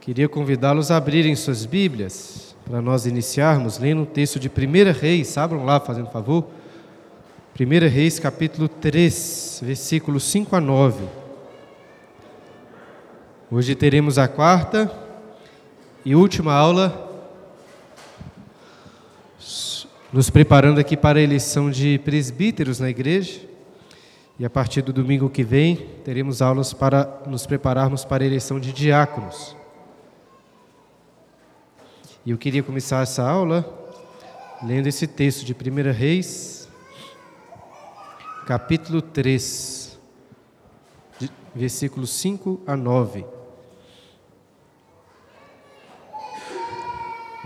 Queria 0.00 0.28
convidá-los 0.28 0.90
a 0.90 0.96
abrirem 0.96 1.34
suas 1.34 1.64
Bíblias 1.66 2.56
para 2.64 2.80
nós 2.80 3.06
iniciarmos 3.06 3.78
lendo 3.78 4.02
o 4.02 4.06
texto 4.06 4.38
de 4.38 4.48
1 4.48 4.98
Reis. 4.98 5.36
Abram 5.36 5.64
lá, 5.64 5.80
fazendo 5.80 6.10
favor. 6.10 6.46
1 7.58 7.88
Reis, 7.88 8.18
capítulo 8.18 8.68
3, 8.68 9.60
versículos 9.64 10.22
5 10.24 10.54
a 10.54 10.60
9. 10.60 11.04
Hoje 13.50 13.74
teremos 13.74 14.18
a 14.18 14.28
quarta 14.28 14.90
e 16.04 16.14
última 16.14 16.52
aula, 16.52 17.06
nos 20.12 20.30
preparando 20.30 20.78
aqui 20.78 20.96
para 20.96 21.18
a 21.18 21.22
eleição 21.22 21.70
de 21.70 21.98
presbíteros 21.98 22.78
na 22.78 22.88
igreja. 22.88 23.40
E 24.38 24.44
a 24.44 24.50
partir 24.50 24.82
do 24.82 24.92
domingo 24.92 25.28
que 25.28 25.42
vem, 25.42 25.76
teremos 26.04 26.40
aulas 26.40 26.72
para 26.72 27.22
nos 27.26 27.44
prepararmos 27.44 28.04
para 28.04 28.22
a 28.22 28.26
eleição 28.26 28.60
de 28.60 28.72
diáconos. 28.72 29.57
E 32.28 32.30
eu 32.30 32.36
queria 32.36 32.62
começar 32.62 33.02
essa 33.02 33.26
aula 33.26 33.64
lendo 34.62 34.86
esse 34.86 35.06
texto 35.06 35.46
de 35.46 35.54
1 35.54 35.90
Reis, 35.94 36.68
capítulo 38.46 39.00
3, 39.00 39.98
versículos 41.54 42.10
5 42.10 42.60
a 42.66 42.76
9. 42.76 43.24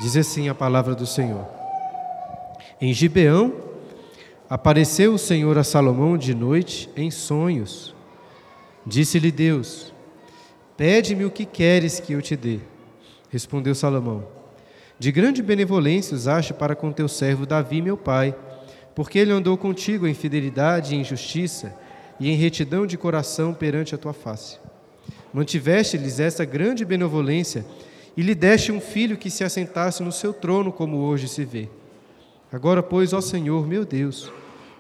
Diz 0.01 0.17
assim 0.17 0.49
a 0.49 0.55
palavra 0.55 0.97
do 0.97 1.07
Senhor: 1.07 1.47
Em 2.81 2.93
Gibeão 2.93 3.55
apareceu 4.51 5.15
o 5.15 5.19
Senhor 5.19 5.57
a 5.59 5.63
Salomão 5.63 6.19
de 6.19 6.35
noite 6.35 6.91
em 6.97 7.09
sonhos. 7.09 7.95
Disse-lhe 8.85 9.31
Deus: 9.31 9.95
Pede-me 10.77 11.25
o 11.25 11.31
que 11.31 11.47
queres 11.47 12.01
que 12.01 12.15
eu 12.15 12.21
te 12.21 12.35
dê. 12.35 12.59
Respondeu 13.31 13.77
Salomão: 13.77 14.42
de 15.03 15.11
grande 15.11 15.43
benevolência 15.43 16.15
usaste 16.15 16.55
para 16.55 16.77
com 16.77 16.93
teu 16.93 17.09
servo 17.09 17.45
Davi, 17.45 17.83
meu 17.83 17.97
pai, 17.97 18.37
porque 18.95 19.19
ele 19.19 19.33
andou 19.33 19.59
contigo 19.59 20.07
em 20.07 20.15
fidelidade 20.15 20.95
e 20.95 20.97
em 20.97 21.03
justiça 21.03 21.75
e 22.21 22.31
em 22.31 22.37
retidão 22.37 22.87
de 22.87 22.97
coração 22.97 23.53
perante 23.53 23.97
a 23.97 23.99
tua 23.99 24.13
face. 24.13 24.61
Mantiveste-lhes 25.35 26.21
essa 26.21 26.45
grande 26.45 26.85
benevolência 26.85 27.67
e 28.17 28.23
lhe 28.23 28.33
deste 28.33 28.71
um 28.71 28.81
filho 28.81 29.17
que 29.17 29.29
se 29.29 29.43
assentasse 29.43 30.05
no 30.05 30.13
seu 30.13 30.33
trono, 30.33 30.71
como 30.71 30.99
hoje 30.99 31.27
se 31.27 31.45
vê. 31.45 31.69
Agora, 32.53 32.81
pois, 32.81 33.13
ó 33.13 33.21
Senhor, 33.21 33.67
meu 33.67 33.85
Deus, 33.85 34.31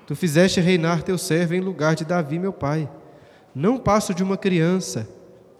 tu 0.07 0.15
fizeste 0.15 0.61
reinar 0.61 1.03
teu 1.03 1.19
servo 1.19 1.55
em 1.55 1.61
lugar 1.61 1.97
de 1.97 2.05
Davi, 2.05 2.39
meu 2.39 2.53
pai. 2.53 2.89
Não 3.53 3.77
passo 3.77 4.15
de 4.15 4.23
uma 4.23 4.37
criança, 4.37 5.09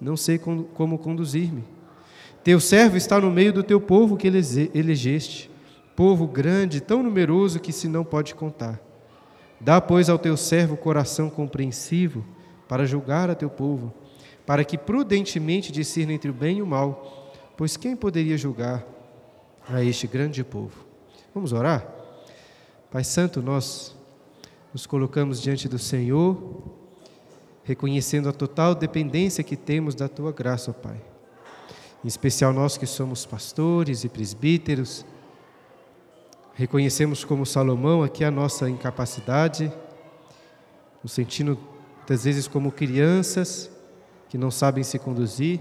não 0.01 0.17
sei 0.17 0.39
como 0.39 0.99
conduzir-me. 0.99 1.72
Teu 2.45 2.59
servo 2.59 2.97
está 2.97 3.21
no 3.21 3.31
meio 3.31 3.53
do 3.53 3.63
teu 3.63 3.81
povo 3.81 4.17
que 4.17 4.27
elegeste, 4.27 5.49
povo 5.95 6.27
grande, 6.27 6.81
tão 6.81 7.01
numeroso 7.01 7.61
que 7.61 7.73
se 7.73 7.87
não 7.87 8.05
pode 8.05 8.35
contar. 8.35 8.81
Dá, 9.61 9.81
pois, 9.81 10.09
ao 10.09 10.19
teu 10.19 10.37
servo 10.37 10.77
coração 10.77 11.31
compreensivo 11.31 12.25
para 12.67 12.85
julgar 12.85 13.31
a 13.31 13.37
teu 13.37 13.49
povo, 13.49 13.95
para 14.45 14.65
que 14.65 14.77
prudentemente 14.77 15.71
discirna 15.71 16.15
entre 16.15 16.31
o 16.31 16.35
bem 16.35 16.59
e 16.59 16.63
o 16.63 16.67
mal, 16.67 17.33
pois 17.57 17.77
quem 17.77 17.95
poderia 17.95 18.37
julgar 18.37 18.85
a 19.69 19.85
este 19.85 20.09
grande 20.09 20.43
povo? 20.43 20.85
Vamos 21.33 21.53
orar? 21.53 21.87
Pai 22.91 23.05
Santo, 23.05 23.41
nós 23.41 23.97
nos 24.73 24.85
colocamos 24.85 25.41
diante 25.41 25.69
do 25.69 25.79
Senhor, 25.79 26.75
reconhecendo 27.63 28.29
a 28.29 28.33
total 28.33 28.75
dependência 28.75 29.45
que 29.45 29.55
temos 29.55 29.95
da 29.95 30.09
tua 30.09 30.33
graça, 30.33 30.73
ó 30.73 30.75
Pai 30.75 31.12
em 32.05 32.09
especial 32.09 32.53
nós 32.53 32.77
que 32.77 32.87
somos 32.87 33.25
pastores 33.25 34.03
e 34.03 34.09
presbíteros, 34.09 35.07
reconhecemos 36.55 37.25
como 37.25 37.47
Salomão 37.47 38.03
aqui 38.03 38.25
a 38.25 38.31
nossa 38.31 38.69
incapacidade, 38.69 39.73
nos 41.03 41.13
sentindo 41.13 41.59
muitas 41.99 42.25
vezes 42.25 42.49
como 42.49 42.73
crianças 42.73 43.71
que 44.29 44.37
não 44.37 44.51
sabem 44.51 44.83
se 44.83 44.99
conduzir 44.99 45.61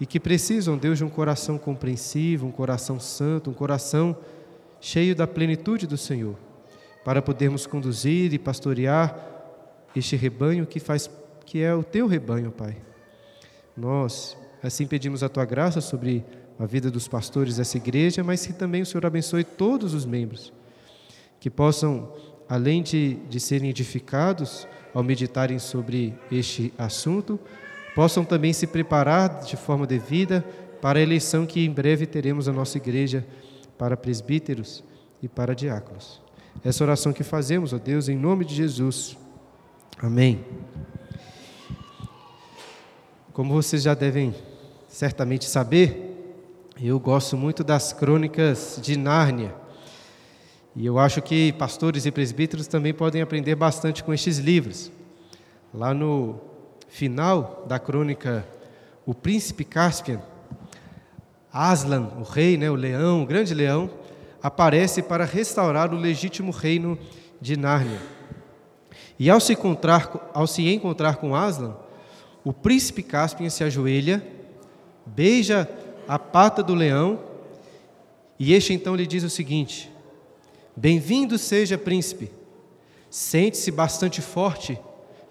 e 0.00 0.06
que 0.06 0.18
precisam, 0.18 0.78
Deus, 0.78 0.98
de 0.98 1.04
um 1.04 1.10
coração 1.10 1.58
compreensivo, 1.58 2.46
um 2.46 2.50
coração 2.50 2.98
santo, 2.98 3.50
um 3.50 3.54
coração 3.54 4.16
cheio 4.80 5.14
da 5.14 5.26
plenitude 5.26 5.86
do 5.86 5.96
Senhor, 5.96 6.36
para 7.04 7.20
podermos 7.20 7.66
conduzir 7.66 8.32
e 8.32 8.38
pastorear 8.38 9.16
este 9.94 10.16
rebanho 10.16 10.66
que 10.66 10.80
faz 10.80 11.10
que 11.44 11.62
é 11.62 11.74
o 11.74 11.82
teu 11.82 12.06
rebanho, 12.06 12.50
Pai. 12.50 12.76
Nós 13.76 14.36
Assim 14.66 14.84
pedimos 14.84 15.22
a 15.22 15.28
tua 15.28 15.44
graça 15.44 15.80
sobre 15.80 16.24
a 16.58 16.66
vida 16.66 16.90
dos 16.90 17.06
pastores 17.06 17.58
dessa 17.58 17.76
igreja, 17.76 18.24
mas 18.24 18.44
que 18.44 18.52
também 18.52 18.82
o 18.82 18.86
Senhor 18.86 19.06
abençoe 19.06 19.44
todos 19.44 19.94
os 19.94 20.04
membros, 20.04 20.52
que 21.38 21.48
possam, 21.48 22.12
além 22.48 22.82
de, 22.82 23.14
de 23.30 23.38
serem 23.38 23.70
edificados 23.70 24.66
ao 24.92 25.04
meditarem 25.04 25.60
sobre 25.60 26.18
este 26.32 26.74
assunto, 26.76 27.38
possam 27.94 28.24
também 28.24 28.52
se 28.52 28.66
preparar 28.66 29.44
de 29.44 29.56
forma 29.56 29.86
devida 29.86 30.44
para 30.82 30.98
a 30.98 31.02
eleição 31.02 31.46
que 31.46 31.64
em 31.64 31.70
breve 31.70 32.04
teremos 32.04 32.48
na 32.48 32.52
nossa 32.52 32.76
igreja 32.76 33.24
para 33.78 33.96
presbíteros 33.96 34.82
e 35.22 35.28
para 35.28 35.54
diáconos. 35.54 36.20
Essa 36.64 36.82
oração 36.82 37.12
que 37.12 37.22
fazemos, 37.22 37.72
ó 37.72 37.78
Deus, 37.78 38.08
em 38.08 38.16
nome 38.16 38.44
de 38.44 38.56
Jesus. 38.56 39.16
Amém. 39.96 40.44
Como 43.32 43.54
vocês 43.54 43.82
já 43.84 43.94
devem 43.94 44.34
certamente 44.96 45.44
saber, 45.44 46.40
eu 46.80 46.98
gosto 46.98 47.36
muito 47.36 47.62
das 47.62 47.92
crônicas 47.92 48.80
de 48.82 48.96
Nárnia. 48.96 49.54
E 50.74 50.86
eu 50.86 50.98
acho 50.98 51.20
que 51.20 51.52
pastores 51.52 52.06
e 52.06 52.10
presbíteros 52.10 52.66
também 52.66 52.94
podem 52.94 53.20
aprender 53.20 53.54
bastante 53.56 54.02
com 54.02 54.14
estes 54.14 54.38
livros. 54.38 54.90
Lá 55.74 55.92
no 55.92 56.40
final 56.88 57.66
da 57.68 57.78
crônica 57.78 58.42
O 59.04 59.12
Príncipe 59.12 59.66
Caspian, 59.66 60.22
Aslan, 61.52 62.12
o 62.18 62.22
rei, 62.22 62.56
né, 62.56 62.70
o 62.70 62.74
leão, 62.74 63.22
o 63.22 63.26
grande 63.26 63.52
leão, 63.52 63.90
aparece 64.42 65.02
para 65.02 65.26
restaurar 65.26 65.92
o 65.92 65.98
legítimo 65.98 66.50
reino 66.50 66.98
de 67.38 67.54
Nárnia. 67.54 68.00
E 69.18 69.28
ao 69.28 69.40
se 69.40 69.52
encontrar, 69.52 70.30
ao 70.32 70.46
se 70.46 70.66
encontrar 70.66 71.16
com 71.16 71.36
Aslan, 71.36 71.76
o 72.42 72.50
príncipe 72.50 73.02
Caspian 73.02 73.50
se 73.50 73.62
ajoelha 73.62 74.35
beija 75.06 75.68
a 76.08 76.18
pata 76.18 76.62
do 76.62 76.74
leão, 76.74 77.20
e 78.38 78.52
este 78.52 78.72
então 78.72 78.94
lhe 78.94 79.06
diz 79.06 79.22
o 79.22 79.30
seguinte: 79.30 79.90
Bem-vindo 80.76 81.38
seja, 81.38 81.78
príncipe, 81.78 82.30
sente-se 83.08 83.70
bastante 83.70 84.20
forte 84.20 84.78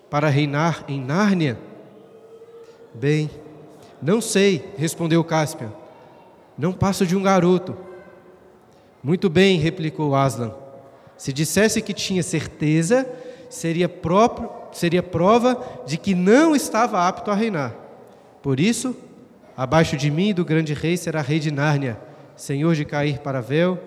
para 0.09 0.29
reinar 0.29 0.85
em 0.87 0.99
Nárnia? 0.99 1.59
Bem, 2.93 3.29
não 4.01 4.21
sei, 4.21 4.63
respondeu 4.77 5.23
Cáspia, 5.23 5.71
não 6.57 6.73
passo 6.73 7.05
de 7.05 7.15
um 7.15 7.21
garoto. 7.21 7.77
Muito 9.03 9.29
bem, 9.29 9.59
replicou 9.59 10.15
Aslan. 10.15 10.51
Se 11.17 11.31
dissesse 11.31 11.81
que 11.81 11.93
tinha 11.93 12.23
certeza, 12.23 13.07
seria, 13.49 13.87
próprio, 13.87 14.49
seria 14.71 15.03
prova 15.03 15.63
de 15.85 15.97
que 15.97 16.15
não 16.15 16.55
estava 16.55 17.07
apto 17.07 17.29
a 17.29 17.35
reinar. 17.35 17.75
Por 18.41 18.59
isso, 18.59 18.95
Abaixo 19.57 19.95
de 19.95 20.11
mim, 20.11 20.33
do 20.33 20.43
grande 20.43 20.73
rei, 20.73 20.97
será 20.97 21.21
rei 21.21 21.39
de 21.39 21.49
Nárnia, 21.49 21.97
senhor 22.35 22.75
de 22.75 22.83
Cair 22.83 23.19
para 23.19 23.39
Véu 23.39 23.81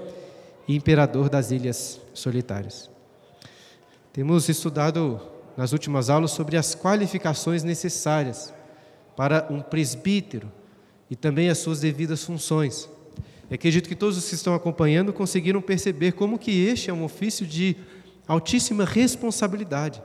e 0.66 0.74
imperador 0.74 1.28
das 1.28 1.50
ilhas 1.50 2.00
solitárias. 2.14 2.90
Temos 4.10 4.48
estudado 4.48 5.20
nas 5.58 5.72
últimas 5.72 6.08
aulas 6.08 6.30
sobre 6.30 6.56
as 6.56 6.74
qualificações 6.74 7.62
necessárias 7.64 8.54
para 9.14 9.46
um 9.50 9.60
presbítero 9.60 10.50
e 11.10 11.14
também 11.14 11.50
as 11.50 11.58
suas 11.58 11.80
devidas 11.80 12.24
funções. 12.24 12.88
Eu 13.50 13.54
acredito 13.54 13.90
que 13.90 13.94
todos 13.94 14.16
os 14.16 14.26
que 14.26 14.36
estão 14.36 14.54
acompanhando 14.54 15.12
conseguiram 15.12 15.60
perceber 15.60 16.12
como 16.12 16.38
que 16.38 16.50
este 16.50 16.88
é 16.88 16.94
um 16.94 17.04
ofício 17.04 17.46
de 17.46 17.76
altíssima 18.26 18.86
responsabilidade. 18.86 20.02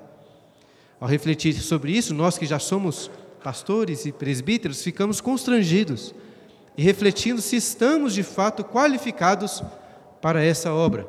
Ao 1.00 1.08
refletir 1.08 1.54
sobre 1.54 1.94
isso, 1.94 2.14
nós 2.14 2.38
que 2.38 2.46
já 2.46 2.60
somos 2.60 3.10
pastores 3.44 4.06
e 4.06 4.12
presbíteros, 4.12 4.82
ficamos 4.82 5.20
constrangidos 5.20 6.16
e 6.78 6.82
refletindo 6.82 7.42
se 7.42 7.58
estamos 7.58 8.14
de 8.14 8.24
fato 8.24 8.64
qualificados 8.64 9.62
para 10.22 10.44
essa 10.44 10.74
obra. 10.74 11.08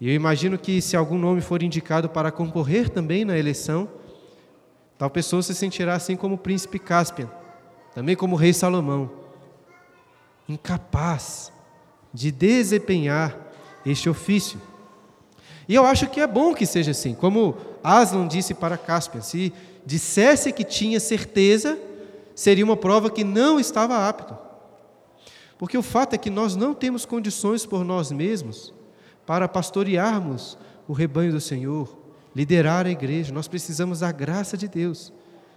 E 0.00 0.08
eu 0.08 0.14
imagino 0.14 0.58
que 0.58 0.80
se 0.80 0.96
algum 0.96 1.18
nome 1.18 1.40
for 1.40 1.62
indicado 1.62 2.08
para 2.08 2.32
concorrer 2.32 2.88
também 2.88 3.24
na 3.24 3.36
eleição, 3.36 3.88
tal 4.96 5.10
pessoa 5.10 5.42
se 5.42 5.54
sentirá 5.54 5.94
assim 5.94 6.16
como 6.16 6.36
o 6.36 6.38
príncipe 6.38 6.78
Cáspian, 6.78 7.30
também 7.94 8.16
como 8.16 8.34
o 8.34 8.38
rei 8.38 8.52
Salomão, 8.52 9.10
incapaz 10.48 11.52
de 12.12 12.32
desempenhar 12.32 13.36
este 13.84 14.08
ofício. 14.08 14.60
E 15.68 15.74
eu 15.74 15.84
acho 15.84 16.08
que 16.08 16.20
é 16.20 16.26
bom 16.26 16.54
que 16.54 16.64
seja 16.64 16.92
assim, 16.92 17.14
como 17.14 17.56
Aslan 17.84 18.26
disse 18.26 18.54
para 18.54 18.78
Cáspian, 18.78 19.20
se 19.20 19.52
dissesse 19.88 20.52
que 20.52 20.64
tinha 20.64 21.00
certeza, 21.00 21.78
seria 22.34 22.62
uma 22.62 22.76
prova 22.76 23.10
que 23.10 23.24
não 23.24 23.58
estava 23.58 24.06
apto. 24.06 24.36
Porque 25.56 25.78
o 25.78 25.82
fato 25.82 26.12
é 26.12 26.18
que 26.18 26.28
nós 26.28 26.54
não 26.54 26.74
temos 26.74 27.06
condições 27.06 27.64
por 27.64 27.82
nós 27.82 28.12
mesmos 28.12 28.74
para 29.24 29.48
pastorearmos 29.48 30.58
o 30.86 30.92
rebanho 30.92 31.32
do 31.32 31.40
Senhor, 31.40 31.98
liderar 32.36 32.84
a 32.84 32.90
igreja. 32.90 33.32
Nós 33.32 33.48
precisamos 33.48 34.00
da 34.00 34.12
graça 34.12 34.58
de 34.58 34.68
Deus, 34.68 35.10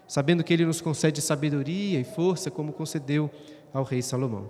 sabendo 0.08 0.46
que 0.46 0.54
Ele 0.54 0.66
nos 0.66 0.80
concede 0.80 1.22
sabedoria 1.22 2.00
e 2.00 2.06
força, 2.06 2.50
como 2.50 2.72
concedeu 2.72 3.30
ao 3.74 3.84
rei 3.84 4.02
Salomão. 4.02 4.50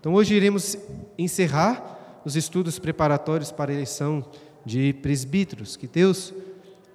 Então, 0.00 0.12
hoje 0.14 0.34
iremos 0.34 0.76
encerrar 1.16 2.20
os 2.24 2.34
estudos 2.34 2.80
preparatórios 2.80 3.52
para 3.52 3.70
a 3.70 3.74
eleição 3.74 4.24
de 4.64 4.92
presbíteros. 4.92 5.76
Que 5.76 5.86
Deus 5.86 6.34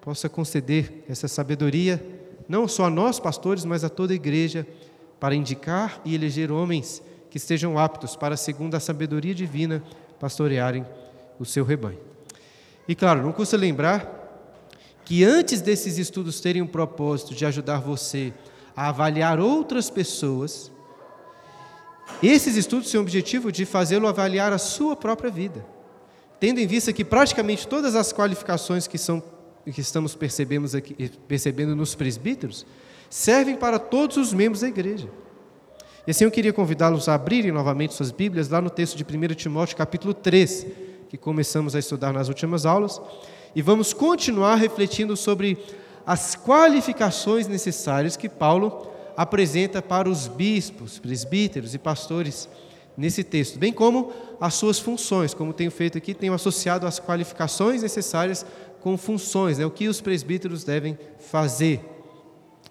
possa 0.01 0.29
conceder 0.29 1.03
essa 1.07 1.27
sabedoria, 1.27 2.03
não 2.47 2.67
só 2.67 2.85
a 2.85 2.89
nós, 2.89 3.19
pastores, 3.19 3.65
mas 3.65 3.83
a 3.83 3.89
toda 3.89 4.13
a 4.13 4.15
igreja, 4.15 4.65
para 5.19 5.35
indicar 5.35 6.01
e 6.05 6.15
eleger 6.15 6.51
homens 6.51 7.01
que 7.29 7.37
estejam 7.37 7.77
aptos 7.77 8.15
para, 8.15 8.37
segundo 8.37 8.75
a 8.75 8.79
sabedoria 8.79 9.35
divina, 9.35 9.83
pastorearem 10.19 10.85
o 11.39 11.45
seu 11.45 11.63
rebanho. 11.63 11.99
E 12.87 12.95
claro, 12.95 13.21
não 13.21 13.31
custa 13.31 13.55
lembrar 13.55 14.17
que 15.05 15.23
antes 15.23 15.61
desses 15.61 15.97
estudos 15.97 16.39
terem 16.39 16.61
o 16.61 16.67
propósito 16.67 17.33
de 17.33 17.45
ajudar 17.45 17.79
você 17.79 18.33
a 18.75 18.89
avaliar 18.89 19.39
outras 19.39 19.89
pessoas, 19.89 20.71
esses 22.21 22.55
estudos 22.55 22.91
têm 22.91 22.99
o 22.99 23.03
objetivo 23.03 23.51
de 23.51 23.65
fazê-lo 23.65 24.07
avaliar 24.07 24.51
a 24.51 24.57
sua 24.57 24.95
própria 24.95 25.29
vida, 25.29 25.65
tendo 26.39 26.59
em 26.59 26.67
vista 26.67 26.91
que 26.91 27.05
praticamente 27.05 27.67
todas 27.67 27.95
as 27.95 28.11
qualificações 28.11 28.87
que, 28.87 28.97
são, 28.97 29.21
que 29.71 29.81
estamos 29.81 30.15
percebemos 30.15 30.73
aqui, 30.75 31.09
percebendo 31.27 31.75
nos 31.75 31.95
presbíteros 31.95 32.65
servem 33.09 33.55
para 33.55 33.79
todos 33.79 34.17
os 34.17 34.33
membros 34.33 34.61
da 34.61 34.67
igreja. 34.67 35.09
E 36.05 36.11
assim 36.11 36.23
eu 36.23 36.31
queria 36.31 36.53
convidá-los 36.53 37.09
a 37.09 37.15
abrirem 37.15 37.51
novamente 37.51 37.93
suas 37.93 38.11
Bíblias 38.11 38.49
lá 38.49 38.61
no 38.61 38.69
texto 38.69 38.95
de 38.95 39.03
1 39.03 39.33
Timóteo, 39.35 39.75
capítulo 39.75 40.13
3, 40.13 40.67
que 41.09 41.17
começamos 41.17 41.75
a 41.75 41.79
estudar 41.79 42.13
nas 42.13 42.29
últimas 42.29 42.65
aulas, 42.65 43.01
e 43.55 43.61
vamos 43.61 43.93
continuar 43.93 44.55
refletindo 44.55 45.17
sobre 45.17 45.57
as 46.05 46.35
qualificações 46.35 47.47
necessárias 47.47 48.15
que 48.15 48.29
Paulo 48.29 48.87
apresenta 49.17 49.81
para 49.81 50.09
os 50.09 50.27
bispos, 50.27 50.97
presbíteros 50.97 51.73
e 51.73 51.77
pastores 51.77 52.47
nesse 52.95 53.23
texto, 53.23 53.57
bem 53.57 53.71
como 53.71 54.11
as 54.41 54.53
suas 54.53 54.79
funções, 54.79 55.33
como 55.33 55.53
tenho 55.53 55.71
feito 55.71 55.97
aqui, 55.97 56.13
tenho 56.13 56.33
associado 56.33 56.85
as 56.85 56.99
qualificações 56.99 57.81
necessárias 57.81 58.45
com 58.81 58.97
funções, 58.97 59.57
né, 59.57 59.65
o 59.65 59.71
que 59.71 59.87
os 59.87 60.01
presbíteros 60.01 60.63
devem 60.63 60.97
fazer. 61.19 61.81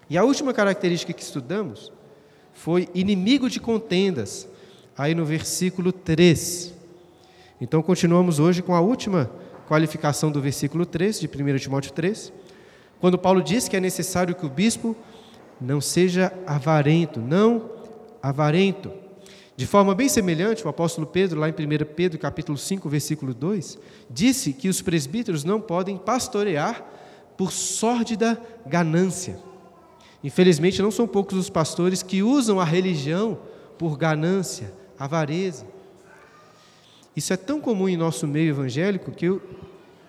E 0.09 0.17
a 0.17 0.23
última 0.23 0.53
característica 0.53 1.13
que 1.13 1.21
estudamos 1.21 1.91
foi 2.53 2.89
inimigo 2.93 3.49
de 3.49 3.59
contendas, 3.59 4.47
aí 4.97 5.13
no 5.13 5.23
versículo 5.23 5.91
3. 5.91 6.73
Então 7.61 7.81
continuamos 7.81 8.39
hoje 8.39 8.61
com 8.61 8.73
a 8.73 8.81
última 8.81 9.29
qualificação 9.67 10.31
do 10.31 10.41
versículo 10.41 10.85
3 10.85 11.19
de 11.19 11.27
1 11.27 11.57
Timóteo 11.57 11.93
3, 11.93 12.33
quando 12.99 13.17
Paulo 13.17 13.41
diz 13.41 13.67
que 13.67 13.77
é 13.77 13.79
necessário 13.79 14.35
que 14.35 14.45
o 14.45 14.49
bispo 14.49 14.95
não 15.61 15.79
seja 15.79 16.33
avarento, 16.47 17.19
não 17.19 17.69
avarento. 18.21 18.91
De 19.59 19.67
forma 19.67 19.93
bem 19.93 20.07
semelhante, 20.07 20.65
o 20.65 20.69
apóstolo 20.69 21.05
Pedro, 21.05 21.37
lá 21.37 21.49
em 21.49 21.51
1 21.51 21.55
Pedro, 21.93 22.17
capítulo 22.17 22.57
5, 22.57 22.87
versículo 22.87 23.33
2, 23.33 23.77
disse 24.09 24.53
que 24.53 24.69
os 24.69 24.81
presbíteros 24.81 25.43
não 25.43 25.59
podem 25.59 25.97
pastorear 25.97 26.81
por 27.35 27.51
sórdida 27.51 28.41
ganância. 28.65 29.37
Infelizmente, 30.23 30.81
não 30.81 30.91
são 30.91 31.05
poucos 31.05 31.37
os 31.37 31.49
pastores 31.49 32.01
que 32.01 32.23
usam 32.23 32.57
a 32.57 32.63
religião 32.63 33.37
por 33.77 33.97
ganância, 33.97 34.73
avareza. 34.97 35.65
Isso 37.13 37.33
é 37.33 37.35
tão 37.35 37.59
comum 37.59 37.89
em 37.89 37.97
nosso 37.97 38.25
meio 38.25 38.51
evangélico 38.51 39.11
que 39.11 39.25
eu, 39.25 39.41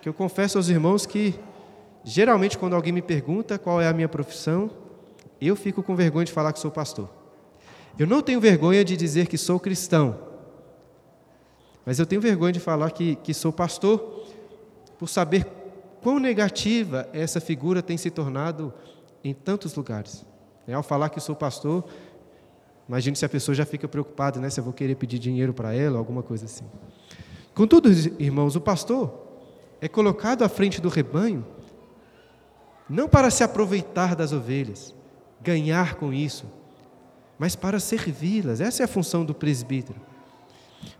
que 0.01 0.07
eu 0.07 0.13
confesso 0.13 0.57
aos 0.59 0.69
irmãos 0.69 1.05
que, 1.05 1.35
geralmente, 2.05 2.57
quando 2.57 2.73
alguém 2.73 2.93
me 2.93 3.01
pergunta 3.01 3.59
qual 3.59 3.81
é 3.81 3.87
a 3.89 3.93
minha 3.93 4.07
profissão, 4.07 4.71
eu 5.41 5.57
fico 5.57 5.83
com 5.83 5.93
vergonha 5.93 6.23
de 6.23 6.31
falar 6.31 6.53
que 6.53 6.59
sou 6.61 6.71
pastor. 6.71 7.19
Eu 7.97 8.07
não 8.07 8.21
tenho 8.21 8.39
vergonha 8.39 8.83
de 8.83 8.95
dizer 8.95 9.27
que 9.27 9.37
sou 9.37 9.59
cristão, 9.59 10.17
mas 11.85 11.99
eu 11.99 12.05
tenho 12.05 12.21
vergonha 12.21 12.53
de 12.53 12.59
falar 12.59 12.91
que, 12.91 13.15
que 13.17 13.33
sou 13.33 13.51
pastor 13.51 14.25
por 14.97 15.07
saber 15.07 15.45
quão 16.01 16.19
negativa 16.19 17.07
essa 17.13 17.41
figura 17.41 17.81
tem 17.81 17.97
se 17.97 18.09
tornado 18.09 18.73
em 19.23 19.33
tantos 19.33 19.75
lugares. 19.75 20.25
É, 20.67 20.73
ao 20.73 20.83
falar 20.83 21.09
que 21.09 21.19
sou 21.19 21.35
pastor, 21.35 21.83
imagine 22.87 23.15
se 23.15 23.25
a 23.25 23.29
pessoa 23.29 23.55
já 23.55 23.65
fica 23.65 23.87
preocupada, 23.87 24.39
né, 24.39 24.49
se 24.49 24.59
eu 24.59 24.63
vou 24.63 24.73
querer 24.73 24.95
pedir 24.95 25.19
dinheiro 25.19 25.53
para 25.53 25.73
ela, 25.73 25.97
alguma 25.97 26.21
coisa 26.21 26.45
assim. 26.45 26.65
Contudo, 27.53 27.89
irmãos, 28.19 28.55
o 28.55 28.61
pastor 28.61 29.11
é 29.81 29.87
colocado 29.87 30.43
à 30.43 30.49
frente 30.49 30.79
do 30.79 30.87
rebanho 30.87 31.45
não 32.87 33.07
para 33.07 33.31
se 33.31 33.43
aproveitar 33.43 34.15
das 34.15 34.33
ovelhas, 34.33 34.93
ganhar 35.41 35.95
com 35.95 36.13
isso, 36.13 36.45
mas 37.41 37.55
para 37.55 37.79
servi-las. 37.79 38.61
Essa 38.61 38.83
é 38.83 38.85
a 38.85 38.87
função 38.87 39.25
do 39.25 39.33
presbítero. 39.33 39.99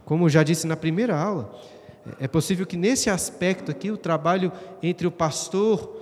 Como 0.04 0.28
já 0.28 0.42
disse 0.42 0.66
na 0.66 0.76
primeira 0.76 1.16
aula, 1.16 1.54
é 2.20 2.28
possível 2.28 2.66
que 2.66 2.76
nesse 2.76 3.12
aspecto 3.12 3.70
aqui 3.70 3.92
o 3.92 3.98
trabalho 3.98 4.52
entre 4.82 5.06
o 5.06 5.12
pastor 5.12 6.02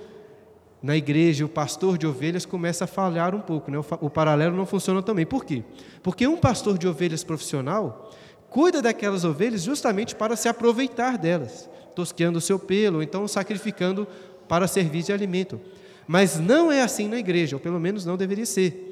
na 0.81 0.95
igreja, 0.95 1.43
o 1.43 1.49
pastor 1.49 1.97
de 1.97 2.07
ovelhas 2.07 2.45
começa 2.45 2.85
a 2.85 2.87
falhar 2.87 3.35
um 3.35 3.41
pouco, 3.41 3.69
né? 3.69 3.77
o, 3.79 3.85
o 3.99 4.09
paralelo 4.09 4.55
não 4.55 4.65
funciona 4.65 5.03
também. 5.03 5.25
Por 5.25 5.43
quê? 5.43 5.61
Porque 6.01 6.25
um 6.25 6.37
pastor 6.37 6.77
de 6.77 6.87
ovelhas 6.87 7.21
profissional 7.21 8.09
cuida 8.49 8.81
daquelas 8.81 9.25
ovelhas 9.25 9.63
justamente 9.63 10.15
para 10.15 10.37
se 10.37 10.47
aproveitar 10.47 11.17
delas, 11.17 11.69
tosqueando 11.93 12.37
o 12.37 12.41
seu 12.41 12.57
pelo, 12.57 12.95
ou 12.99 13.03
então 13.03 13.27
sacrificando 13.27 14.07
para 14.47 14.69
servir 14.69 15.03
de 15.03 15.11
alimento. 15.11 15.59
Mas 16.07 16.39
não 16.39 16.71
é 16.71 16.81
assim 16.81 17.09
na 17.09 17.17
igreja, 17.17 17.57
ou 17.57 17.59
pelo 17.59 17.77
menos 17.77 18.05
não 18.05 18.15
deveria 18.15 18.45
ser. 18.45 18.88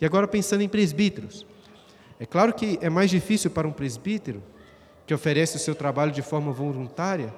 E 0.00 0.06
agora 0.06 0.26
pensando 0.26 0.62
em 0.62 0.68
presbíteros. 0.68 1.46
É 2.20 2.26
claro 2.26 2.52
que 2.52 2.78
é 2.80 2.90
mais 2.90 3.10
difícil 3.10 3.50
para 3.50 3.66
um 3.66 3.72
presbítero, 3.72 4.42
que 5.06 5.14
oferece 5.14 5.56
o 5.56 5.60
seu 5.60 5.74
trabalho 5.74 6.12
de 6.12 6.20
forma 6.20 6.52
voluntária, 6.52 7.32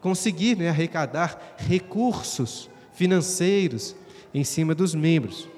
conseguir 0.00 0.56
né, 0.56 0.68
arrecadar 0.68 1.54
recursos 1.56 2.68
financeiros 2.92 3.96
em 4.34 4.44
cima 4.44 4.74
dos 4.74 4.94
membros. 4.94 5.48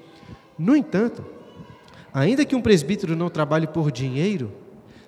No 0.57 0.75
entanto, 0.75 1.25
ainda 2.13 2.45
que 2.45 2.55
um 2.55 2.61
presbítero 2.61 3.15
não 3.15 3.29
trabalhe 3.29 3.67
por 3.67 3.91
dinheiro, 3.91 4.53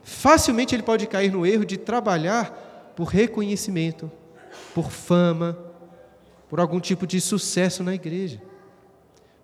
facilmente 0.03 0.75
ele 0.75 0.83
pode 0.83 1.07
cair 1.07 1.31
no 1.31 1.45
erro 1.45 1.63
de 1.63 1.77
trabalhar 1.77 2.93
por 2.95 3.05
reconhecimento, 3.05 4.11
por 4.73 4.91
fama, 4.91 5.57
por 6.49 6.59
algum 6.59 6.79
tipo 6.79 7.07
de 7.07 7.21
sucesso 7.21 7.83
na 7.83 7.93
igreja. 7.93 8.41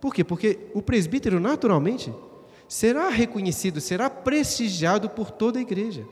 Por 0.06 0.14
quê? 0.14 0.24
Porque 0.24 0.60
o 0.72 0.84
presbítero, 0.84 1.40
naturalmente, 1.40 2.14
será 2.68 3.10
reconhecido, 3.10 3.82
será 3.82 4.08
prestigiado 4.08 5.10
por 5.10 5.32
toda 5.32 5.58
a 5.58 5.62
igreja. 5.64 6.06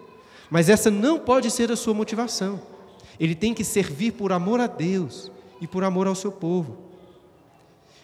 Mas 0.50 0.68
essa 0.68 0.90
não 0.90 1.20
pode 1.20 1.52
ser 1.52 1.72
a 1.72 1.76
sua 1.76 1.94
motivação. 1.94 2.60
Ele 3.20 3.36
tem 3.36 3.54
que 3.54 3.64
servir 3.64 4.14
por 4.14 4.32
amor 4.32 4.60
a 4.60 4.66
Deus, 4.66 5.32
e 5.62 5.68
por 5.68 5.84
amor 5.84 6.08
ao 6.08 6.16
seu 6.16 6.32
povo. 6.32 6.76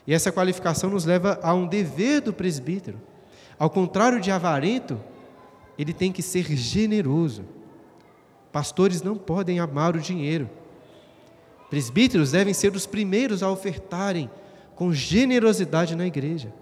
E 0.06 0.14
essa 0.14 0.32
qualificação 0.32 0.92
nos 0.92 1.06
leva 1.06 1.40
a 1.42 1.56
um 1.56 1.66
dever 1.66 2.22
do 2.22 2.34
presbítero. 2.34 3.02
Ao 3.58 3.68
contrário 3.68 4.22
de 4.22 4.30
avarento, 4.30 5.00
ele 5.76 5.92
tem 5.92 6.12
que 6.12 6.22
ser 6.22 6.56
generoso. 6.56 7.46
Pastores 8.52 9.02
não 9.02 9.18
podem 9.18 9.60
amar 9.60 9.96
o 9.96 10.00
dinheiro. 10.00 10.48
Presbíteros 11.68 12.30
devem 12.30 12.54
ser 12.54 12.76
os 12.76 12.86
primeiros 12.86 13.42
a 13.42 13.50
ofertarem 13.50 14.30
com 14.80 14.94
generosidade 14.94 15.94
na 15.94 16.08
igreja. 16.08 16.54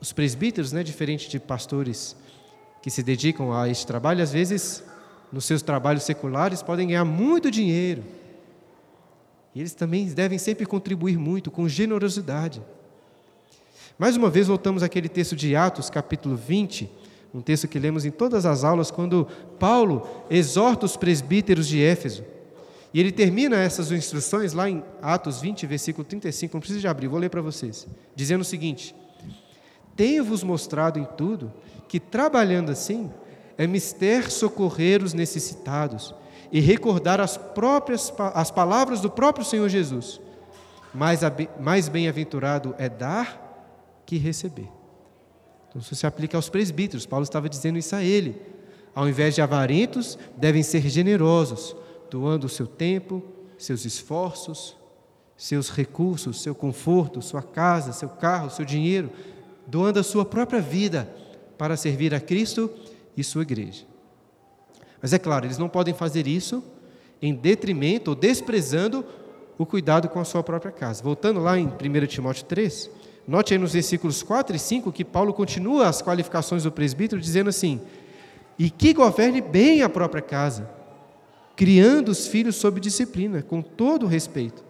Os 0.00 0.14
presbíteros, 0.14 0.72
né, 0.72 0.82
diferente 0.82 1.28
de 1.28 1.38
pastores 1.38 2.16
que 2.80 2.90
se 2.90 3.02
dedicam 3.02 3.52
a 3.52 3.68
este 3.68 3.86
trabalho, 3.86 4.22
às 4.22 4.32
vezes, 4.32 4.82
nos 5.30 5.44
seus 5.44 5.60
trabalhos 5.60 6.04
seculares, 6.04 6.62
podem 6.62 6.88
ganhar 6.88 7.04
muito 7.04 7.50
dinheiro 7.50 8.02
e 9.54 9.60
eles 9.60 9.74
também 9.74 10.06
devem 10.06 10.38
sempre 10.38 10.64
contribuir 10.64 11.18
muito, 11.18 11.50
com 11.50 11.68
generosidade. 11.68 12.62
Mais 13.98 14.16
uma 14.16 14.30
vez, 14.30 14.46
voltamos 14.46 14.82
àquele 14.82 15.10
texto 15.10 15.36
de 15.36 15.54
Atos, 15.54 15.90
capítulo 15.90 16.34
20, 16.34 16.90
um 17.34 17.42
texto 17.42 17.68
que 17.68 17.78
lemos 17.78 18.06
em 18.06 18.10
todas 18.10 18.46
as 18.46 18.64
aulas, 18.64 18.90
quando 18.90 19.28
Paulo 19.58 20.08
exorta 20.30 20.86
os 20.86 20.96
presbíteros 20.96 21.68
de 21.68 21.82
Éfeso. 21.82 22.24
E 22.94 23.00
ele 23.00 23.10
termina 23.10 23.56
essas 23.56 23.90
instruções 23.90 24.52
lá 24.52 24.70
em 24.70 24.84
Atos 25.02 25.40
20, 25.40 25.66
versículo 25.66 26.04
35, 26.04 26.54
não 26.54 26.60
precisa 26.60 26.78
de 26.78 26.86
abrir, 26.86 27.08
vou 27.08 27.18
ler 27.18 27.28
para 27.28 27.42
vocês, 27.42 27.88
dizendo 28.14 28.42
o 28.42 28.44
seguinte: 28.44 28.94
Tenho-vos 29.96 30.44
mostrado 30.44 31.00
em 31.00 31.04
tudo 31.04 31.52
que, 31.88 31.98
trabalhando 31.98 32.70
assim, 32.70 33.10
é 33.58 33.66
mister 33.66 34.30
socorrer 34.30 35.02
os 35.02 35.12
necessitados 35.12 36.14
e 36.52 36.60
recordar 36.60 37.20
as 37.20 37.36
próprias 37.36 38.12
as 38.32 38.52
palavras 38.52 39.00
do 39.00 39.10
próprio 39.10 39.44
Senhor 39.44 39.68
Jesus. 39.68 40.20
Mais, 40.94 41.20
mais 41.58 41.88
bem-aventurado 41.88 42.76
é 42.78 42.88
dar 42.88 44.02
que 44.06 44.16
receber. 44.18 44.68
Então, 45.68 45.82
isso 45.82 45.96
se 45.96 46.06
aplica 46.06 46.38
aos 46.38 46.48
presbíteros. 46.48 47.06
Paulo 47.06 47.24
estava 47.24 47.48
dizendo 47.48 47.76
isso 47.76 47.96
a 47.96 48.04
ele. 48.04 48.40
Ao 48.94 49.08
invés 49.08 49.34
de 49.34 49.42
avarentos, 49.42 50.16
devem 50.36 50.62
ser 50.62 50.88
generosos, 50.88 51.74
doando 52.14 52.46
o 52.46 52.48
seu 52.48 52.68
tempo, 52.68 53.24
seus 53.58 53.84
esforços, 53.84 54.76
seus 55.36 55.68
recursos, 55.68 56.40
seu 56.40 56.54
conforto, 56.54 57.20
sua 57.20 57.42
casa, 57.42 57.92
seu 57.92 58.08
carro, 58.08 58.50
seu 58.50 58.64
dinheiro, 58.64 59.10
doando 59.66 59.98
a 59.98 60.04
sua 60.04 60.24
própria 60.24 60.60
vida 60.60 61.12
para 61.58 61.76
servir 61.76 62.14
a 62.14 62.20
Cristo 62.20 62.70
e 63.16 63.24
sua 63.24 63.42
igreja. 63.42 63.84
Mas 65.02 65.12
é 65.12 65.18
claro, 65.18 65.44
eles 65.44 65.58
não 65.58 65.68
podem 65.68 65.92
fazer 65.92 66.28
isso 66.28 66.62
em 67.20 67.34
detrimento 67.34 68.12
ou 68.12 68.14
desprezando 68.14 69.04
o 69.58 69.66
cuidado 69.66 70.08
com 70.08 70.20
a 70.20 70.24
sua 70.24 70.44
própria 70.44 70.70
casa. 70.70 71.02
Voltando 71.02 71.40
lá 71.40 71.58
em 71.58 71.66
1 71.66 72.06
Timóteo 72.06 72.44
3, 72.44 72.90
note 73.26 73.54
aí 73.54 73.58
nos 73.58 73.72
versículos 73.72 74.22
4 74.22 74.54
e 74.54 74.58
5 74.60 74.92
que 74.92 75.04
Paulo 75.04 75.34
continua 75.34 75.88
as 75.88 76.00
qualificações 76.00 76.62
do 76.62 76.70
presbítero 76.70 77.20
dizendo 77.20 77.50
assim: 77.50 77.80
"E 78.56 78.70
que 78.70 78.94
governe 78.94 79.40
bem 79.40 79.82
a 79.82 79.88
própria 79.88 80.22
casa, 80.22 80.70
criando 81.56 82.08
os 82.08 82.26
filhos 82.26 82.56
sob 82.56 82.80
disciplina, 82.80 83.42
com 83.42 83.62
todo 83.62 84.06
respeito. 84.06 84.64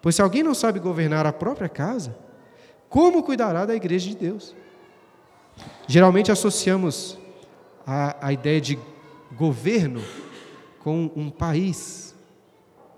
Pois 0.00 0.14
se 0.14 0.22
alguém 0.22 0.42
não 0.42 0.54
sabe 0.54 0.78
governar 0.78 1.26
a 1.26 1.32
própria 1.32 1.68
casa, 1.68 2.16
como 2.88 3.22
cuidará 3.22 3.64
da 3.64 3.74
igreja 3.74 4.08
de 4.08 4.16
Deus?" 4.16 4.54
Geralmente 5.86 6.32
associamos 6.32 7.18
a, 7.86 8.28
a 8.28 8.32
ideia 8.32 8.60
de 8.60 8.78
governo 9.36 10.02
com 10.78 11.10
um 11.14 11.30
país, 11.30 12.14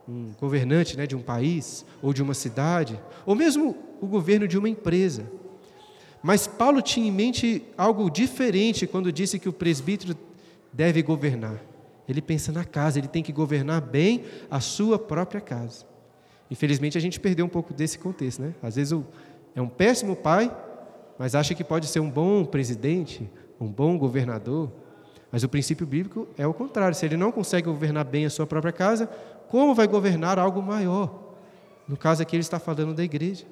um 0.09 0.33
governante 0.41 0.97
né, 0.97 1.07
de 1.07 1.17
um 1.17 1.23
país, 1.23 1.85
ou 2.03 2.13
de 2.13 2.23
uma 2.23 2.35
cidade, 2.35 2.99
ou 3.27 3.35
mesmo 3.35 3.77
o 4.01 4.07
governo 4.07 4.47
de 4.47 4.59
uma 4.59 4.69
empresa. 4.69 5.31
Mas 6.23 6.47
Paulo 6.47 6.81
tinha 6.81 7.07
em 7.07 7.13
mente 7.13 7.63
algo 7.77 8.09
diferente 8.09 8.87
quando 8.87 9.13
disse 9.13 9.39
que 9.39 9.49
o 9.49 9.53
presbítero 9.53 10.17
deve 10.73 11.03
governar. 11.03 11.61
Ele 12.09 12.21
pensa 12.21 12.53
na 12.53 12.65
casa, 12.65 12.99
ele 12.99 13.09
tem 13.09 13.23
que 13.23 13.33
governar 13.33 13.81
bem 13.81 14.25
a 14.51 14.61
sua 14.61 14.99
própria 14.99 15.41
casa. 15.41 15.87
Infelizmente 16.51 16.99
a 16.99 17.01
gente 17.01 17.19
perdeu 17.19 17.47
um 17.47 17.49
pouco 17.49 17.73
desse 17.73 17.99
contexto, 17.99 18.43
né? 18.43 18.55
Às 18.63 18.77
vezes 18.77 18.99
é 19.55 19.61
um 19.61 19.69
péssimo 19.69 20.15
pai, 20.15 20.55
mas 21.19 21.35
acha 21.35 21.55
que 21.55 21.65
pode 21.65 21.87
ser 21.87 22.01
um 22.01 22.11
bom 22.11 22.45
presidente, 22.45 23.29
um 23.61 23.67
bom 23.67 23.97
governador. 23.97 24.71
Mas 25.33 25.43
o 25.43 25.49
princípio 25.49 25.87
bíblico 25.87 26.29
é 26.37 26.47
o 26.47 26.55
contrário. 26.55 26.95
Se 26.95 27.05
ele 27.07 27.17
não 27.17 27.33
consegue 27.33 27.67
governar 27.67 28.05
bem 28.05 28.27
a 28.27 28.31
sua 28.31 28.47
própria 28.47 28.73
casa, 28.73 29.07
como 29.49 29.75
vai 29.75 29.87
governar 29.87 30.39
algo 30.39 30.63
maior? 30.63 31.35
No 31.89 31.97
caso 31.97 32.23
aqui, 32.23 32.37
ele 32.37 32.43
está 32.43 32.59
falando 32.59 32.95
da 32.95 33.03
igreja. 33.03 33.45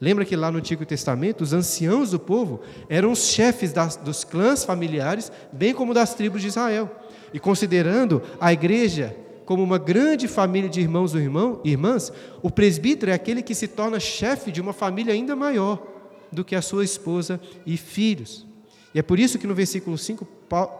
Lembra 0.00 0.24
que 0.24 0.36
lá 0.36 0.50
no 0.50 0.58
Antigo 0.58 0.84
Testamento, 0.84 1.42
os 1.42 1.52
anciãos 1.52 2.10
do 2.10 2.18
povo 2.18 2.60
eram 2.88 3.10
os 3.10 3.26
chefes 3.28 3.72
das, 3.72 3.96
dos 3.96 4.24
clãs 4.24 4.64
familiares, 4.64 5.32
bem 5.52 5.74
como 5.74 5.94
das 5.94 6.14
tribos 6.14 6.40
de 6.40 6.48
Israel. 6.48 6.90
E 7.32 7.38
considerando 7.38 8.22
a 8.40 8.52
igreja 8.52 9.16
como 9.44 9.62
uma 9.62 9.78
grande 9.78 10.28
família 10.28 10.68
de 10.68 10.80
irmãos 10.80 11.14
ou 11.14 11.20
irmão, 11.20 11.60
irmãs, 11.64 12.12
o 12.42 12.50
presbítero 12.50 13.10
é 13.10 13.14
aquele 13.14 13.42
que 13.42 13.54
se 13.54 13.66
torna 13.66 13.98
chefe 13.98 14.52
de 14.52 14.60
uma 14.60 14.72
família 14.72 15.14
ainda 15.14 15.34
maior 15.34 15.82
do 16.30 16.44
que 16.44 16.54
a 16.54 16.60
sua 16.60 16.84
esposa 16.84 17.40
e 17.64 17.76
filhos. 17.76 18.46
E 18.94 18.98
é 18.98 19.02
por 19.02 19.18
isso 19.18 19.38
que 19.38 19.46
no 19.46 19.54
versículo 19.54 19.96
5, 19.96 20.24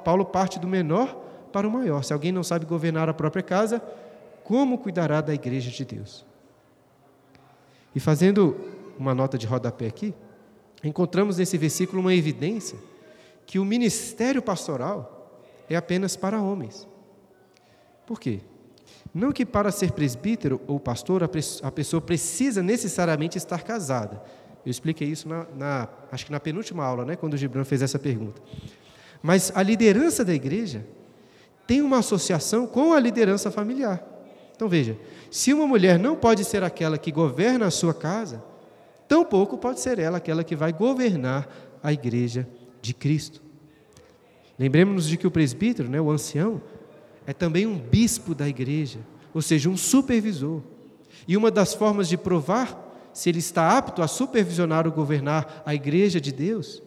Paulo 0.04 0.24
parte 0.24 0.58
do 0.58 0.66
menor 0.66 1.14
para 1.52 1.66
o 1.66 1.70
maior. 1.70 2.02
Se 2.04 2.12
alguém 2.12 2.32
não 2.32 2.42
sabe 2.42 2.66
governar 2.66 3.08
a 3.08 3.14
própria 3.14 3.42
casa, 3.42 3.82
como 4.44 4.78
cuidará 4.78 5.20
da 5.20 5.34
igreja 5.34 5.70
de 5.70 5.84
Deus? 5.84 6.24
E 7.94 8.00
fazendo 8.00 8.56
uma 8.98 9.14
nota 9.14 9.38
de 9.38 9.46
rodapé 9.46 9.86
aqui, 9.86 10.14
encontramos 10.84 11.38
nesse 11.38 11.56
versículo 11.56 12.00
uma 12.00 12.14
evidência 12.14 12.78
que 13.46 13.58
o 13.58 13.64
ministério 13.64 14.42
pastoral 14.42 15.17
é 15.68 15.76
apenas 15.76 16.16
para 16.16 16.40
homens. 16.40 16.86
Por 18.06 18.18
quê? 18.20 18.40
Não 19.14 19.32
que 19.32 19.44
para 19.44 19.70
ser 19.70 19.92
presbítero 19.92 20.60
ou 20.66 20.78
pastor 20.78 21.22
a 21.24 21.70
pessoa 21.70 22.00
precisa 22.00 22.62
necessariamente 22.62 23.38
estar 23.38 23.62
casada. 23.62 24.22
Eu 24.64 24.70
expliquei 24.70 25.08
isso 25.08 25.28
na, 25.28 25.46
na 25.56 25.88
acho 26.12 26.26
que 26.26 26.32
na 26.32 26.40
penúltima 26.40 26.84
aula, 26.84 27.04
né, 27.04 27.16
quando 27.16 27.34
o 27.34 27.36
Gibran 27.36 27.64
fez 27.64 27.82
essa 27.82 27.98
pergunta. 27.98 28.40
Mas 29.22 29.50
a 29.54 29.62
liderança 29.62 30.24
da 30.24 30.34
igreja 30.34 30.86
tem 31.66 31.82
uma 31.82 31.98
associação 31.98 32.66
com 32.66 32.92
a 32.92 33.00
liderança 33.00 33.50
familiar. 33.50 34.02
Então 34.54 34.68
veja: 34.68 34.96
se 35.30 35.52
uma 35.52 35.66
mulher 35.66 35.98
não 35.98 36.16
pode 36.16 36.44
ser 36.44 36.62
aquela 36.62 36.98
que 36.98 37.12
governa 37.12 37.66
a 37.66 37.70
sua 37.70 37.94
casa, 37.94 38.42
tampouco 39.06 39.56
pode 39.56 39.80
ser 39.80 39.98
ela 39.98 40.18
aquela 40.18 40.44
que 40.44 40.56
vai 40.56 40.72
governar 40.72 41.48
a 41.82 41.92
igreja 41.92 42.48
de 42.80 42.92
Cristo. 42.94 43.47
Lembremos-nos 44.58 45.06
de 45.06 45.16
que 45.16 45.26
o 45.26 45.30
presbítero, 45.30 45.88
né, 45.88 46.00
o 46.00 46.10
ancião, 46.10 46.60
é 47.26 47.32
também 47.32 47.66
um 47.66 47.78
bispo 47.78 48.34
da 48.34 48.48
igreja, 48.48 48.98
ou 49.32 49.40
seja, 49.40 49.68
um 49.68 49.76
supervisor. 49.76 50.62
E 51.26 51.36
uma 51.36 51.50
das 51.50 51.74
formas 51.74 52.08
de 52.08 52.16
provar 52.16 52.86
se 53.12 53.28
ele 53.28 53.38
está 53.38 53.76
apto 53.76 54.02
a 54.02 54.08
supervisionar 54.08 54.86
ou 54.86 54.92
governar 54.92 55.62
a 55.66 55.74
igreja 55.74 56.20
de 56.20 56.32
Deus 56.32 56.82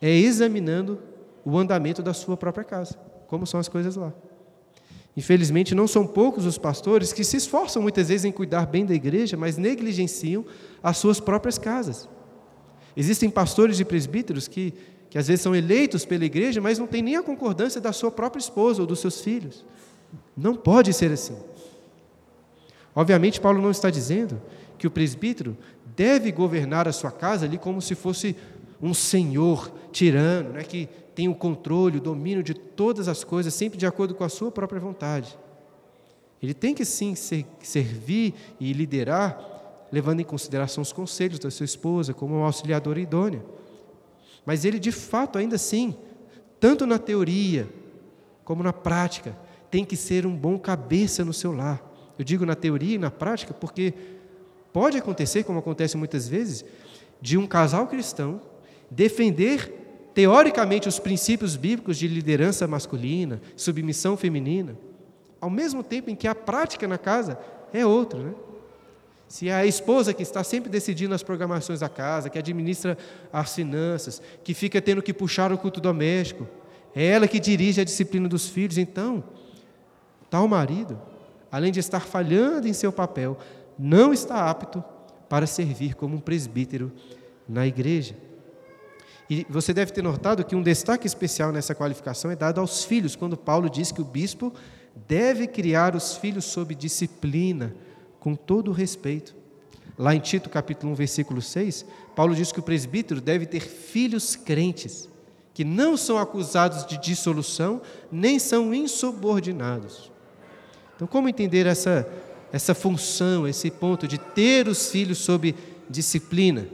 é 0.00 0.10
examinando 0.10 0.98
o 1.44 1.58
andamento 1.58 2.02
da 2.02 2.14
sua 2.14 2.36
própria 2.36 2.64
casa, 2.64 2.98
como 3.26 3.46
são 3.46 3.58
as 3.58 3.68
coisas 3.68 3.96
lá. 3.96 4.12
Infelizmente, 5.16 5.74
não 5.74 5.88
são 5.88 6.06
poucos 6.06 6.46
os 6.46 6.56
pastores 6.56 7.12
que 7.12 7.24
se 7.24 7.36
esforçam 7.36 7.82
muitas 7.82 8.08
vezes 8.08 8.24
em 8.24 8.32
cuidar 8.32 8.66
bem 8.66 8.86
da 8.86 8.94
igreja, 8.94 9.36
mas 9.36 9.56
negligenciam 9.56 10.44
as 10.82 10.96
suas 10.96 11.18
próprias 11.20 11.58
casas. 11.58 12.08
Existem 12.96 13.28
pastores 13.28 13.80
e 13.80 13.84
presbíteros 13.84 14.46
que, 14.46 14.74
que 15.10 15.18
às 15.18 15.26
vezes 15.26 15.42
são 15.42 15.54
eleitos 15.54 16.04
pela 16.04 16.24
igreja, 16.24 16.60
mas 16.60 16.78
não 16.78 16.86
têm 16.86 17.02
nem 17.02 17.16
a 17.16 17.22
concordância 17.22 17.80
da 17.80 17.92
sua 17.92 18.12
própria 18.12 18.40
esposa 18.40 18.80
ou 18.80 18.86
dos 18.86 19.00
seus 19.00 19.20
filhos. 19.20 19.66
Não 20.36 20.54
pode 20.54 20.92
ser 20.92 21.10
assim. 21.10 21.36
Obviamente, 22.94 23.40
Paulo 23.40 23.60
não 23.60 23.72
está 23.72 23.90
dizendo 23.90 24.40
que 24.78 24.86
o 24.86 24.90
presbítero 24.90 25.56
deve 25.96 26.30
governar 26.30 26.86
a 26.86 26.92
sua 26.92 27.10
casa 27.10 27.44
ali 27.44 27.58
como 27.58 27.82
se 27.82 27.96
fosse 27.96 28.36
um 28.80 28.94
senhor 28.94 29.70
tirano, 29.92 30.50
né, 30.50 30.62
que 30.62 30.88
tem 31.14 31.28
o 31.28 31.34
controle, 31.34 31.98
o 31.98 32.00
domínio 32.00 32.42
de 32.42 32.54
todas 32.54 33.08
as 33.08 33.24
coisas, 33.24 33.52
sempre 33.52 33.78
de 33.78 33.86
acordo 33.86 34.14
com 34.14 34.24
a 34.24 34.28
sua 34.28 34.50
própria 34.50 34.80
vontade. 34.80 35.36
Ele 36.42 36.54
tem 36.54 36.74
que 36.74 36.84
sim 36.84 37.14
servir 37.14 38.32
e 38.58 38.72
liderar, 38.72 39.86
levando 39.92 40.20
em 40.20 40.24
consideração 40.24 40.80
os 40.80 40.92
conselhos 40.92 41.38
da 41.38 41.50
sua 41.50 41.64
esposa, 41.64 42.14
como 42.14 42.36
uma 42.36 42.46
auxiliadora 42.46 43.00
idônea. 43.00 43.42
Mas 44.44 44.64
ele, 44.64 44.78
de 44.78 44.92
fato, 44.92 45.38
ainda 45.38 45.56
assim, 45.56 45.94
tanto 46.58 46.86
na 46.86 46.98
teoria 46.98 47.68
como 48.44 48.62
na 48.62 48.72
prática, 48.72 49.36
tem 49.70 49.84
que 49.84 49.96
ser 49.96 50.26
um 50.26 50.36
bom 50.36 50.58
cabeça 50.58 51.24
no 51.24 51.32
seu 51.32 51.52
lar. 51.52 51.82
Eu 52.18 52.24
digo 52.24 52.44
na 52.44 52.54
teoria 52.54 52.96
e 52.96 52.98
na 52.98 53.10
prática 53.10 53.54
porque 53.54 53.94
pode 54.72 54.98
acontecer, 54.98 55.44
como 55.44 55.58
acontece 55.58 55.96
muitas 55.96 56.28
vezes, 56.28 56.64
de 57.20 57.38
um 57.38 57.46
casal 57.46 57.86
cristão 57.86 58.40
defender 58.90 60.10
teoricamente 60.12 60.88
os 60.88 60.98
princípios 60.98 61.56
bíblicos 61.56 61.96
de 61.96 62.08
liderança 62.08 62.66
masculina, 62.66 63.40
submissão 63.56 64.16
feminina, 64.16 64.76
ao 65.40 65.48
mesmo 65.48 65.82
tempo 65.82 66.10
em 66.10 66.16
que 66.16 66.26
a 66.26 66.34
prática 66.34 66.88
na 66.88 66.98
casa 66.98 67.38
é 67.72 67.86
outra, 67.86 68.20
né? 68.20 68.34
Se 69.30 69.48
é 69.48 69.54
a 69.54 69.64
esposa 69.64 70.12
que 70.12 70.24
está 70.24 70.42
sempre 70.42 70.68
decidindo 70.68 71.14
as 71.14 71.22
programações 71.22 71.78
da 71.78 71.88
casa, 71.88 72.28
que 72.28 72.36
administra 72.36 72.98
as 73.32 73.54
finanças, 73.54 74.20
que 74.42 74.52
fica 74.52 74.82
tendo 74.82 75.00
que 75.00 75.14
puxar 75.14 75.52
o 75.52 75.56
culto 75.56 75.80
doméstico, 75.80 76.48
é 76.96 77.06
ela 77.06 77.28
que 77.28 77.38
dirige 77.38 77.80
a 77.80 77.84
disciplina 77.84 78.28
dos 78.28 78.48
filhos, 78.48 78.76
então, 78.76 79.22
tal 80.28 80.48
marido, 80.48 81.00
além 81.48 81.70
de 81.70 81.78
estar 81.78 82.00
falhando 82.00 82.66
em 82.66 82.72
seu 82.72 82.90
papel, 82.90 83.38
não 83.78 84.12
está 84.12 84.50
apto 84.50 84.82
para 85.28 85.46
servir 85.46 85.94
como 85.94 86.16
um 86.16 86.20
presbítero 86.20 86.90
na 87.48 87.64
igreja. 87.64 88.16
E 89.30 89.46
você 89.48 89.72
deve 89.72 89.92
ter 89.92 90.02
notado 90.02 90.44
que 90.44 90.56
um 90.56 90.62
destaque 90.62 91.06
especial 91.06 91.52
nessa 91.52 91.72
qualificação 91.72 92.32
é 92.32 92.36
dado 92.36 92.60
aos 92.60 92.82
filhos, 92.82 93.14
quando 93.14 93.36
Paulo 93.36 93.70
diz 93.70 93.92
que 93.92 94.02
o 94.02 94.04
bispo 94.04 94.52
deve 95.06 95.46
criar 95.46 95.94
os 95.94 96.16
filhos 96.16 96.46
sob 96.46 96.74
disciplina, 96.74 97.76
com 98.20 98.36
todo 98.36 98.70
respeito. 98.70 99.34
Lá 99.98 100.14
em 100.14 100.20
Tito 100.20 100.48
capítulo 100.48 100.92
1, 100.92 100.94
versículo 100.94 101.42
6, 101.42 101.84
Paulo 102.14 102.34
diz 102.34 102.52
que 102.52 102.60
o 102.60 102.62
presbítero 102.62 103.20
deve 103.20 103.46
ter 103.46 103.60
filhos 103.60 104.36
crentes, 104.36 105.08
que 105.52 105.64
não 105.64 105.96
são 105.96 106.18
acusados 106.18 106.86
de 106.86 106.98
dissolução, 106.98 107.82
nem 108.12 108.38
são 108.38 108.72
insubordinados. 108.72 110.10
Então, 110.94 111.08
como 111.08 111.28
entender 111.28 111.66
essa, 111.66 112.06
essa 112.52 112.74
função, 112.74 113.48
esse 113.48 113.70
ponto 113.70 114.06
de 114.06 114.18
ter 114.18 114.68
os 114.68 114.90
filhos 114.90 115.18
sob 115.18 115.54
disciplina? 115.88 116.68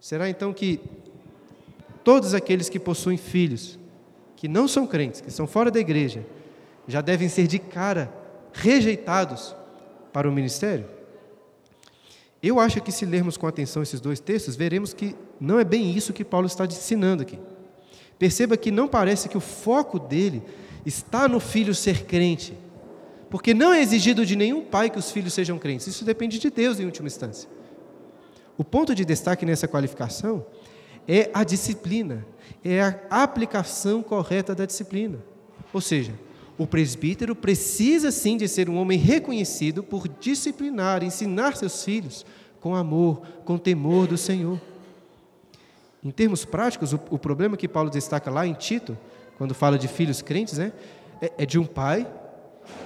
Será 0.00 0.28
então 0.28 0.52
que 0.52 0.80
todos 2.02 2.34
aqueles 2.34 2.68
que 2.68 2.78
possuem 2.78 3.16
filhos, 3.16 3.78
que 4.36 4.46
não 4.46 4.68
são 4.68 4.86
crentes, 4.86 5.20
que 5.20 5.30
são 5.30 5.46
fora 5.46 5.70
da 5.70 5.80
igreja, 5.80 6.26
já 6.86 7.00
devem 7.00 7.28
ser 7.28 7.46
de 7.46 7.58
cara 7.58 8.12
rejeitados 8.52 9.56
para 10.14 10.28
o 10.28 10.32
ministério? 10.32 10.86
Eu 12.40 12.60
acho 12.60 12.80
que 12.80 12.92
se 12.92 13.04
lermos 13.04 13.36
com 13.36 13.48
atenção 13.48 13.82
esses 13.82 14.00
dois 14.00 14.20
textos, 14.20 14.54
veremos 14.54 14.94
que 14.94 15.16
não 15.40 15.58
é 15.58 15.64
bem 15.64 15.90
isso 15.90 16.12
que 16.12 16.24
Paulo 16.24 16.46
está 16.46 16.64
ensinando 16.64 17.22
aqui. 17.22 17.36
Perceba 18.16 18.56
que 18.56 18.70
não 18.70 18.86
parece 18.86 19.28
que 19.28 19.36
o 19.36 19.40
foco 19.40 19.98
dele 19.98 20.40
está 20.86 21.26
no 21.26 21.40
filho 21.40 21.74
ser 21.74 22.04
crente, 22.04 22.56
porque 23.28 23.52
não 23.52 23.72
é 23.72 23.82
exigido 23.82 24.24
de 24.24 24.36
nenhum 24.36 24.64
pai 24.64 24.88
que 24.88 24.98
os 24.98 25.10
filhos 25.10 25.34
sejam 25.34 25.58
crentes, 25.58 25.88
isso 25.88 26.04
depende 26.04 26.38
de 26.38 26.48
Deus 26.48 26.78
em 26.78 26.84
última 26.84 27.08
instância. 27.08 27.48
O 28.56 28.62
ponto 28.62 28.94
de 28.94 29.04
destaque 29.04 29.44
nessa 29.44 29.66
qualificação 29.66 30.46
é 31.08 31.28
a 31.34 31.42
disciplina, 31.42 32.24
é 32.62 32.80
a 32.80 33.22
aplicação 33.22 34.00
correta 34.00 34.54
da 34.54 34.64
disciplina. 34.64 35.18
Ou 35.72 35.80
seja, 35.80 36.12
o 36.56 36.66
presbítero 36.66 37.34
precisa 37.34 38.10
sim 38.10 38.36
de 38.36 38.46
ser 38.46 38.70
um 38.70 38.76
homem 38.76 38.98
reconhecido 38.98 39.82
por 39.82 40.08
disciplinar, 40.08 41.02
ensinar 41.02 41.56
seus 41.56 41.84
filhos 41.84 42.24
com 42.60 42.74
amor, 42.74 43.20
com 43.44 43.58
temor 43.58 44.06
do 44.06 44.16
Senhor. 44.16 44.60
Em 46.02 46.10
termos 46.10 46.44
práticos, 46.44 46.92
o, 46.92 47.00
o 47.10 47.18
problema 47.18 47.56
que 47.56 47.66
Paulo 47.66 47.90
destaca 47.90 48.30
lá 48.30 48.46
em 48.46 48.54
Tito, 48.54 48.96
quando 49.36 49.54
fala 49.54 49.78
de 49.78 49.88
filhos 49.88 50.22
crentes, 50.22 50.58
né, 50.58 50.72
é, 51.20 51.32
é 51.38 51.46
de 51.46 51.58
um 51.58 51.66
pai 51.66 52.06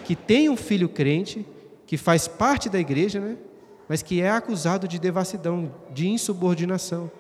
que 0.05 0.17
tem 0.17 0.49
um 0.49 0.57
filho 0.57 0.89
crente, 0.89 1.47
que 1.87 1.97
faz 1.97 2.27
parte 2.27 2.69
da 2.69 2.79
igreja, 2.79 3.21
né, 3.21 3.37
mas 3.89 4.03
que 4.03 4.21
é 4.21 4.31
acusado 4.31 4.89
de 4.89 4.99
devassidão, 4.99 5.75
de 5.93 6.09
insubordinação. 6.09 7.11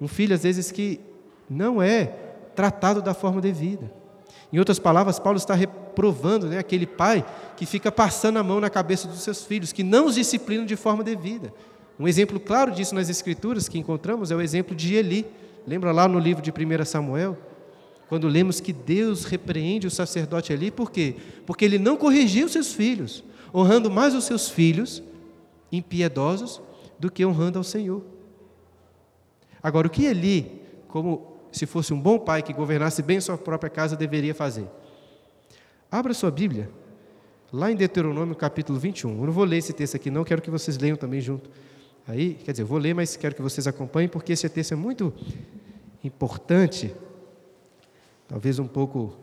Um 0.00 0.08
filho, 0.08 0.34
às 0.34 0.42
vezes, 0.42 0.70
que 0.70 1.00
não 1.48 1.82
é 1.82 2.06
tratado 2.54 3.02
da 3.02 3.14
forma 3.14 3.40
devida. 3.40 3.90
Em 4.52 4.58
outras 4.58 4.78
palavras, 4.78 5.18
Paulo 5.18 5.36
está 5.36 5.54
reprovando 5.54 6.46
né, 6.46 6.58
aquele 6.58 6.86
pai 6.86 7.24
que 7.56 7.66
fica 7.66 7.90
passando 7.90 8.38
a 8.38 8.42
mão 8.42 8.60
na 8.60 8.70
cabeça 8.70 9.08
dos 9.08 9.20
seus 9.20 9.44
filhos, 9.44 9.72
que 9.72 9.82
não 9.82 10.06
os 10.06 10.14
disciplinam 10.14 10.64
de 10.64 10.76
forma 10.76 11.02
devida. 11.02 11.52
Um 11.98 12.06
exemplo 12.06 12.38
claro 12.38 12.70
disso 12.70 12.94
nas 12.94 13.08
Escrituras 13.08 13.68
que 13.68 13.78
encontramos 13.78 14.30
é 14.30 14.36
o 14.36 14.40
exemplo 14.40 14.74
de 14.74 14.94
Eli. 14.94 15.26
Lembra 15.66 15.92
lá 15.92 16.06
no 16.06 16.18
livro 16.18 16.42
de 16.42 16.50
1 16.50 16.84
Samuel? 16.84 17.36
Quando 18.08 18.28
lemos 18.28 18.60
que 18.60 18.72
Deus 18.72 19.24
repreende 19.24 19.86
o 19.86 19.90
sacerdote 19.90 20.52
Eli, 20.52 20.70
por 20.70 20.90
quê? 20.90 21.16
Porque 21.44 21.64
ele 21.64 21.78
não 21.78 21.96
corrigiu 21.96 22.48
seus 22.48 22.72
filhos, 22.72 23.24
honrando 23.52 23.90
mais 23.90 24.14
os 24.14 24.24
seus 24.24 24.48
filhos 24.48 25.02
impiedosos 25.72 26.60
do 26.98 27.10
que 27.10 27.26
honrando 27.26 27.58
ao 27.58 27.64
Senhor. 27.64 28.02
Agora, 29.60 29.88
o 29.88 29.90
que 29.90 30.04
Eli, 30.04 30.62
como 30.86 31.35
se 31.56 31.64
fosse 31.64 31.94
um 31.94 31.98
bom 31.98 32.18
pai 32.18 32.42
que 32.42 32.52
governasse 32.52 33.02
bem 33.02 33.18
sua 33.18 33.38
própria 33.38 33.70
casa, 33.70 33.96
deveria 33.96 34.34
fazer. 34.34 34.68
Abra 35.90 36.12
sua 36.12 36.30
Bíblia, 36.30 36.68
lá 37.50 37.72
em 37.72 37.74
Deuteronômio 37.74 38.36
capítulo 38.36 38.78
21. 38.78 39.18
Eu 39.18 39.24
não 39.24 39.32
vou 39.32 39.44
ler 39.44 39.56
esse 39.56 39.72
texto 39.72 39.94
aqui, 39.94 40.10
não, 40.10 40.22
quero 40.22 40.42
que 40.42 40.50
vocês 40.50 40.76
leiam 40.76 40.98
também 40.98 41.18
junto. 41.18 41.48
Aí, 42.06 42.34
quer 42.34 42.50
dizer, 42.50 42.62
eu 42.62 42.66
vou 42.66 42.76
ler, 42.76 42.94
mas 42.94 43.16
quero 43.16 43.34
que 43.34 43.40
vocês 43.40 43.66
acompanhem, 43.66 44.06
porque 44.06 44.34
esse 44.34 44.46
texto 44.50 44.72
é 44.72 44.76
muito 44.76 45.14
importante, 46.04 46.94
talvez 48.28 48.58
um 48.58 48.66
pouco 48.66 49.16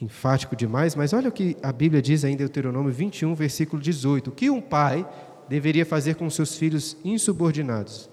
enfático 0.00 0.54
demais, 0.54 0.94
mas 0.94 1.12
olha 1.12 1.30
o 1.30 1.32
que 1.32 1.56
a 1.64 1.72
Bíblia 1.72 2.00
diz 2.00 2.22
em 2.22 2.36
Deuteronômio 2.36 2.92
21, 2.92 3.34
versículo 3.34 3.82
18: 3.82 4.28
o 4.28 4.32
que 4.32 4.48
um 4.50 4.60
pai 4.60 5.04
deveria 5.48 5.84
fazer 5.84 6.14
com 6.14 6.30
seus 6.30 6.56
filhos 6.56 6.96
insubordinados. 7.04 8.08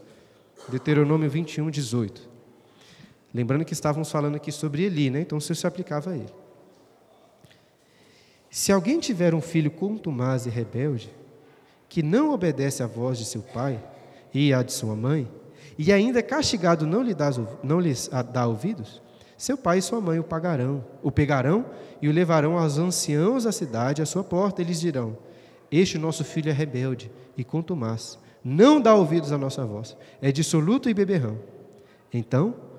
Deuteronômio 0.70 1.30
21, 1.30 1.70
18. 1.70 2.31
Lembrando 3.34 3.64
que 3.64 3.74
estávamos 3.74 4.12
falando 4.12 4.36
aqui 4.36 4.52
sobre 4.52 4.84
Eli, 4.84 5.10
né? 5.10 5.22
então 5.22 5.38
isso 5.38 5.56
se 5.56 5.66
aplicava 5.66 6.12
a 6.12 6.16
ele. 6.16 6.34
Se 8.50 8.72
alguém 8.72 9.00
tiver 9.00 9.34
um 9.34 9.40
filho 9.40 9.72
contumaz 9.72 10.46
e 10.46 10.50
rebelde, 10.50 11.10
que 11.88 12.04
não 12.04 12.34
obedece 12.34 12.84
à 12.84 12.88
voz 12.88 13.18
de 13.18 13.26
seu 13.26 13.42
pai 13.42 13.82
e 14.34 14.54
à 14.54 14.62
de 14.62 14.74
sua 14.74 14.96
mãe, 14.96 15.30
e 15.78 15.92
ainda 15.92 16.22
castigado 16.22 16.86
não, 16.86 17.02
lhe 17.02 17.14
dá, 17.14 17.30
não 17.64 17.80
lhes 17.80 18.10
dá 18.34 18.46
ouvidos, 18.46 19.02
seu 19.38 19.58
pai 19.58 19.78
e 19.78 19.82
sua 19.82 20.02
mãe 20.02 20.20
o 20.20 20.24
pagarão, 20.24 20.84
o 21.02 21.10
pegarão 21.10 21.66
e 22.02 22.10
o 22.10 22.12
levarão 22.12 22.58
aos 22.58 22.78
anciãos 22.78 23.46
da 23.46 23.52
cidade 23.52 24.02
à 24.02 24.06
sua 24.06 24.24
porta, 24.24 24.62
e 24.62 24.66
lhes 24.66 24.82
dirão: 24.82 25.18
Este 25.72 25.98
nosso 25.98 26.24
filho 26.24 26.50
é 26.50 26.54
rebelde 26.54 27.10
e 27.38 27.44
contumaz, 27.44 28.20
não 28.44 28.82
dá 28.82 28.94
ouvidos 28.94 29.32
à 29.32 29.38
nossa 29.38 29.66
voz, 29.66 29.96
é 30.22 30.32
dissoluto 30.32 30.90
e 30.90 30.94
beberrão. 30.94 31.40
Então 32.14 32.71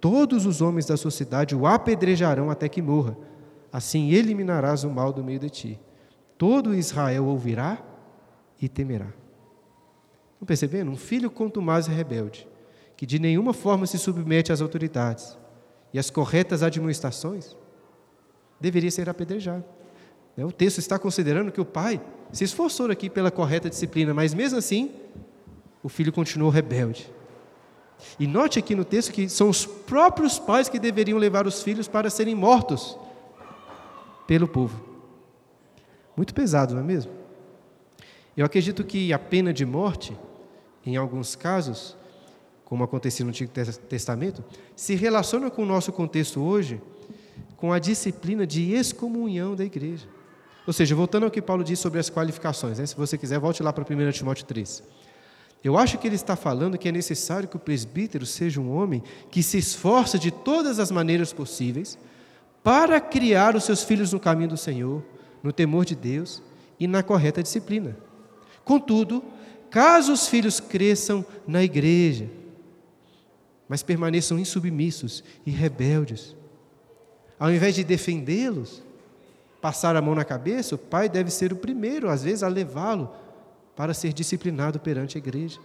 Todos 0.00 0.46
os 0.46 0.60
homens 0.60 0.86
da 0.86 0.96
sua 0.96 1.10
cidade 1.10 1.54
o 1.54 1.66
apedrejarão 1.66 2.50
até 2.50 2.68
que 2.68 2.80
morra. 2.80 3.16
Assim 3.72 4.10
eliminarás 4.10 4.82
o 4.82 4.90
mal 4.90 5.12
do 5.12 5.22
meio 5.22 5.38
de 5.38 5.50
ti. 5.50 5.80
Todo 6.38 6.74
Israel 6.74 7.26
ouvirá 7.26 7.82
e 8.60 8.68
temerá. 8.68 9.12
Estão 10.32 10.46
percebendo? 10.46 10.90
Um 10.90 10.96
filho 10.96 11.30
contumaz 11.30 11.86
e 11.86 11.90
rebelde, 11.90 12.48
que 12.96 13.04
de 13.04 13.18
nenhuma 13.18 13.52
forma 13.52 13.86
se 13.86 13.98
submete 13.98 14.50
às 14.50 14.62
autoridades 14.62 15.38
e 15.92 15.98
às 15.98 16.08
corretas 16.08 16.62
administrações, 16.62 17.54
deveria 18.58 18.90
ser 18.90 19.08
apedrejado. 19.08 19.64
Né? 20.36 20.44
O 20.44 20.52
texto 20.52 20.78
está 20.78 20.98
considerando 20.98 21.52
que 21.52 21.60
o 21.60 21.64
pai 21.64 22.00
se 22.32 22.44
esforçou 22.44 22.90
aqui 22.90 23.10
pela 23.10 23.30
correta 23.30 23.68
disciplina, 23.68 24.14
mas 24.14 24.32
mesmo 24.32 24.58
assim, 24.58 24.92
o 25.82 25.88
filho 25.88 26.12
continuou 26.12 26.50
rebelde. 26.50 27.12
E 28.18 28.26
note 28.26 28.58
aqui 28.58 28.74
no 28.74 28.84
texto 28.84 29.12
que 29.12 29.28
são 29.28 29.48
os 29.48 29.64
próprios 29.66 30.38
pais 30.38 30.68
que 30.68 30.78
deveriam 30.78 31.18
levar 31.18 31.46
os 31.46 31.62
filhos 31.62 31.88
para 31.88 32.10
serem 32.10 32.34
mortos 32.34 32.98
pelo 34.26 34.46
povo. 34.46 34.80
Muito 36.16 36.34
pesado, 36.34 36.74
não 36.74 36.82
é 36.82 36.84
mesmo? 36.84 37.12
Eu 38.36 38.46
acredito 38.46 38.84
que 38.84 39.12
a 39.12 39.18
pena 39.18 39.52
de 39.52 39.66
morte, 39.66 40.16
em 40.84 40.96
alguns 40.96 41.34
casos, 41.34 41.96
como 42.64 42.84
acontecia 42.84 43.24
no 43.24 43.30
Antigo 43.30 43.50
Testamento, 43.88 44.44
se 44.76 44.94
relaciona 44.94 45.50
com 45.50 45.62
o 45.62 45.66
nosso 45.66 45.92
contexto 45.92 46.40
hoje 46.40 46.80
com 47.56 47.72
a 47.72 47.78
disciplina 47.78 48.46
de 48.46 48.72
excomunhão 48.72 49.54
da 49.54 49.64
igreja. 49.64 50.06
Ou 50.66 50.72
seja, 50.72 50.94
voltando 50.94 51.24
ao 51.24 51.30
que 51.30 51.42
Paulo 51.42 51.64
diz 51.64 51.78
sobre 51.78 51.98
as 51.98 52.08
qualificações, 52.08 52.78
né? 52.78 52.86
se 52.86 52.96
você 52.96 53.18
quiser, 53.18 53.38
volte 53.38 53.62
lá 53.62 53.72
para 53.72 53.84
1 53.84 54.12
Timóteo 54.12 54.46
3. 54.46 54.82
Eu 55.62 55.76
acho 55.76 55.98
que 55.98 56.06
ele 56.06 56.16
está 56.16 56.36
falando 56.36 56.78
que 56.78 56.88
é 56.88 56.92
necessário 56.92 57.48
que 57.48 57.56
o 57.56 57.60
presbítero 57.60 58.24
seja 58.24 58.60
um 58.60 58.74
homem 58.74 59.02
que 59.30 59.42
se 59.42 59.58
esforça 59.58 60.18
de 60.18 60.30
todas 60.30 60.78
as 60.78 60.90
maneiras 60.90 61.32
possíveis 61.32 61.98
para 62.62 63.00
criar 63.00 63.54
os 63.54 63.64
seus 63.64 63.82
filhos 63.82 64.12
no 64.12 64.20
caminho 64.20 64.48
do 64.48 64.56
Senhor, 64.56 65.02
no 65.42 65.52
temor 65.52 65.84
de 65.84 65.94
Deus 65.94 66.42
e 66.78 66.86
na 66.86 67.02
correta 67.02 67.42
disciplina. 67.42 67.96
Contudo, 68.64 69.22
caso 69.70 70.12
os 70.12 70.28
filhos 70.28 70.60
cresçam 70.60 71.24
na 71.46 71.62
igreja, 71.62 72.28
mas 73.68 73.82
permaneçam 73.82 74.38
insubmissos 74.38 75.22
e 75.44 75.50
rebeldes, 75.50 76.34
ao 77.38 77.50
invés 77.50 77.74
de 77.74 77.84
defendê-los, 77.84 78.82
passar 79.60 79.94
a 79.94 80.02
mão 80.02 80.14
na 80.14 80.24
cabeça, 80.24 80.74
o 80.74 80.78
pai 80.78 81.08
deve 81.08 81.30
ser 81.30 81.52
o 81.52 81.56
primeiro, 81.56 82.08
às 82.08 82.22
vezes, 82.22 82.42
a 82.42 82.48
levá-lo 82.48 83.10
para 83.80 83.94
ser 83.94 84.12
disciplinado 84.12 84.78
perante 84.78 85.16
a 85.16 85.20
igreja. 85.20 85.58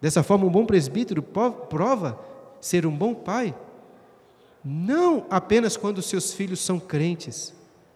Dessa 0.00 0.24
forma, 0.24 0.44
um 0.44 0.50
bom 0.50 0.66
presbítero 0.66 1.22
prova 1.22 2.18
ser 2.60 2.84
um 2.84 2.90
bom 2.90 3.14
pai, 3.14 3.54
não 4.64 5.24
apenas 5.30 5.76
quando 5.76 6.02
seus 6.02 6.32
filhos 6.32 6.58
são 6.58 6.80
crentes, 6.80 7.54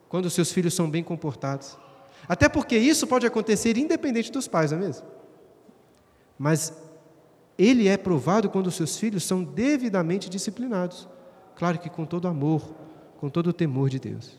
quando 0.09 0.31
seus 0.31 0.53
filhos 0.53 0.75
são 0.75 0.89
bem 0.89 1.03
comportados. 1.03 1.77
Até 2.29 2.49
porque 2.49 2.79
isso 2.79 3.05
pode 3.05 3.27
acontecer 3.27 3.77
independente 3.77 4.31
dos 4.31 4.47
pais, 4.47 4.71
não 4.71 4.79
é 4.79 4.83
mesmo? 4.83 5.05
Mas 6.39 6.73
ele 7.59 7.89
é 7.89 7.97
provado 7.97 8.49
quando 8.49 8.71
seus 8.71 8.97
filhos 8.97 9.25
são 9.25 9.43
devidamente 9.43 10.31
disciplinados. 10.31 11.09
Claro 11.57 11.81
que 11.81 11.91
com 11.91 12.07
todo 12.07 12.29
amor, 12.29 12.63
com 13.19 13.29
todo 13.29 13.49
o 13.49 13.53
temor 13.53 13.91
de 13.91 13.99
Deus. 13.99 14.39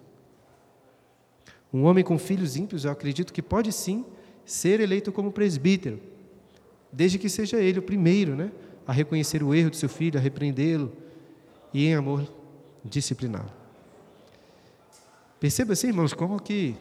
Um 1.73 1.83
homem 1.83 2.05
com 2.05 2.17
filhos 2.17 2.55
ímpios, 2.55 2.85
eu 2.85 2.91
acredito 2.91 3.33
que 3.33 3.41
pode 3.41 3.73
sim 3.73 4.05
ser 4.45 4.79
eleito 4.79 5.11
como 5.11 5.31
presbítero, 5.31 5.99
desde 6.91 7.17
que 7.17 7.29
seja 7.29 7.57
ele 7.57 7.79
o 7.79 7.83
primeiro 7.83 8.35
né, 8.35 8.51
a 8.85 8.93
reconhecer 8.93 9.43
o 9.43 9.53
erro 9.53 9.69
de 9.69 9.77
seu 9.77 9.89
filho, 9.89 10.19
a 10.19 10.21
repreendê-lo 10.21 10.93
e, 11.73 11.85
em 11.85 11.95
amor, 11.95 12.31
discipliná-lo. 12.83 13.51
Perceba 15.39 15.73
assim, 15.73 15.87
irmãos, 15.87 16.13
como 16.13 16.41
que 16.41 16.75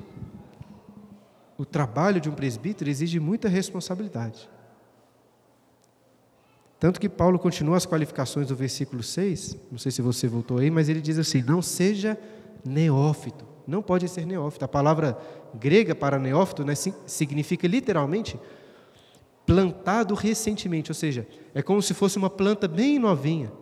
o 1.57 1.65
trabalho 1.65 2.21
de 2.21 2.29
um 2.29 2.35
presbítero 2.35 2.91
exige 2.91 3.19
muita 3.19 3.49
responsabilidade. 3.49 4.49
Tanto 6.79 7.01
que 7.01 7.09
Paulo 7.09 7.39
continua 7.39 7.77
as 7.77 7.87
qualificações 7.87 8.49
do 8.49 8.57
versículo 8.57 9.03
6, 9.03 9.57
não 9.71 9.79
sei 9.79 9.91
se 9.91 10.03
você 10.03 10.29
voltou 10.29 10.59
aí, 10.59 10.71
mas 10.71 10.89
ele 10.89 11.01
diz 11.01 11.19
assim: 11.19 11.43
não 11.43 11.63
seja 11.63 12.19
neófito, 12.65 13.45
não 13.67 13.81
pode 13.81 14.09
ser 14.09 14.27
neófito. 14.27 14.65
A 14.65 14.69
palavra 14.69 15.17
grega 15.59 15.95
para 15.95 16.19
neófito 16.19 16.65
né, 16.65 16.75
significa 17.07 17.67
literalmente 17.67 18.39
plantado 19.47 20.15
recentemente, 20.15 20.91
ou 20.91 20.95
seja, 20.95 21.27
é 21.55 21.63
como 21.63 21.83
se 21.83 21.93
fosse 21.95 22.17
uma 22.17 22.31
planta 22.31 22.67
bem 22.67 22.99
novinha. 22.99 23.53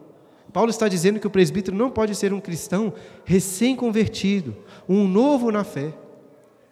Paulo 0.53 0.71
está 0.71 0.87
dizendo 0.87 1.19
que 1.19 1.27
o 1.27 1.31
presbítero 1.31 1.77
não 1.77 1.91
pode 1.91 2.15
ser 2.15 2.33
um 2.33 2.41
cristão 2.41 2.93
recém-convertido, 3.25 4.55
um 4.89 5.09
novo 5.09 5.51
na 5.51 5.65
fé. 5.65 5.95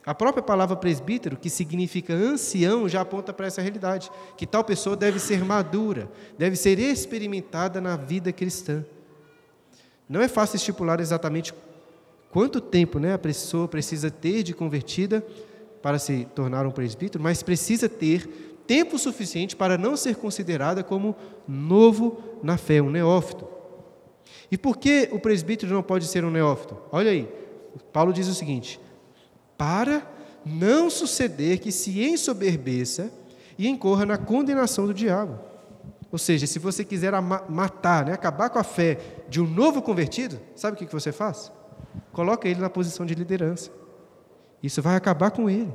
A 0.04 0.14
própria 0.14 0.42
palavra 0.42 0.76
presbítero, 0.76 1.36
que 1.36 1.48
significa 1.48 2.12
ancião, 2.12 2.88
já 2.88 3.00
aponta 3.00 3.32
para 3.32 3.46
essa 3.46 3.62
realidade, 3.62 4.10
que 4.36 4.46
tal 4.46 4.64
pessoa 4.64 4.96
deve 4.96 5.18
ser 5.18 5.44
madura, 5.44 6.10
deve 6.38 6.56
ser 6.56 6.78
experimentada 6.78 7.80
na 7.80 7.96
vida 7.96 8.32
cristã. 8.32 8.84
Não 10.08 10.20
é 10.20 10.28
fácil 10.28 10.56
estipular 10.56 11.00
exatamente 11.00 11.54
quanto 12.30 12.60
tempo 12.60 12.98
né, 12.98 13.12
a 13.12 13.18
pessoa 13.18 13.68
precisa 13.68 14.10
ter 14.10 14.42
de 14.42 14.54
convertida 14.54 15.24
para 15.82 15.98
se 15.98 16.26
tornar 16.34 16.66
um 16.66 16.70
presbítero, 16.70 17.22
mas 17.22 17.42
precisa 17.42 17.88
ter 17.88 18.28
tempo 18.66 18.98
suficiente 18.98 19.56
para 19.56 19.76
não 19.76 19.96
ser 19.96 20.16
considerada 20.16 20.84
como 20.84 21.16
novo 21.48 22.22
na 22.42 22.56
fé, 22.56 22.80
um 22.80 22.90
neófito. 22.90 23.48
E 24.50 24.58
por 24.58 24.76
que 24.78 25.08
o 25.12 25.18
presbítero 25.18 25.72
não 25.72 25.82
pode 25.82 26.06
ser 26.06 26.24
um 26.24 26.30
neófito? 26.30 26.76
Olha 26.92 27.10
aí, 27.10 27.28
Paulo 27.92 28.12
diz 28.12 28.28
o 28.28 28.34
seguinte: 28.34 28.80
para 29.56 30.06
não 30.44 30.88
suceder 30.88 31.58
que 31.58 31.72
se 31.72 32.02
ensoberbeça 32.02 33.12
e 33.58 33.68
incorra 33.68 34.06
na 34.06 34.16
condenação 34.16 34.86
do 34.86 34.94
diabo. 34.94 35.38
Ou 36.10 36.18
seja, 36.18 36.46
se 36.46 36.58
você 36.58 36.84
quiser 36.84 37.12
matar, 37.48 38.06
né, 38.06 38.12
acabar 38.12 38.50
com 38.50 38.58
a 38.58 38.64
fé 38.64 38.98
de 39.28 39.40
um 39.40 39.46
novo 39.46 39.80
convertido, 39.80 40.40
sabe 40.56 40.74
o 40.74 40.78
que 40.86 40.92
você 40.92 41.12
faz? 41.12 41.52
Coloca 42.12 42.48
ele 42.48 42.60
na 42.60 42.70
posição 42.70 43.06
de 43.06 43.14
liderança. 43.14 43.70
Isso 44.62 44.82
vai 44.82 44.96
acabar 44.96 45.30
com 45.30 45.48
ele. 45.48 45.72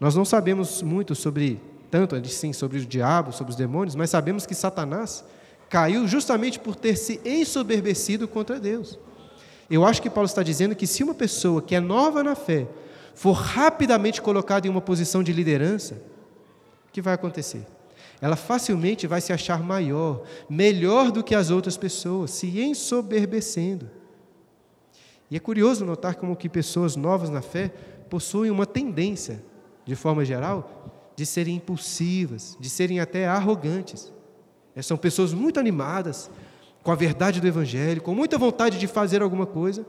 Nós 0.00 0.14
não 0.14 0.24
sabemos 0.24 0.82
muito 0.82 1.14
sobre, 1.14 1.60
tanto 1.90 2.16
assim, 2.16 2.52
sobre 2.52 2.78
o 2.78 2.86
diabo, 2.86 3.32
sobre 3.32 3.52
os 3.52 3.56
demônios, 3.56 3.94
mas 3.94 4.10
sabemos 4.10 4.46
que 4.46 4.54
Satanás 4.54 5.24
caiu 5.68 6.06
justamente 6.08 6.58
por 6.58 6.74
ter 6.74 6.96
se 6.96 7.20
ensoberbecido 7.24 8.26
contra 8.26 8.58
Deus. 8.58 8.98
Eu 9.70 9.86
acho 9.86 10.02
que 10.02 10.10
Paulo 10.10 10.26
está 10.26 10.42
dizendo 10.42 10.74
que 10.74 10.86
se 10.86 11.02
uma 11.02 11.14
pessoa 11.14 11.62
que 11.62 11.74
é 11.74 11.80
nova 11.80 12.22
na 12.22 12.34
fé 12.34 12.66
for 13.14 13.32
rapidamente 13.32 14.20
colocada 14.20 14.66
em 14.66 14.70
uma 14.70 14.80
posição 14.80 15.22
de 15.22 15.32
liderança, 15.32 15.94
o 16.88 16.92
que 16.92 17.00
vai 17.00 17.14
acontecer? 17.14 17.64
Ela 18.20 18.36
facilmente 18.36 19.06
vai 19.06 19.20
se 19.20 19.32
achar 19.32 19.62
maior, 19.62 20.24
melhor 20.48 21.10
do 21.10 21.24
que 21.24 21.34
as 21.34 21.50
outras 21.50 21.76
pessoas, 21.76 22.32
se 22.32 22.60
ensoberbecendo. 22.60 23.88
E 25.32 25.36
é 25.36 25.40
curioso 25.40 25.86
notar 25.86 26.16
como 26.16 26.36
que 26.36 26.46
pessoas 26.46 26.94
novas 26.94 27.30
na 27.30 27.40
fé 27.40 27.72
possuem 28.10 28.50
uma 28.50 28.66
tendência, 28.66 29.42
de 29.82 29.96
forma 29.96 30.26
geral, 30.26 31.10
de 31.16 31.24
serem 31.24 31.56
impulsivas, 31.56 32.54
de 32.60 32.68
serem 32.68 33.00
até 33.00 33.26
arrogantes. 33.26 34.12
É, 34.76 34.82
são 34.82 34.98
pessoas 34.98 35.32
muito 35.32 35.58
animadas, 35.58 36.30
com 36.82 36.92
a 36.92 36.94
verdade 36.94 37.40
do 37.40 37.46
Evangelho, 37.46 38.02
com 38.02 38.14
muita 38.14 38.36
vontade 38.36 38.78
de 38.78 38.86
fazer 38.86 39.22
alguma 39.22 39.46
coisa, 39.46 39.86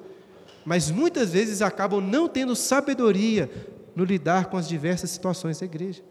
mas 0.64 0.90
muitas 0.90 1.34
vezes 1.34 1.62
acabam 1.62 2.00
não 2.00 2.30
tendo 2.30 2.56
sabedoria 2.56 3.52
no 3.94 4.06
lidar 4.06 4.46
com 4.46 4.56
as 4.56 4.66
diversas 4.66 5.10
situações 5.10 5.60
da 5.60 5.66
igreja. 5.66 6.02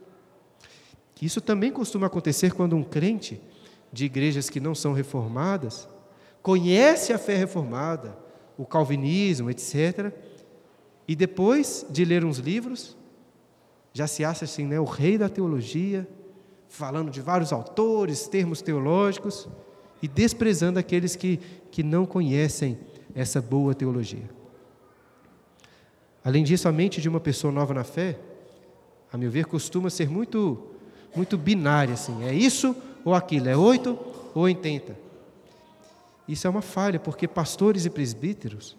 Isso 1.22 1.40
também 1.40 1.72
costuma 1.72 2.06
acontecer 2.06 2.52
quando 2.52 2.76
um 2.76 2.84
crente 2.84 3.40
de 3.90 4.04
igrejas 4.04 4.50
que 4.50 4.60
não 4.60 4.74
são 4.74 4.92
reformadas 4.92 5.88
conhece 6.42 7.14
a 7.14 7.18
fé 7.18 7.34
reformada, 7.34 8.20
o 8.56 8.64
calvinismo, 8.64 9.50
etc., 9.50 10.12
e 11.06 11.16
depois 11.16 11.84
de 11.90 12.04
ler 12.04 12.24
uns 12.24 12.38
livros, 12.38 12.96
já 13.92 14.06
se 14.06 14.24
acha 14.24 14.44
assim, 14.44 14.66
né, 14.66 14.78
o 14.78 14.84
rei 14.84 15.18
da 15.18 15.28
teologia, 15.28 16.08
falando 16.68 17.10
de 17.10 17.20
vários 17.20 17.52
autores, 17.52 18.28
termos 18.28 18.62
teológicos, 18.62 19.48
e 20.00 20.08
desprezando 20.08 20.78
aqueles 20.78 21.14
que, 21.14 21.38
que 21.70 21.82
não 21.82 22.06
conhecem 22.06 22.78
essa 23.14 23.40
boa 23.40 23.74
teologia. 23.74 24.28
Além 26.24 26.44
disso, 26.44 26.68
a 26.68 26.72
mente 26.72 27.00
de 27.00 27.08
uma 27.08 27.20
pessoa 27.20 27.52
nova 27.52 27.74
na 27.74 27.84
fé, 27.84 28.18
a 29.12 29.18
meu 29.18 29.30
ver, 29.30 29.44
costuma 29.44 29.90
ser 29.90 30.08
muito, 30.08 30.70
muito 31.14 31.36
binária, 31.36 31.94
assim, 31.94 32.24
é 32.24 32.32
isso 32.32 32.74
ou 33.04 33.14
aquilo, 33.14 33.48
é 33.48 33.56
oito 33.56 33.98
ou 34.34 34.42
oitenta. 34.42 34.96
Isso 36.26 36.46
é 36.46 36.50
uma 36.50 36.62
falha, 36.62 37.00
porque 37.00 37.26
pastores 37.26 37.84
e 37.84 37.90
presbíteros 37.90 38.76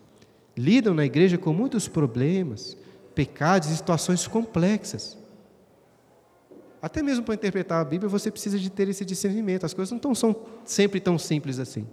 lidam 0.56 0.94
na 0.94 1.06
igreja 1.06 1.38
com 1.38 1.54
muitos 1.54 1.88
problemas, 1.88 2.78
pecados 3.14 3.70
e 3.70 3.76
situações 3.76 4.28
complexas. 4.28 5.18
Até 6.82 7.02
mesmo 7.02 7.24
para 7.24 7.36
interpretar 7.36 7.82
a 7.82 7.86
Bíblia, 7.86 8.10
você 8.10 8.30
precisa 8.30 8.60
de 8.60 8.70
ter 8.70 8.90
esse 8.90 9.06
discernimento. 9.06 9.66
As 9.66 9.74
coisas 9.74 9.92
não 9.92 10.00
tão, 10.00 10.14
são 10.14 10.36
sempre 10.66 11.00
tão 11.00 11.18
simples 11.18 11.58
assim. 11.58 11.88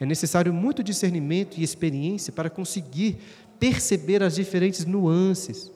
É 0.00 0.06
necessário 0.06 0.52
muito 0.52 0.82
discernimento 0.82 1.58
e 1.58 1.62
experiência 1.62 2.32
para 2.32 2.48
conseguir 2.48 3.18
perceber 3.58 4.22
as 4.22 4.34
diferentes 4.34 4.84
nuances, 4.84 5.70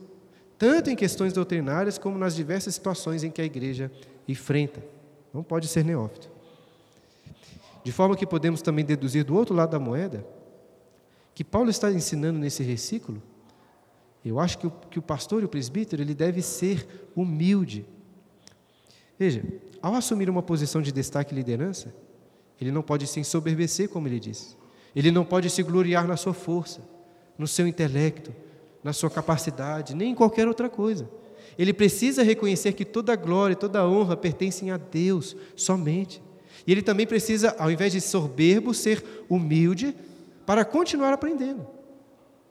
tanto 0.59 0.91
em 0.91 0.97
questões 0.97 1.33
doutrinárias 1.33 1.99
como 1.99 2.19
nas 2.19 2.35
diversas 2.35 2.75
situações 2.75 3.25
em 3.25 3.31
que 3.31 3.41
a 3.41 3.45
igreja 3.45 3.91
enfrenta. 4.29 4.83
Não 5.33 5.43
pode 5.43 5.69
ser 5.69 5.85
neófito. 5.85 6.30
De 7.83 7.93
forma 7.93 8.17
que 8.17 8.27
podemos 8.27 8.63
também 8.63 8.85
deduzir 8.85 9.25
do 9.25 9.35
outro 9.35 9.55
lado 9.55 9.71
da 9.71 9.79
moeda 9.79 10.27
que 11.35 11.45
Paulo 11.45 11.71
está 11.71 11.91
ensinando 11.91 12.39
nesse 12.39 12.63
versículo. 12.63 13.23
Eu 14.25 14.39
acho 14.39 14.59
que 14.59 14.67
o, 14.67 14.71
que 14.71 14.99
o 14.99 15.03
pastor 15.03 15.43
e 15.43 15.47
o 15.47 15.49
presbítero 15.49 16.03
ele 16.03 16.15
deve 16.15 16.43
ser 16.43 17.09
humilde 17.17 17.87
Veja, 19.21 19.45
ao 19.83 19.95
assumir 19.95 20.31
uma 20.31 20.43
posição 20.43 20.81
de 20.81 20.91
destaque 20.91 21.35
e 21.35 21.37
liderança, 21.37 21.95
ele 22.59 22.73
não 22.73 22.81
pode 22.81 23.07
se 23.07 23.21
ensoberbecer, 23.21 23.91
como 23.91 24.09
ele 24.09 24.19
diz. 24.19 24.57
Ele 24.97 25.11
não 25.11 25.27
pode 25.27 25.51
se 25.51 25.63
gloriar 25.63 26.09
na 26.09 26.17
sua 26.17 26.33
força, 26.33 26.81
no 27.37 27.47
seu 27.47 27.67
intelecto, 27.67 28.35
na 28.83 28.95
sua 28.95 29.11
capacidade, 29.11 29.95
nem 29.95 30.13
em 30.13 30.15
qualquer 30.15 30.49
outra 30.49 30.71
coisa. 30.71 31.07
Ele 31.59 31.75
precisa 31.75 32.23
reconhecer 32.23 32.73
que 32.73 32.83
toda 32.83 33.15
glória, 33.15 33.55
toda 33.55 33.87
honra 33.87 34.17
pertencem 34.17 34.71
a 34.71 34.79
Deus 34.79 35.37
somente. 35.55 36.23
E 36.67 36.73
ele 36.73 36.83
também 36.83 37.07
precisa, 37.07 37.55
ao 37.59 37.71
invés 37.71 37.93
de 37.93 38.01
soberbo, 38.01 38.75
ser 38.75 39.05
humilde 39.29 39.95
para 40.45 40.65
continuar 40.65 41.13
aprendendo, 41.13 41.67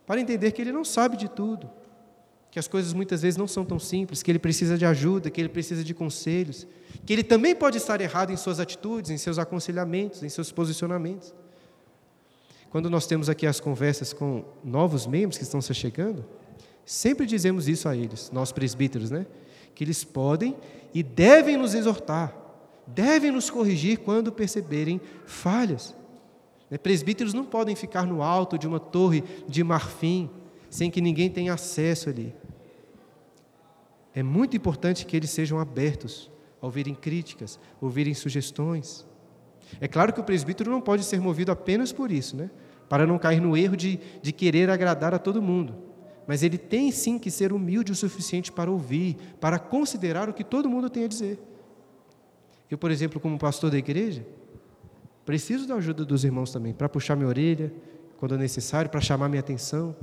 para 0.06 0.20
entender 0.22 0.52
que 0.52 0.62
ele 0.62 0.72
não 0.72 0.86
sabe 0.86 1.18
de 1.18 1.30
tudo, 1.30 1.70
que 2.52 2.58
as 2.58 2.68
coisas 2.68 2.94
muitas 2.94 3.22
vezes 3.22 3.38
não 3.38 3.48
são 3.48 3.64
tão 3.64 3.78
simples, 3.78 4.24
que 4.24 4.32
ele 4.32 4.40
precisa 4.40 4.78
de 4.78 4.86
ajuda, 4.86 5.30
que 5.30 5.40
ele 5.40 5.50
precisa 5.50 5.84
de 5.84 5.94
conselhos, 5.94 6.66
que 7.06 7.14
ele 7.14 7.24
também 7.24 7.56
pode 7.56 7.78
estar 7.78 8.02
errado 8.02 8.32
em 8.32 8.38
suas 8.38 8.60
atitudes, 8.60 9.12
em 9.12 9.18
seus 9.18 9.38
aconselhamentos, 9.38 10.24
em 10.24 10.30
seus 10.30 10.52
posicionamentos. 10.52 11.34
Quando 12.70 12.90
nós 12.90 13.08
temos 13.08 13.30
aqui 13.30 13.46
as 13.48 13.60
conversas 13.60 14.14
com 14.14 14.44
novos 14.64 15.06
membros 15.08 15.38
que 15.38 15.44
estão 15.44 15.62
se 15.62 15.74
chegando, 15.74 16.26
sempre 16.86 17.26
dizemos 17.26 17.68
isso 17.68 17.88
a 17.88 17.96
eles, 17.96 18.32
nós 18.32 18.52
presbíteros, 18.52 19.12
né? 19.12 19.26
Que 19.76 19.84
eles 19.84 20.04
podem 20.04 20.56
e 20.94 21.04
devem 21.04 21.58
nos 21.58 21.74
exortar, 21.74 22.34
devem 22.94 23.32
nos 23.32 23.50
corrigir 23.50 24.00
quando 24.00 24.32
perceberem 24.32 25.00
falhas. 25.26 25.96
Né? 26.70 26.78
Presbíteros 26.78 27.34
não 27.34 27.46
podem 27.46 27.76
ficar 27.76 28.06
no 28.06 28.22
alto 28.22 28.58
de 28.58 28.68
uma 28.68 28.80
torre 28.80 29.24
de 29.48 29.64
marfim, 29.64 30.30
sem 30.70 30.92
que 30.92 31.02
ninguém 31.02 31.30
tenha 31.30 31.54
acesso 31.54 32.10
ali. 32.10 32.34
É 34.14 34.24
muito 34.24 34.56
importante 34.58 35.06
que 35.06 35.16
eles 35.16 35.30
sejam 35.30 35.60
abertos 35.60 36.30
a 36.62 36.66
ouvirem 36.66 36.94
críticas, 36.94 37.60
ouvirem 37.82 38.14
sugestões. 38.14 39.06
É 39.80 39.88
claro 39.88 40.12
que 40.12 40.20
o 40.20 40.24
presbítero 40.24 40.72
não 40.72 40.82
pode 40.82 41.04
ser 41.04 41.22
movido 41.22 41.52
apenas 41.52 41.92
por 41.92 42.12
isso, 42.12 42.36
né? 42.36 42.50
para 42.90 43.06
não 43.06 43.20
cair 43.20 43.40
no 43.40 43.56
erro 43.56 43.78
de, 43.78 44.00
de 44.22 44.34
querer 44.34 44.70
agradar 44.70 45.14
a 45.14 45.20
todo 45.20 45.42
mundo. 45.42 45.76
Mas 46.28 46.44
ele 46.44 46.58
tem 46.58 46.92
sim 46.92 47.18
que 47.18 47.32
ser 47.32 47.54
humilde 47.54 47.92
o 47.92 47.96
suficiente 47.96 48.52
para 48.52 48.70
ouvir, 48.70 49.16
para 49.40 49.60
considerar 49.60 50.28
o 50.28 50.34
que 50.34 50.44
todo 50.44 50.70
mundo 50.70 50.90
tem 50.90 51.06
a 51.06 51.08
dizer. 51.08 51.40
Eu, 52.70 52.78
por 52.78 52.92
exemplo, 52.92 53.20
como 53.20 53.38
pastor 53.38 53.72
da 53.72 53.78
igreja, 53.78 54.26
preciso 55.26 55.68
da 55.68 55.76
ajuda 55.76 56.06
dos 56.06 56.24
irmãos 56.24 56.52
também, 56.52 56.74
para 56.74 56.88
puxar 56.88 57.16
minha 57.16 57.28
orelha, 57.28 57.74
quando 58.18 58.36
é 58.36 58.38
necessário, 58.38 58.90
para 58.90 59.00
chamar 59.00 59.30
minha 59.30 59.40
atenção. 59.40 59.96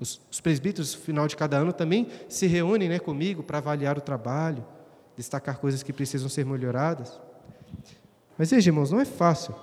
Os, 0.00 0.20
os 0.30 0.40
presbíteros, 0.40 0.94
no 0.94 1.00
final 1.02 1.28
de 1.28 1.36
cada 1.36 1.58
ano, 1.58 1.72
também 1.72 2.08
se 2.28 2.46
reúnem 2.46 2.88
né, 2.88 2.98
comigo 2.98 3.42
para 3.42 3.58
avaliar 3.58 3.98
o 3.98 4.00
trabalho, 4.00 4.64
destacar 5.16 5.58
coisas 5.58 5.82
que 5.82 5.92
precisam 5.92 6.28
ser 6.28 6.46
melhoradas. 6.46 7.20
Mas 8.38 8.50
veja, 8.50 8.70
irmãos, 8.70 8.90
não 8.90 9.00
é 9.00 9.04
fácil. 9.04 9.54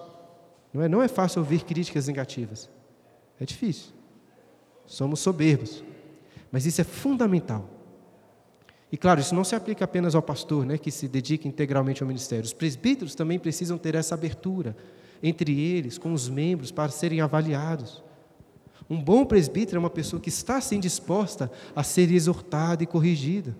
Não 0.73 0.83
é, 0.83 0.87
não 0.87 1.01
é 1.01 1.07
fácil 1.07 1.39
ouvir 1.39 1.63
críticas 1.63 2.07
negativas. 2.07 2.69
É 3.39 3.45
difícil. 3.45 3.91
Somos 4.85 5.19
soberbos. 5.19 5.83
Mas 6.51 6.65
isso 6.65 6.81
é 6.81 6.83
fundamental. 6.83 7.78
E 8.91 8.97
claro, 8.97 9.19
isso 9.19 9.35
não 9.35 9.43
se 9.43 9.55
aplica 9.55 9.85
apenas 9.85 10.15
ao 10.15 10.21
pastor, 10.21 10.65
né, 10.65 10.77
que 10.77 10.89
se 10.89 11.07
dedica 11.07 11.47
integralmente 11.47 12.01
ao 12.01 12.07
ministério. 12.07 12.45
Os 12.45 12.53
presbíteros 12.53 13.13
também 13.13 13.37
precisam 13.37 13.77
ter 13.77 13.95
essa 13.95 14.15
abertura 14.15 14.75
entre 15.21 15.59
eles, 15.59 15.97
com 15.97 16.13
os 16.13 16.27
membros, 16.27 16.71
para 16.71 16.89
serem 16.89 17.21
avaliados. 17.21 18.03
Um 18.89 18.99
bom 18.99 19.25
presbítero 19.25 19.77
é 19.77 19.79
uma 19.79 19.89
pessoa 19.89 20.19
que 20.19 20.29
está 20.29 20.59
sim 20.59 20.79
disposta 20.79 21.51
a 21.75 21.83
ser 21.83 22.11
exortada 22.11 22.81
e 22.81 22.87
corrigida. 22.87 23.55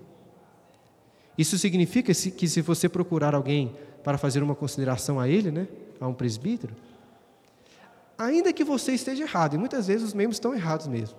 Isso 1.37 1.57
significa 1.57 2.11
que 2.13 2.47
se 2.47 2.61
você 2.61 2.89
procurar 2.89 3.35
alguém 3.35 3.75
para 4.03 4.17
fazer 4.17 4.41
uma 4.41 4.55
consideração 4.55 5.19
a 5.19 5.27
ele, 5.27 5.51
né, 5.51 5.67
a 5.99 6.07
um 6.07 6.13
presbítero, 6.13 6.75
ainda 8.17 8.51
que 8.51 8.63
você 8.63 8.93
esteja 8.93 9.23
errado, 9.23 9.53
e 9.53 9.57
muitas 9.57 9.87
vezes 9.87 10.07
os 10.07 10.13
membros 10.13 10.37
estão 10.37 10.55
errados 10.55 10.87
mesmo, 10.87 11.15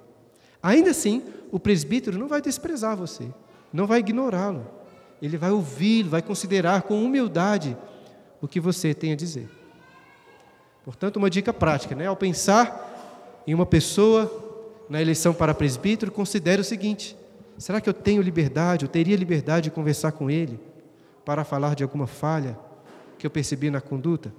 Ainda 0.62 0.90
assim, 0.90 1.23
o 1.51 1.59
presbítero 1.59 2.18
não 2.18 2.29
vai 2.29 2.40
desprezar 2.40 2.96
você, 2.96 3.29
não 3.72 3.87
vai 3.87 4.00
ignorá-lo. 4.00 4.66
Ele 5.20 5.37
vai 5.37 5.50
ouvi-lo, 5.50 6.11
vai 6.11 6.22
considerar 6.22 6.83
com 6.83 7.04
humildade 7.04 7.76
o 8.40 8.48
que 8.48 8.59
você 8.59 8.94
tem 8.94 9.12
a 9.12 9.16
dizer. 9.16 9.48
Portanto, 10.85 11.16
uma 11.16 11.28
dica 11.28 11.52
prática, 11.52 11.94
né? 11.94 12.06
Ao 12.06 12.16
pensar 12.16 13.42
em 13.46 13.54
uma 13.54 13.66
pessoa 13.66 14.48
na 14.88 15.00
eleição 15.00 15.33
para 15.33 15.54
presbítero, 15.54 16.11
considere 16.11 16.62
o 16.62 16.64
seguinte: 16.64 17.16
será 17.59 17.80
que 17.80 17.88
eu 17.88 17.94
tenho 17.94 18.22
liberdade, 18.22 18.85
eu 18.85 18.88
teria 18.88 19.16
liberdade 19.16 19.64
de 19.64 19.70
conversar 19.70 20.12
com 20.12 20.30
ele 20.30 20.59
para 21.24 21.44
falar 21.44 21.74
de 21.74 21.83
alguma 21.83 22.06
falha 22.06 22.59
que 23.18 23.26
eu 23.26 23.30
percebi 23.30 23.70
na 23.70 23.80
conduta? 23.80 24.33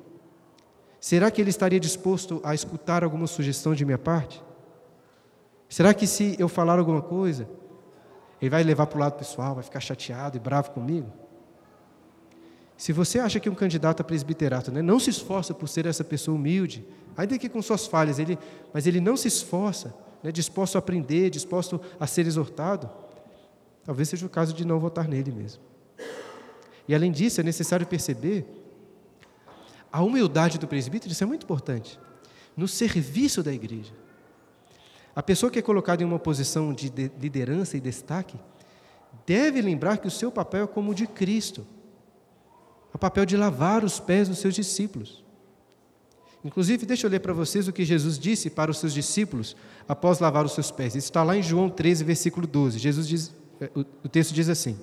Será 0.99 1.31
que 1.31 1.41
ele 1.41 1.49
estaria 1.49 1.79
disposto 1.79 2.41
a 2.43 2.53
escutar 2.53 3.03
alguma 3.03 3.27
sugestão 3.27 3.73
de 3.73 3.85
minha 3.85 3.97
parte? 3.97 4.41
Será 5.69 5.93
que 5.93 6.05
se 6.05 6.35
eu 6.37 6.49
falar 6.49 6.77
alguma 6.77 7.01
coisa, 7.01 7.47
ele 8.41 8.49
vai 8.49 8.63
levar 8.63 8.87
para 8.87 8.97
o 8.97 8.99
lado 8.99 9.17
pessoal, 9.17 9.53
vai 9.53 9.63
ficar 9.63 9.79
chateado 9.79 10.35
e 10.35 10.39
bravo 10.39 10.71
comigo? 10.71 11.11
Se 12.75 12.91
você 12.91 13.19
acha 13.19 13.39
que 13.39 13.47
um 13.47 13.53
candidato 13.53 14.01
a 14.01 14.03
presbiterato 14.03 14.71
né, 14.71 14.81
não 14.81 14.99
se 14.99 15.11
esforça 15.11 15.53
por 15.53 15.69
ser 15.69 15.85
essa 15.85 16.03
pessoa 16.03 16.35
humilde, 16.35 16.83
ainda 17.15 17.37
que 17.37 17.47
com 17.47 17.61
suas 17.61 17.85
falhas, 17.85 18.17
ele, 18.17 18.39
mas 18.73 18.87
ele 18.87 18.99
não 18.99 19.15
se 19.15 19.27
esforça, 19.27 19.93
né, 20.23 20.31
disposto 20.31 20.77
a 20.77 20.79
aprender, 20.79 21.29
disposto 21.29 21.79
a 21.99 22.07
ser 22.07 22.25
exortado, 22.25 22.89
talvez 23.83 24.09
seja 24.09 24.25
o 24.25 24.29
caso 24.29 24.51
de 24.53 24.65
não 24.65 24.79
votar 24.79 25.07
nele 25.07 25.31
mesmo. 25.31 25.61
E 26.87 26.95
além 26.95 27.11
disso, 27.11 27.39
é 27.39 27.43
necessário 27.43 27.85
perceber 27.85 28.45
a 29.91 30.01
humildade 30.01 30.57
do 30.57 30.67
presbítero, 30.67 31.11
isso 31.11 31.23
é 31.23 31.27
muito 31.27 31.43
importante, 31.43 31.99
no 32.57 32.67
serviço 32.67 33.43
da 33.43 33.53
igreja. 33.53 33.93
A 35.15 35.21
pessoa 35.21 35.51
que 35.51 35.59
é 35.59 35.61
colocada 35.61 36.01
em 36.01 36.05
uma 36.05 36.19
posição 36.19 36.73
de 36.73 36.91
liderança 37.19 37.75
e 37.75 37.81
destaque 37.81 38.37
deve 39.25 39.61
lembrar 39.61 39.97
que 39.97 40.07
o 40.07 40.11
seu 40.11 40.31
papel 40.31 40.63
é 40.63 40.67
como 40.67 40.91
o 40.91 40.95
de 40.95 41.05
Cristo. 41.05 41.65
É 42.93 42.95
o 42.95 42.99
papel 42.99 43.25
de 43.25 43.35
lavar 43.35 43.83
os 43.83 43.99
pés 43.99 44.29
dos 44.29 44.39
seus 44.39 44.55
discípulos. 44.55 45.23
Inclusive, 46.43 46.85
deixa 46.85 47.05
eu 47.05 47.11
ler 47.11 47.19
para 47.19 47.33
vocês 47.33 47.67
o 47.67 47.73
que 47.73 47.85
Jesus 47.85 48.17
disse 48.17 48.49
para 48.49 48.71
os 48.71 48.79
seus 48.79 48.93
discípulos 48.93 49.55
após 49.87 50.19
lavar 50.19 50.43
os 50.45 50.53
seus 50.53 50.71
pés. 50.71 50.95
Isso 50.95 51.07
está 51.07 51.23
lá 51.23 51.37
em 51.37 51.43
João 51.43 51.69
13, 51.69 52.03
versículo 52.03 52.47
12. 52.47 52.79
Jesus 52.79 53.07
diz, 53.07 53.35
é, 53.59 53.69
o 53.75 54.09
texto 54.09 54.33
diz 54.33 54.49
assim: 54.49 54.77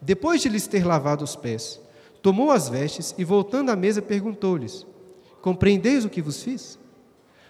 Depois 0.00 0.40
de 0.40 0.48
lhes 0.48 0.66
ter 0.66 0.86
lavado 0.86 1.22
os 1.22 1.36
pés, 1.36 1.78
tomou 2.22 2.50
as 2.50 2.68
vestes 2.68 3.14
e, 3.18 3.24
voltando 3.24 3.70
à 3.70 3.76
mesa, 3.76 4.00
perguntou-lhes: 4.00 4.86
Compreendeis 5.42 6.06
o 6.06 6.08
que 6.08 6.22
vos 6.22 6.42
fiz? 6.42 6.78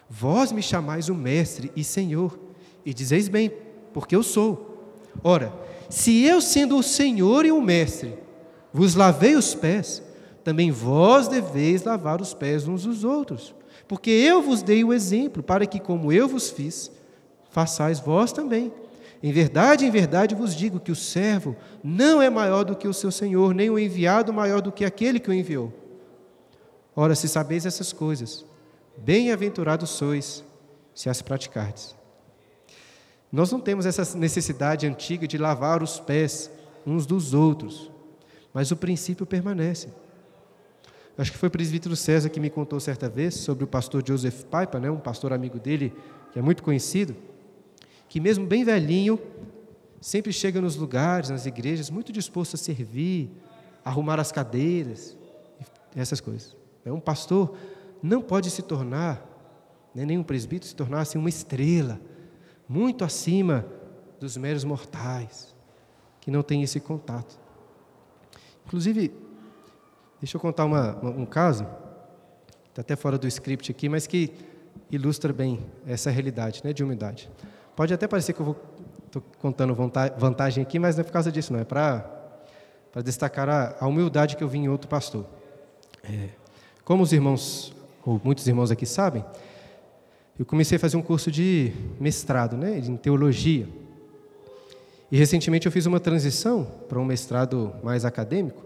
Vós 0.08 0.52
me 0.52 0.62
chamais 0.62 1.08
o 1.08 1.14
Mestre 1.14 1.70
e 1.76 1.84
Senhor, 1.84 2.38
e 2.84 2.94
dizeis 2.94 3.28
bem, 3.28 3.52
porque 3.92 4.16
eu 4.16 4.22
sou. 4.22 4.96
Ora, 5.22 5.52
se 5.90 6.24
eu, 6.24 6.40
sendo 6.40 6.76
o 6.76 6.82
Senhor 6.82 7.44
e 7.44 7.52
o 7.52 7.60
Mestre, 7.60 8.14
vos 8.72 8.94
lavei 8.94 9.36
os 9.36 9.54
pés, 9.54 10.02
também 10.42 10.70
vós 10.70 11.28
deveis 11.28 11.82
lavar 11.82 12.20
os 12.22 12.32
pés 12.32 12.66
uns 12.66 12.84
dos 12.84 13.04
outros. 13.04 13.54
Porque 13.86 14.10
eu 14.10 14.40
vos 14.42 14.62
dei 14.62 14.84
o 14.84 14.92
exemplo, 14.92 15.42
para 15.42 15.66
que, 15.66 15.80
como 15.80 16.12
eu 16.12 16.28
vos 16.28 16.50
fiz, 16.50 16.90
façais 17.50 18.00
vós 18.00 18.32
também. 18.32 18.72
Em 19.22 19.32
verdade, 19.32 19.84
em 19.84 19.90
verdade 19.90 20.34
vos 20.34 20.54
digo 20.54 20.78
que 20.78 20.92
o 20.92 20.96
servo 20.96 21.56
não 21.82 22.22
é 22.22 22.30
maior 22.30 22.64
do 22.64 22.76
que 22.76 22.86
o 22.86 22.94
seu 22.94 23.10
senhor, 23.10 23.52
nem 23.52 23.68
o 23.68 23.78
enviado 23.78 24.32
maior 24.32 24.60
do 24.60 24.70
que 24.70 24.84
aquele 24.84 25.18
que 25.18 25.28
o 25.28 25.34
enviou. 25.34 25.72
Ora, 26.94 27.14
se 27.14 27.28
sabeis 27.28 27.66
essas 27.66 27.92
coisas, 27.92 28.44
Bem-aventurados 29.04 29.90
sois 29.90 30.44
se 30.94 31.08
as 31.08 31.22
praticardes. 31.22 31.96
Nós 33.30 33.52
não 33.52 33.60
temos 33.60 33.86
essa 33.86 34.16
necessidade 34.16 34.86
antiga 34.86 35.26
de 35.26 35.38
lavar 35.38 35.82
os 35.82 36.00
pés 36.00 36.50
uns 36.86 37.06
dos 37.06 37.34
outros, 37.34 37.90
mas 38.52 38.70
o 38.70 38.76
princípio 38.76 39.26
permanece. 39.26 39.88
Acho 41.16 41.32
que 41.32 41.38
foi 41.38 41.48
o 41.48 41.52
presbítero 41.52 41.96
César 41.96 42.28
que 42.28 42.40
me 42.40 42.48
contou 42.48 42.78
certa 42.78 43.08
vez 43.08 43.34
sobre 43.34 43.64
o 43.64 43.66
pastor 43.66 44.02
Joseph 44.06 44.44
Paipa, 44.44 44.78
né, 44.78 44.90
um 44.90 45.00
pastor 45.00 45.32
amigo 45.32 45.58
dele, 45.58 45.92
que 46.32 46.38
é 46.38 46.42
muito 46.42 46.62
conhecido, 46.62 47.14
que 48.08 48.20
mesmo 48.20 48.46
bem 48.46 48.64
velhinho, 48.64 49.18
sempre 50.00 50.32
chega 50.32 50.60
nos 50.60 50.76
lugares, 50.76 51.28
nas 51.28 51.44
igrejas, 51.44 51.90
muito 51.90 52.12
disposto 52.12 52.54
a 52.54 52.56
servir, 52.56 53.30
arrumar 53.84 54.20
as 54.20 54.30
cadeiras, 54.30 55.16
essas 55.94 56.20
coisas. 56.20 56.56
É 56.84 56.92
um 56.92 57.00
pastor 57.00 57.56
não 58.02 58.22
pode 58.22 58.50
se 58.50 58.62
tornar, 58.62 59.24
né, 59.94 60.04
nenhum 60.04 60.22
presbítero 60.22 60.68
se 60.68 60.74
tornar 60.74 61.00
assim 61.00 61.18
uma 61.18 61.28
estrela, 61.28 62.00
muito 62.68 63.04
acima 63.04 63.64
dos 64.20 64.36
meros 64.36 64.64
mortais, 64.64 65.54
que 66.20 66.30
não 66.30 66.42
tem 66.42 66.62
esse 66.62 66.80
contato. 66.80 67.38
Inclusive, 68.66 69.12
deixa 70.20 70.36
eu 70.36 70.40
contar 70.40 70.64
uma, 70.64 70.98
um 71.04 71.24
caso, 71.24 71.66
está 72.68 72.82
até 72.82 72.94
fora 72.94 73.16
do 73.16 73.26
script 73.26 73.70
aqui, 73.70 73.88
mas 73.88 74.06
que 74.06 74.32
ilustra 74.90 75.32
bem 75.32 75.64
essa 75.86 76.10
realidade 76.10 76.60
né, 76.64 76.72
de 76.72 76.84
humildade. 76.84 77.30
Pode 77.74 77.94
até 77.94 78.06
parecer 78.06 78.32
que 78.32 78.40
eu 78.40 78.56
estou 79.06 79.22
contando 79.40 79.74
vantagem 80.16 80.62
aqui, 80.62 80.78
mas 80.78 80.96
não 80.96 81.02
é 81.02 81.04
por 81.04 81.12
causa 81.12 81.32
disso, 81.32 81.52
não, 81.52 81.60
é 81.60 81.64
para 81.64 82.04
destacar 83.04 83.48
a, 83.48 83.76
a, 83.80 83.86
humildade 83.86 84.36
que 84.36 84.44
eu 84.44 84.48
vi 84.48 84.58
em 84.58 84.68
outro 84.68 84.88
pastor. 84.88 85.26
É, 86.04 86.30
como 86.84 87.02
os 87.02 87.12
irmãos 87.12 87.74
ou 88.08 88.18
muitos 88.24 88.46
irmãos 88.48 88.70
aqui 88.70 88.86
sabem, 88.86 89.22
eu 90.38 90.46
comecei 90.46 90.76
a 90.76 90.78
fazer 90.78 90.96
um 90.96 91.02
curso 91.02 91.30
de 91.30 91.72
mestrado, 92.00 92.56
né, 92.56 92.78
em 92.78 92.96
teologia. 92.96 93.68
E 95.12 95.18
recentemente 95.18 95.66
eu 95.66 95.72
fiz 95.72 95.84
uma 95.84 96.00
transição 96.00 96.66
para 96.88 96.98
um 96.98 97.04
mestrado 97.04 97.74
mais 97.82 98.06
acadêmico. 98.06 98.64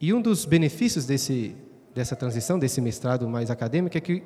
E 0.00 0.14
um 0.14 0.22
dos 0.22 0.46
benefícios 0.46 1.04
desse, 1.04 1.54
dessa 1.94 2.16
transição, 2.16 2.58
desse 2.58 2.80
mestrado 2.80 3.28
mais 3.28 3.50
acadêmico, 3.50 3.98
é 3.98 4.00
que 4.00 4.22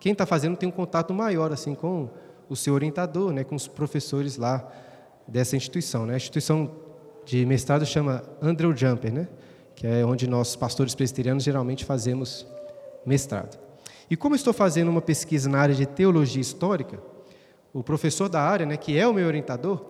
quem 0.00 0.12
está 0.12 0.26
fazendo 0.26 0.56
tem 0.56 0.68
um 0.68 0.72
contato 0.72 1.14
maior 1.14 1.52
assim 1.52 1.72
com 1.72 2.10
o 2.48 2.56
seu 2.56 2.74
orientador, 2.74 3.32
né, 3.32 3.44
com 3.44 3.54
os 3.54 3.68
professores 3.68 4.36
lá 4.36 4.68
dessa 5.28 5.54
instituição. 5.56 6.06
Né? 6.06 6.14
A 6.14 6.16
instituição 6.16 6.72
de 7.24 7.46
mestrado 7.46 7.86
chama 7.86 8.24
Andrew 8.42 8.76
Jumper, 8.76 9.12
né, 9.12 9.28
que 9.76 9.86
é 9.86 10.04
onde 10.04 10.26
nós, 10.26 10.56
pastores 10.56 10.92
presbiterianos, 10.92 11.44
geralmente 11.44 11.84
fazemos 11.84 12.44
mestrado. 13.04 13.58
E 14.10 14.16
como 14.16 14.34
estou 14.34 14.52
fazendo 14.52 14.88
uma 14.88 15.00
pesquisa 15.00 15.48
na 15.48 15.58
área 15.58 15.74
de 15.74 15.86
teologia 15.86 16.40
histórica, 16.40 16.98
o 17.72 17.82
professor 17.82 18.28
da 18.28 18.40
área, 18.40 18.66
né, 18.66 18.76
que 18.76 18.98
é 18.98 19.06
o 19.06 19.14
meu 19.14 19.26
orientador, 19.26 19.84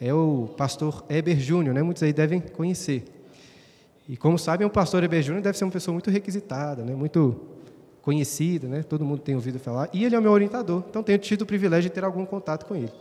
é 0.00 0.14
o 0.14 0.48
pastor 0.56 1.04
Eber 1.08 1.38
Júnior, 1.38 1.74
né, 1.74 1.82
muitos 1.82 2.02
aí 2.02 2.12
devem 2.12 2.40
conhecer. 2.40 3.04
E 4.08 4.16
como 4.16 4.38
sabem, 4.38 4.66
o 4.66 4.70
pastor 4.70 5.02
Eber 5.02 5.22
Júnior 5.22 5.42
deve 5.42 5.58
ser 5.58 5.64
uma 5.64 5.72
pessoa 5.72 5.92
muito 5.92 6.10
requisitada, 6.10 6.84
né, 6.84 6.94
muito 6.94 7.40
conhecida, 8.00 8.68
né, 8.68 8.82
todo 8.82 9.04
mundo 9.04 9.20
tem 9.20 9.34
ouvido 9.34 9.58
falar, 9.58 9.88
e 9.92 10.04
ele 10.04 10.14
é 10.14 10.18
o 10.18 10.22
meu 10.22 10.30
orientador, 10.30 10.84
então 10.88 11.02
tenho 11.02 11.18
tido 11.18 11.42
o 11.42 11.46
privilégio 11.46 11.90
de 11.90 11.94
ter 11.94 12.04
algum 12.04 12.24
contato 12.24 12.66
com 12.66 12.76
ele. 12.76 12.92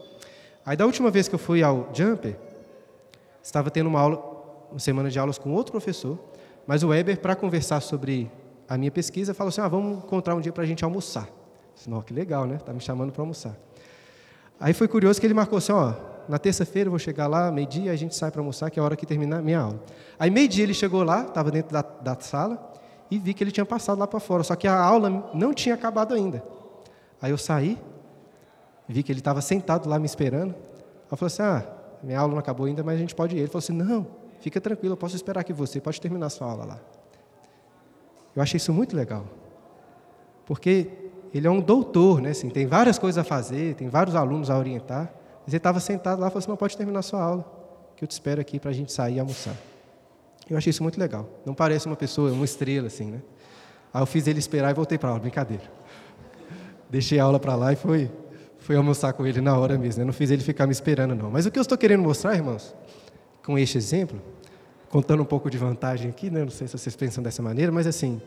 Aí 0.66 0.78
da 0.78 0.86
última 0.86 1.12
vez 1.12 1.28
que 1.28 1.36
eu 1.36 1.40
fui 1.40 1.62
ao 1.62 1.90
Jumper, 1.94 2.36
estava 3.44 3.70
tendo 3.70 3.88
uma 3.88 4.00
aula, 4.00 4.68
uma 4.72 4.80
semana 4.80 5.12
de 5.12 5.20
aulas 5.20 5.38
com 5.38 5.52
outro 5.52 5.72
professor, 5.72 6.18
mas 6.66 6.84
o 6.84 6.94
Eber, 6.94 7.20
para 7.20 7.36
conversar 7.36 7.82
sobre 7.82 8.32
a 8.68 8.78
minha 8.78 8.92
pesquisa, 8.92 9.34
falou 9.34 9.50
assim: 9.50 9.62
ah, 9.62 9.68
vamos 9.68 10.00
encontrar 10.00 10.36
um 10.36 10.42
dia 10.42 10.52
para 10.52 10.64
a 10.64 10.66
gente 10.66 10.84
almoçar. 10.84 11.28
disse, 11.76 11.90
Não, 11.90 12.02
que 12.02 12.14
legal, 12.14 12.46
né? 12.46 12.56
Está 12.56 12.74
me 12.74 12.80
chamando 12.80 13.12
para 13.12 13.22
almoçar. 13.22 13.56
Aí 14.60 14.74
foi 14.74 14.88
curioso 14.88 15.20
que 15.20 15.28
ele 15.28 15.34
marcou 15.34 15.58
assim: 15.58 15.72
ó, 15.72 15.94
na 16.28 16.38
terça-feira 16.38 16.88
eu 16.88 16.92
vou 16.92 17.00
chegar 17.00 17.28
lá, 17.28 17.52
meio-dia, 17.52 17.92
a 17.92 17.96
gente 17.96 18.16
sai 18.16 18.32
para 18.32 18.42
almoçar, 18.42 18.70
que 18.70 18.80
é 18.80 18.82
a 18.82 18.86
hora 18.86 18.96
que 18.96 19.06
termina 19.06 19.40
a 19.40 19.42
minha 19.42 19.60
aula. 19.60 19.84
Aí, 20.18 20.30
meio-dia, 20.30 20.64
ele 20.64 20.74
chegou 20.74 21.04
lá, 21.04 21.24
estava 21.24 21.52
dentro 21.52 21.74
da, 21.74 21.82
da 21.82 22.16
sala, 22.20 22.74
e 23.12 23.18
vi 23.18 23.34
que 23.34 23.44
ele 23.44 23.52
tinha 23.52 23.66
passado 23.66 24.00
lá 24.00 24.08
para 24.08 24.20
fora, 24.20 24.44
só 24.44 24.56
que 24.56 24.68
a 24.68 24.80
aula 24.80 25.32
não 25.34 25.54
tinha 25.54 25.76
acabado 25.76 26.14
ainda. 26.14 26.44
Aí 27.22 27.32
eu 27.32 27.38
saí, 27.38 27.78
vi 28.88 29.04
que 29.04 29.12
ele 29.12 29.20
estava 29.20 29.42
sentado 29.42 29.88
lá 29.90 30.00
me 30.00 30.06
esperando. 30.06 30.56
Eu 31.12 31.18
falei 31.18 31.28
assim: 31.28 31.42
ah, 31.44 31.64
minha 32.02 32.20
aula 32.20 32.32
não 32.34 32.40
acabou 32.40 32.66
ainda, 32.66 32.84
mas 32.84 32.96
a 32.96 33.00
gente 33.00 33.16
pode 33.16 33.36
ir. 33.36 33.40
Ele 33.40 33.48
falou 33.48 33.60
assim: 33.60 33.74
não, 33.74 34.08
fica 34.40 34.60
tranquilo, 34.60 34.94
eu 34.94 34.98
posso 34.98 35.16
esperar 35.16 35.42
aqui 35.42 35.54
você, 35.54 35.80
pode 35.80 36.00
terminar 36.00 36.28
a 36.28 36.30
sua 36.30 36.50
aula 36.50 36.66
lá. 36.66 36.80
Eu 38.36 38.42
achei 38.42 38.58
isso 38.58 38.74
muito 38.74 38.96
legal. 38.96 39.26
Porque 40.46 40.90
ele 41.34 41.48
é 41.48 41.50
um 41.50 41.60
doutor, 41.60 42.22
né? 42.22 42.30
Assim, 42.30 42.50
tem 42.50 42.66
várias 42.66 43.00
coisas 43.00 43.18
a 43.18 43.24
fazer, 43.24 43.76
tem 43.76 43.88
vários 43.88 44.16
alunos 44.16 44.50
a 44.50 44.58
orientar. 44.58 45.14
Mas 45.42 45.50
ele 45.50 45.58
estava 45.58 45.80
sentado 45.80 46.20
lá 46.20 46.28
e 46.28 46.30
falou 46.30 46.40
assim: 46.40 46.50
não 46.50 46.58
pode 46.58 46.78
terminar 46.78 47.02
sua 47.02 47.22
aula, 47.22 47.46
que 47.96 48.04
eu 48.04 48.08
te 48.08 48.12
espero 48.12 48.40
aqui 48.40 48.60
para 48.60 48.70
a 48.70 48.74
gente 48.74 48.92
sair 48.92 49.16
e 49.16 49.20
almoçar. 49.20 49.56
Eu 50.50 50.58
achei 50.58 50.70
isso 50.70 50.84
muito 50.84 51.00
legal. 51.00 51.28
Não 51.46 51.54
parece 51.54 51.88
uma 51.88 51.96
pessoa, 51.96 52.32
uma 52.32 52.46
estrela 52.46 52.88
assim, 52.88 53.10
né? 53.10 53.22
Aí 53.94 54.02
eu 54.02 54.06
fiz 54.06 54.28
ele 54.28 54.40
esperar 54.40 54.72
e 54.72 54.74
voltei 54.74 54.98
para 54.98 55.10
a 55.10 55.12
aula, 55.12 55.22
brincadeira. 55.22 55.64
Deixei 56.90 57.20
a 57.20 57.24
aula 57.24 57.40
para 57.40 57.56
lá 57.56 57.72
e 57.72 57.76
fui, 57.76 58.12
fui 58.60 58.76
almoçar 58.76 59.14
com 59.14 59.26
ele 59.26 59.40
na 59.40 59.58
hora 59.58 59.78
mesmo. 59.78 60.02
Eu 60.02 60.06
não 60.06 60.14
fiz 60.14 60.32
ele 60.32 60.44
ficar 60.44 60.66
me 60.66 60.74
esperando, 60.74 61.16
não. 61.16 61.32
Mas 61.32 61.46
o 61.46 61.52
que 61.52 61.58
eu 61.58 61.62
estou 61.62 61.78
querendo 61.78 62.04
mostrar, 62.04 62.36
irmãos, 62.36 62.76
com 63.46 63.58
este 63.58 63.78
exemplo, 63.78 64.22
contando 64.94 65.24
um 65.24 65.26
pouco 65.26 65.50
de 65.50 65.58
vantagem 65.58 66.08
aqui, 66.08 66.30
né? 66.30 66.44
não 66.44 66.52
sei 66.52 66.68
se 66.68 66.78
vocês 66.78 66.96
pensam 66.96 67.24
dessa 67.24 67.42
maneira, 67.42 67.72
mas 67.72 67.88
assim, 67.88 68.22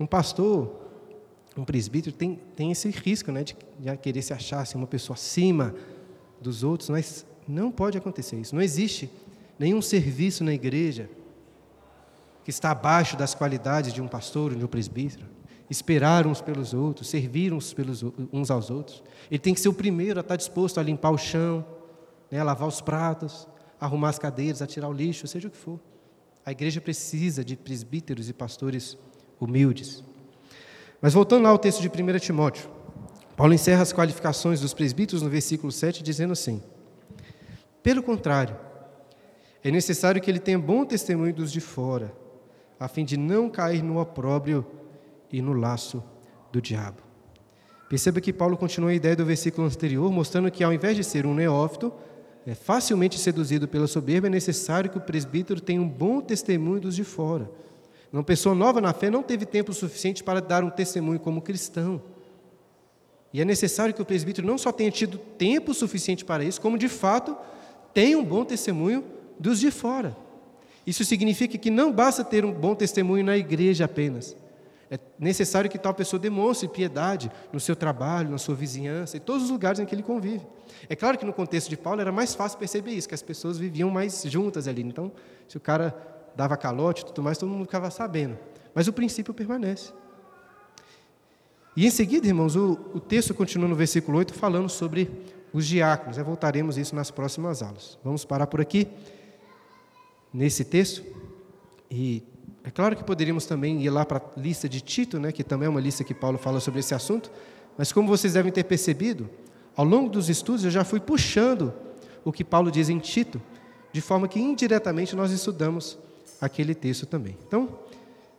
um 0.00 0.04
pastor, 0.04 0.74
um 1.56 1.64
presbítero 1.64 2.16
tem, 2.16 2.40
tem 2.56 2.72
esse 2.72 2.90
risco 2.90 3.30
né, 3.30 3.44
de, 3.44 3.56
de 3.78 3.96
querer 3.98 4.22
se 4.22 4.32
achar 4.32 4.62
assim, 4.62 4.76
uma 4.76 4.88
pessoa 4.88 5.14
acima 5.14 5.72
dos 6.40 6.64
outros, 6.64 6.90
mas 6.90 7.24
não 7.46 7.70
pode 7.70 7.96
acontecer 7.96 8.34
isso. 8.34 8.56
Não 8.56 8.60
existe 8.60 9.08
nenhum 9.56 9.80
serviço 9.80 10.42
na 10.42 10.52
igreja 10.52 11.08
que 12.42 12.50
está 12.50 12.72
abaixo 12.72 13.16
das 13.16 13.32
qualidades 13.32 13.92
de 13.92 14.02
um 14.02 14.08
pastor, 14.08 14.52
de 14.52 14.64
um 14.64 14.68
presbítero. 14.68 15.26
Esperar 15.70 16.26
uns 16.26 16.40
pelos 16.40 16.74
outros, 16.74 17.08
servir 17.08 17.52
uns, 17.52 17.72
pelos, 17.72 18.04
uns 18.32 18.50
aos 18.50 18.68
outros. 18.68 19.00
Ele 19.30 19.38
tem 19.38 19.54
que 19.54 19.60
ser 19.60 19.68
o 19.68 19.72
primeiro 19.72 20.18
a 20.18 20.22
estar 20.22 20.34
disposto 20.34 20.80
a 20.80 20.82
limpar 20.82 21.10
o 21.10 21.18
chão, 21.18 21.64
né, 22.32 22.40
a 22.40 22.44
lavar 22.44 22.66
os 22.66 22.80
pratos, 22.80 23.46
arrumar 23.80 24.10
as 24.10 24.18
cadeiras, 24.18 24.62
a 24.62 24.66
tirar 24.66 24.88
o 24.88 24.92
lixo, 24.92 25.26
seja 25.26 25.48
o 25.48 25.50
que 25.50 25.56
for. 25.56 25.80
A 26.44 26.52
igreja 26.52 26.80
precisa 26.80 27.44
de 27.44 27.56
presbíteros 27.56 28.28
e 28.28 28.32
pastores 28.32 28.96
humildes. 29.40 30.02
Mas 31.00 31.12
voltando 31.12 31.44
lá 31.44 31.50
ao 31.50 31.58
texto 31.58 31.80
de 31.80 31.88
1 31.88 32.18
Timóteo, 32.18 32.70
Paulo 33.36 33.52
encerra 33.52 33.82
as 33.82 33.92
qualificações 33.92 34.60
dos 34.60 34.72
presbíteros 34.72 35.22
no 35.22 35.28
versículo 35.28 35.70
7, 35.70 36.02
dizendo 36.02 36.32
assim: 36.32 36.62
Pelo 37.82 38.02
contrário, 38.02 38.56
é 39.62 39.70
necessário 39.70 40.20
que 40.20 40.30
ele 40.30 40.38
tenha 40.38 40.58
bom 40.58 40.84
testemunho 40.84 41.34
dos 41.34 41.52
de 41.52 41.60
fora, 41.60 42.14
a 42.78 42.88
fim 42.88 43.04
de 43.04 43.16
não 43.16 43.50
cair 43.50 43.82
no 43.82 44.00
opróbrio 44.00 44.64
e 45.30 45.42
no 45.42 45.52
laço 45.52 46.02
do 46.52 46.62
diabo. 46.62 47.02
Perceba 47.88 48.20
que 48.20 48.32
Paulo 48.32 48.56
continua 48.56 48.90
a 48.90 48.94
ideia 48.94 49.14
do 49.14 49.24
versículo 49.24 49.66
anterior, 49.66 50.10
mostrando 50.10 50.50
que 50.50 50.64
ao 50.64 50.72
invés 50.72 50.96
de 50.96 51.04
ser 51.04 51.26
um 51.26 51.34
neófito, 51.34 51.92
é 52.46 52.54
facilmente 52.54 53.18
seduzido 53.18 53.66
pela 53.66 53.88
soberba, 53.88 54.28
é 54.28 54.30
necessário 54.30 54.88
que 54.88 54.98
o 54.98 55.00
presbítero 55.00 55.60
tenha 55.60 55.82
um 55.82 55.88
bom 55.88 56.20
testemunho 56.20 56.80
dos 56.80 56.94
de 56.94 57.02
fora. 57.02 57.50
Uma 58.12 58.22
pessoa 58.22 58.54
nova 58.54 58.80
na 58.80 58.92
fé 58.92 59.10
não 59.10 59.22
teve 59.22 59.44
tempo 59.44 59.72
suficiente 59.72 60.22
para 60.22 60.40
dar 60.40 60.62
um 60.62 60.70
testemunho 60.70 61.18
como 61.18 61.42
cristão. 61.42 62.00
E 63.32 63.40
é 63.40 63.44
necessário 63.44 63.92
que 63.92 64.00
o 64.00 64.04
presbítero 64.04 64.46
não 64.46 64.56
só 64.56 64.70
tenha 64.70 64.90
tido 64.92 65.18
tempo 65.18 65.74
suficiente 65.74 66.24
para 66.24 66.44
isso, 66.44 66.60
como 66.60 66.78
de 66.78 66.88
fato 66.88 67.36
tenha 67.92 68.16
um 68.16 68.24
bom 68.24 68.44
testemunho 68.44 69.04
dos 69.38 69.58
de 69.58 69.72
fora. 69.72 70.16
Isso 70.86 71.04
significa 71.04 71.58
que 71.58 71.70
não 71.70 71.92
basta 71.92 72.22
ter 72.22 72.44
um 72.44 72.52
bom 72.52 72.76
testemunho 72.76 73.24
na 73.24 73.36
igreja 73.36 73.86
apenas. 73.86 74.36
É 74.90 74.98
necessário 75.18 75.68
que 75.68 75.78
tal 75.78 75.92
pessoa 75.92 76.20
demonstre 76.20 76.68
piedade 76.68 77.30
no 77.52 77.58
seu 77.58 77.74
trabalho, 77.74 78.30
na 78.30 78.38
sua 78.38 78.54
vizinhança, 78.54 79.16
em 79.16 79.20
todos 79.20 79.44
os 79.44 79.50
lugares 79.50 79.80
em 79.80 79.84
que 79.84 79.94
ele 79.94 80.02
convive. 80.02 80.46
É 80.88 80.94
claro 80.94 81.18
que 81.18 81.24
no 81.24 81.32
contexto 81.32 81.68
de 81.68 81.76
Paulo 81.76 82.00
era 82.00 82.12
mais 82.12 82.34
fácil 82.34 82.58
perceber 82.58 82.92
isso, 82.92 83.08
que 83.08 83.14
as 83.14 83.22
pessoas 83.22 83.58
viviam 83.58 83.90
mais 83.90 84.22
juntas 84.26 84.68
ali. 84.68 84.82
Então, 84.82 85.10
se 85.48 85.56
o 85.56 85.60
cara 85.60 85.94
dava 86.36 86.56
calote 86.56 87.02
e 87.02 87.06
tudo 87.06 87.22
mais, 87.22 87.36
todo 87.36 87.48
mundo 87.48 87.64
ficava 87.64 87.90
sabendo. 87.90 88.38
Mas 88.74 88.86
o 88.86 88.92
princípio 88.92 89.34
permanece. 89.34 89.92
E 91.76 91.86
em 91.86 91.90
seguida, 91.90 92.26
irmãos, 92.26 92.56
o, 92.56 92.78
o 92.94 93.00
texto 93.00 93.34
continua 93.34 93.68
no 93.68 93.74
versículo 93.74 94.18
8 94.18 94.34
falando 94.34 94.68
sobre 94.68 95.10
os 95.52 95.66
diáconos. 95.66 96.16
Já 96.16 96.22
voltaremos 96.22 96.78
isso 96.78 96.94
nas 96.94 97.10
próximas 97.10 97.60
aulas. 97.60 97.98
Vamos 98.04 98.24
parar 98.24 98.46
por 98.46 98.60
aqui, 98.60 98.86
nesse 100.32 100.64
texto. 100.64 101.04
E 101.90 102.22
é 102.66 102.70
claro 102.72 102.96
que 102.96 103.04
poderíamos 103.04 103.46
também 103.46 103.80
ir 103.80 103.90
lá 103.90 104.04
para 104.04 104.18
a 104.18 104.40
lista 104.40 104.68
de 104.68 104.80
Tito, 104.80 105.20
né, 105.20 105.30
que 105.30 105.44
também 105.44 105.66
é 105.66 105.68
uma 105.68 105.80
lista 105.80 106.02
que 106.02 106.12
Paulo 106.12 106.36
fala 106.36 106.58
sobre 106.58 106.80
esse 106.80 106.92
assunto. 106.92 107.30
Mas 107.78 107.92
como 107.92 108.08
vocês 108.08 108.32
devem 108.32 108.50
ter 108.50 108.64
percebido, 108.64 109.30
ao 109.76 109.84
longo 109.84 110.10
dos 110.10 110.28
estudos 110.28 110.64
eu 110.64 110.70
já 110.72 110.82
fui 110.82 110.98
puxando 110.98 111.72
o 112.24 112.32
que 112.32 112.42
Paulo 112.42 112.68
diz 112.68 112.88
em 112.88 112.98
Tito, 112.98 113.40
de 113.92 114.00
forma 114.00 114.26
que 114.26 114.40
indiretamente 114.40 115.14
nós 115.14 115.30
estudamos 115.30 115.96
aquele 116.40 116.74
texto 116.74 117.06
também. 117.06 117.38
Então, 117.46 117.78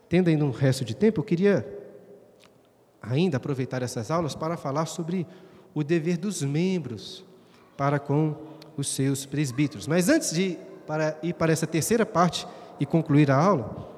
tendo 0.10 0.30
ainda 0.30 0.44
um 0.44 0.52
resto 0.52 0.84
de 0.84 0.94
tempo, 0.94 1.22
eu 1.22 1.24
queria 1.24 1.66
ainda 3.02 3.38
aproveitar 3.38 3.82
essas 3.82 4.12
aulas 4.12 4.36
para 4.36 4.58
falar 4.58 4.88
sobre 4.88 5.26
o 5.74 5.86
dever 5.86 6.18
dos 6.18 6.44
membros 6.44 7.24
para 7.78 7.98
com 7.98 8.36
os 8.76 8.90
seus 8.90 9.26
presbíteros. 9.26 9.88
Mas 9.88 10.10
antes 10.10 10.34
de 10.34 10.58
para 10.86 11.18
ir 11.24 11.34
para 11.34 11.54
essa 11.54 11.66
terceira 11.66 12.06
parte 12.06 12.46
e 12.78 12.86
concluir 12.86 13.32
a 13.32 13.38
aula, 13.38 13.96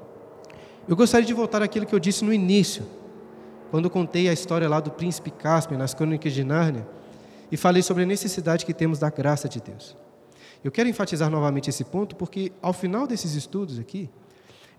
eu 0.90 0.96
gostaria 0.96 1.26
de 1.26 1.34
voltar 1.36 1.62
àquilo 1.62 1.86
que 1.86 1.94
eu 1.94 2.00
disse 2.00 2.26
no 2.26 2.34
início, 2.34 2.84
quando 3.70 3.92
contei 3.92 4.28
a 4.28 4.34
história 4.34 4.68
lá 4.68 4.80
do 4.80 4.90
príncipe 4.90 5.30
Caspian 5.30 5.78
nas 5.78 5.94
Crônicas 5.94 6.34
de 6.34 6.44
Nárnia 6.44 6.88
e 7.52 7.56
falei 7.56 7.84
sobre 7.84 8.02
a 8.02 8.06
necessidade 8.08 8.66
que 8.66 8.74
temos 8.74 8.98
da 8.98 9.08
graça 9.12 9.48
de 9.48 9.62
Deus. 9.62 9.96
Eu 10.64 10.72
quero 10.72 10.90
enfatizar 10.90 11.30
novamente 11.30 11.70
esse 11.70 11.84
ponto 11.84 12.16
porque, 12.16 12.52
ao 12.60 12.74
final 12.74 13.06
desses 13.06 13.36
estudos 13.36 13.78
aqui, 13.78 14.10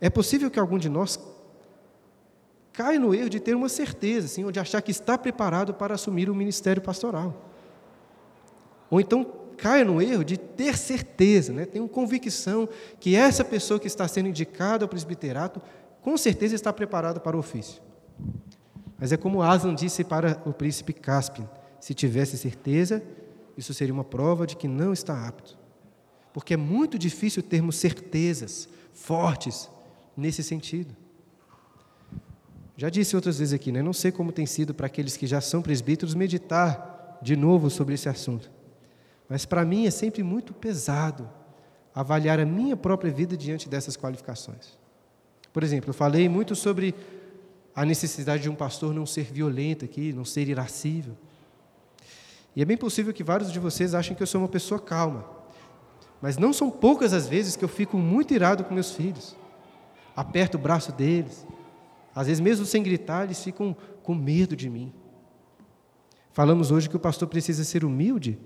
é 0.01 0.11
possível 0.11 0.51
que 0.51 0.59
algum 0.59 0.79
de 0.79 0.88
nós 0.88 1.16
caia 2.73 2.99
no 2.99 3.14
erro 3.14 3.31
de 3.31 3.38
ter 3.38 3.55
uma 3.55 3.68
certeza, 3.68 4.27
assim, 4.27 4.42
ou 4.42 4.51
de 4.51 4.59
achar 4.59 4.83
que 4.83 4.90
está 4.90 5.16
preparado 5.16 5.73
para 5.73 5.94
assumir 5.94 6.29
o 6.29 6.35
ministério 6.35 6.83
pastoral. 6.83 7.53
Ou 8.90 9.01
então 9.01 9.25
caia 9.57 9.85
no 9.85 10.01
erro 10.03 10.25
de 10.25 10.37
ter 10.37 10.77
certeza, 10.77 11.53
né, 11.53 11.66
ter 11.66 11.79
uma 11.79 11.88
convicção 11.88 12.68
que 12.99 13.14
essa 13.14 13.44
pessoa 13.44 13.79
que 13.79 13.87
está 13.87 14.09
sendo 14.09 14.29
indicada 14.29 14.85
ao 14.85 14.88
presbiterato, 14.88 15.61
com 16.03 16.17
certeza 16.17 16.55
está 16.55 16.73
preparada 16.73 17.21
para 17.21 17.37
o 17.37 17.41
ofício. 17.41 17.83
Mas 18.99 19.13
é 19.13 19.17
como 19.17 19.43
Aslan 19.43 19.75
disse 19.75 20.05
para 20.05 20.41
o 20.45 20.53
príncipe 20.53 20.93
Caspian: 20.93 21.49
se 21.81 21.95
tivesse 21.95 22.37
certeza, 22.37 23.03
isso 23.57 23.73
seria 23.73 23.95
uma 23.95 24.05
prova 24.05 24.47
de 24.47 24.57
que 24.57 24.69
não 24.69 24.93
está 24.93 25.27
apto 25.27 25.61
porque 26.33 26.55
é 26.55 26.57
muito 26.57 26.99
difícil 26.99 27.43
termos 27.43 27.77
certezas 27.77 28.69
fortes 28.93 29.71
nesse 30.17 30.43
sentido. 30.43 30.95
Já 32.77 32.89
disse 32.89 33.15
outras 33.15 33.39
vezes 33.39 33.53
aqui, 33.53 33.71
né? 33.71 33.83
não 33.83 33.93
sei 33.93 34.11
como 34.11 34.33
tem 34.33 34.47
sido 34.47 34.73
para 34.73 34.87
aqueles 34.87 35.17
que 35.17 35.27
já 35.27 35.41
são 35.41 35.61
presbíteros 35.61 36.15
meditar 36.15 37.19
de 37.21 37.37
novo 37.37 37.69
sobre 37.69 37.95
esse 37.95 38.09
assunto, 38.09 38.51
mas 39.29 39.45
para 39.45 39.65
mim 39.65 39.87
é 39.87 39.91
sempre 39.91 40.23
muito 40.23 40.55
pesado 40.55 41.29
avaliar 41.95 42.41
a 42.41 42.47
minha 42.47 42.77
própria 42.77 43.13
vida 43.13 43.37
diante 43.37 43.69
dessas 43.69 43.97
qualificações. 43.97 44.79
Por 45.53 45.63
exemplo, 45.63 45.91
eu 45.91 45.95
falei 45.95 46.29
muito 46.29 46.55
sobre 46.55 46.95
a 47.75 47.85
necessidade 47.85 48.43
de 48.43 48.51
um 48.51 48.55
pastor 48.55 48.95
não 48.95 49.07
ser 49.07 49.25
violento 49.25 49.85
aqui, 49.85 50.13
não 50.13 50.25
ser 50.25 50.49
irascível. 50.49 51.17
E 52.55 52.63
é 52.63 52.65
bem 52.65 52.77
possível 52.77 53.13
que 53.13 53.23
vários 53.23 53.53
de 53.53 53.59
vocês 53.59 53.95
achem 53.95 54.17
que 54.17 54.23
eu 54.23 54.27
sou 54.27 54.41
uma 54.41 54.49
pessoa 54.49 54.81
calma. 54.81 55.25
Mas 56.21 56.37
não 56.37 56.53
são 56.53 56.71
poucas 56.71 57.13
as 57.13 57.27
vezes 57.27 57.57
que 57.57 57.65
eu 57.65 57.69
fico 57.69 57.97
muito 57.97 58.35
irado 58.35 58.65
com 58.65 58.75
meus 58.75 58.93
filhos. 58.93 59.37
Aperto 60.15 60.59
o 60.59 60.61
braço 60.61 60.93
deles. 60.93 61.47
Às 62.15 62.27
vezes, 62.27 62.41
mesmo 62.41 62.67
sem 62.67 62.83
gritar, 62.83 63.25
eles 63.25 63.43
ficam 63.43 63.77
com 64.03 64.15
medo 64.15 64.57
de 64.57 64.69
mim. 64.69 64.93
Falamos 66.33 66.71
hoje 66.71 66.89
que 66.89 66.97
o 66.97 67.01
pastor 67.01 67.29
precisa 67.29 67.65
ser 67.65 67.85
humilde, 67.85 68.39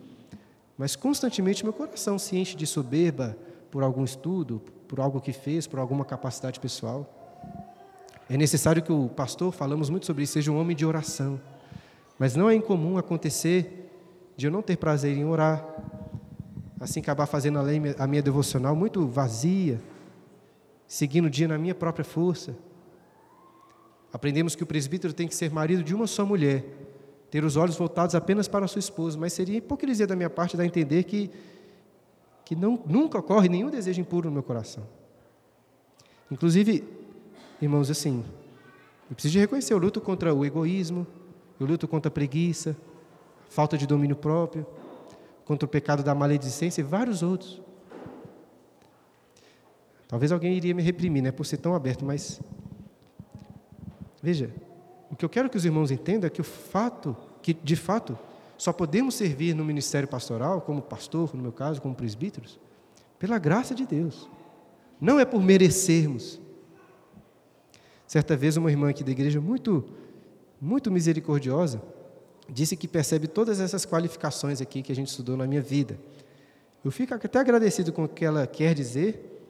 mas 0.77 0.97
constantemente 0.97 1.65
meu 1.65 1.73
coração 1.73 2.19
se 2.19 2.37
enche 2.37 2.57
de 2.57 2.67
soberba 2.67 3.37
por 3.71 3.83
algum 3.83 4.05
estudo, 4.05 4.63
por 4.95 5.01
algo 5.01 5.21
que 5.21 5.33
fez, 5.33 5.67
por 5.67 5.81
alguma 5.81 6.05
capacidade 6.05 6.61
pessoal. 6.61 7.05
É 8.31 8.37
necessário 8.37 8.81
que 8.81 8.93
o 8.93 9.09
pastor, 9.09 9.53
falamos 9.53 9.91
muito 9.91 10.07
sobre 10.07 10.23
isso, 10.23 10.35
seja 10.35 10.53
um 10.53 10.57
homem 10.57 10.77
de 10.77 10.87
oração. 10.87 11.41
Mas 12.17 12.37
não 12.37 12.49
é 12.49 12.55
incomum 12.55 12.97
acontecer 12.97 13.91
de 14.37 14.47
eu 14.47 14.53
não 14.53 14.63
ter 14.63 14.77
prazer 14.77 15.17
em 15.17 15.25
orar, 15.25 15.67
assim 16.79 17.01
acabar 17.01 17.27
fazendo 17.27 17.59
a 17.99 18.07
minha 18.07 18.23
devocional 18.23 18.77
muito 18.77 19.05
vazia, 19.05 19.81
seguindo 20.87 21.25
o 21.25 21.31
dia 21.31 21.49
na 21.49 21.59
minha 21.59 21.75
própria 21.75 22.05
força. 22.05 22.55
Aprendemos 24.13 24.55
que 24.55 24.63
o 24.63 24.67
presbítero 24.67 25.13
tem 25.13 25.27
que 25.27 25.35
ser 25.35 25.51
marido 25.51 25.83
de 25.83 25.93
uma 25.93 26.07
só 26.07 26.25
mulher, 26.25 26.65
ter 27.33 27.43
os 27.43 27.57
olhos 27.57 27.77
voltados 27.77 28.15
apenas 28.15 28.47
para 28.47 28.65
a 28.65 28.69
sua 28.69 28.79
esposa, 28.79 29.19
mas 29.19 29.33
seria 29.33 29.57
hipocrisia 29.57 30.07
da 30.07 30.15
minha 30.15 30.31
parte 30.31 30.57
dar 30.57 30.63
a 30.63 30.67
entender 30.67 31.03
que, 31.03 31.33
que 32.45 32.55
não, 32.55 32.79
nunca 32.87 33.19
ocorre 33.19 33.49
nenhum 33.49 33.71
desejo 33.71 34.01
impuro 34.01 34.29
no 34.29 34.35
meu 34.35 34.43
coração. 34.43 34.85
Inclusive, 36.31 36.85
irmãos, 37.61 37.91
assim, 37.91 38.25
eu 39.09 39.15
preciso 39.15 39.39
reconhecer, 39.39 39.73
eu 39.73 39.79
luto 39.79 40.01
contra 40.01 40.35
o 40.35 40.45
egoísmo, 40.45 41.07
eu 41.59 41.67
luto 41.67 41.87
contra 41.87 42.09
a 42.09 42.13
preguiça, 42.13 42.77
falta 43.49 43.79
de 43.79 43.87
domínio 43.87 44.17
próprio, 44.17 44.67
contra 45.45 45.67
o 45.67 45.69
pecado 45.69 46.03
da 46.03 46.15
maledicência 46.15 46.81
e 46.81 46.85
vários 46.85 47.23
outros. 47.23 47.63
Talvez 50.09 50.33
alguém 50.33 50.55
iria 50.55 50.75
me 50.75 50.83
reprimir, 50.83 51.23
né, 51.23 51.33
por 51.33 51.45
ser 51.45 51.59
tão 51.59 51.75
aberto, 51.75 52.05
mas 52.05 52.41
veja, 54.23 54.51
o 55.11 55.17
que 55.17 55.25
eu 55.25 55.29
quero 55.29 55.49
que 55.49 55.57
os 55.57 55.65
irmãos 55.65 55.91
entendam 55.91 56.27
é 56.27 56.31
que 56.31 56.41
o 56.41 56.45
fato 56.45 57.17
que 57.43 57.53
de 57.53 57.77
fato 57.77 58.19
só 58.57 58.73
podemos 58.73 59.15
servir 59.15 59.55
no 59.55 59.65
ministério 59.65 60.09
pastoral, 60.09 60.61
como 60.61 60.81
pastor, 60.81 61.35
no 61.35 61.43
meu 61.43 61.53
caso, 61.53 61.81
como 61.83 61.95
presbíteros, 61.95 62.59
pela 63.19 63.39
graça 63.39 63.75
de 63.75 63.87
Deus. 63.87 64.29
Não 65.01 65.19
é 65.19 65.25
por 65.25 65.43
merecermos. 65.43 66.41
Certa 68.07 68.37
vez 68.37 68.57
uma 68.57 68.71
irmã 68.71 68.91
aqui 68.91 69.03
da 69.03 69.11
igreja 69.11 69.41
muito 69.41 69.85
muito 70.61 70.91
misericordiosa, 70.91 71.83
disse 72.49 72.75
que 72.75 72.89
percebe 72.89 73.27
todas 73.27 73.61
essas 73.61 73.85
qualificações 73.85 74.63
aqui 74.63 74.83
que 74.83 74.91
a 74.91 74.95
gente 74.95 75.09
estudou 75.09 75.37
na 75.37 75.47
minha 75.47 75.61
vida. 75.61 75.99
Eu 76.83 76.91
fico 76.91 77.13
até 77.15 77.39
agradecido 77.39 77.93
com 77.93 78.05
o 78.05 78.09
que 78.09 78.25
ela 78.25 78.47
quer 78.47 78.75
dizer, 78.75 79.47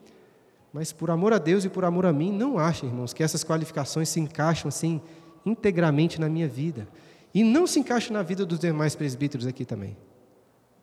mas 0.73 0.93
por 0.93 1.11
amor 1.11 1.33
a 1.33 1.39
Deus 1.39 1.65
e 1.65 1.69
por 1.69 1.85
amor 1.85 2.05
a 2.05 2.13
mim, 2.13 2.33
não 2.33 2.59
acho, 2.59 2.85
irmãos, 2.85 3.13
que 3.13 3.23
essas 3.23 3.45
qualificações 3.45 4.09
se 4.09 4.19
encaixam 4.19 4.69
assim 4.69 5.01
integramente 5.47 6.21
na 6.21 6.29
minha 6.29 6.49
vida. 6.49 6.89
E 7.35 7.43
não 7.43 7.67
se 7.67 7.81
encaixa 7.81 8.13
na 8.13 8.23
vida 8.23 8.47
dos 8.47 8.61
demais 8.61 8.95
presbíteros 8.95 9.47
aqui 9.47 9.65
também. 9.65 9.97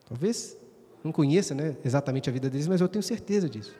Talvez 0.08 0.58
não 1.02 1.12
conheça 1.12 1.56
né, 1.56 1.78
exatamente 1.84 2.30
a 2.30 2.34
vida 2.34 2.50
deles, 2.50 2.68
mas 2.68 2.82
eu 2.82 2.90
tenho 2.90 3.02
certeza 3.02 3.50
disso. 3.50 3.74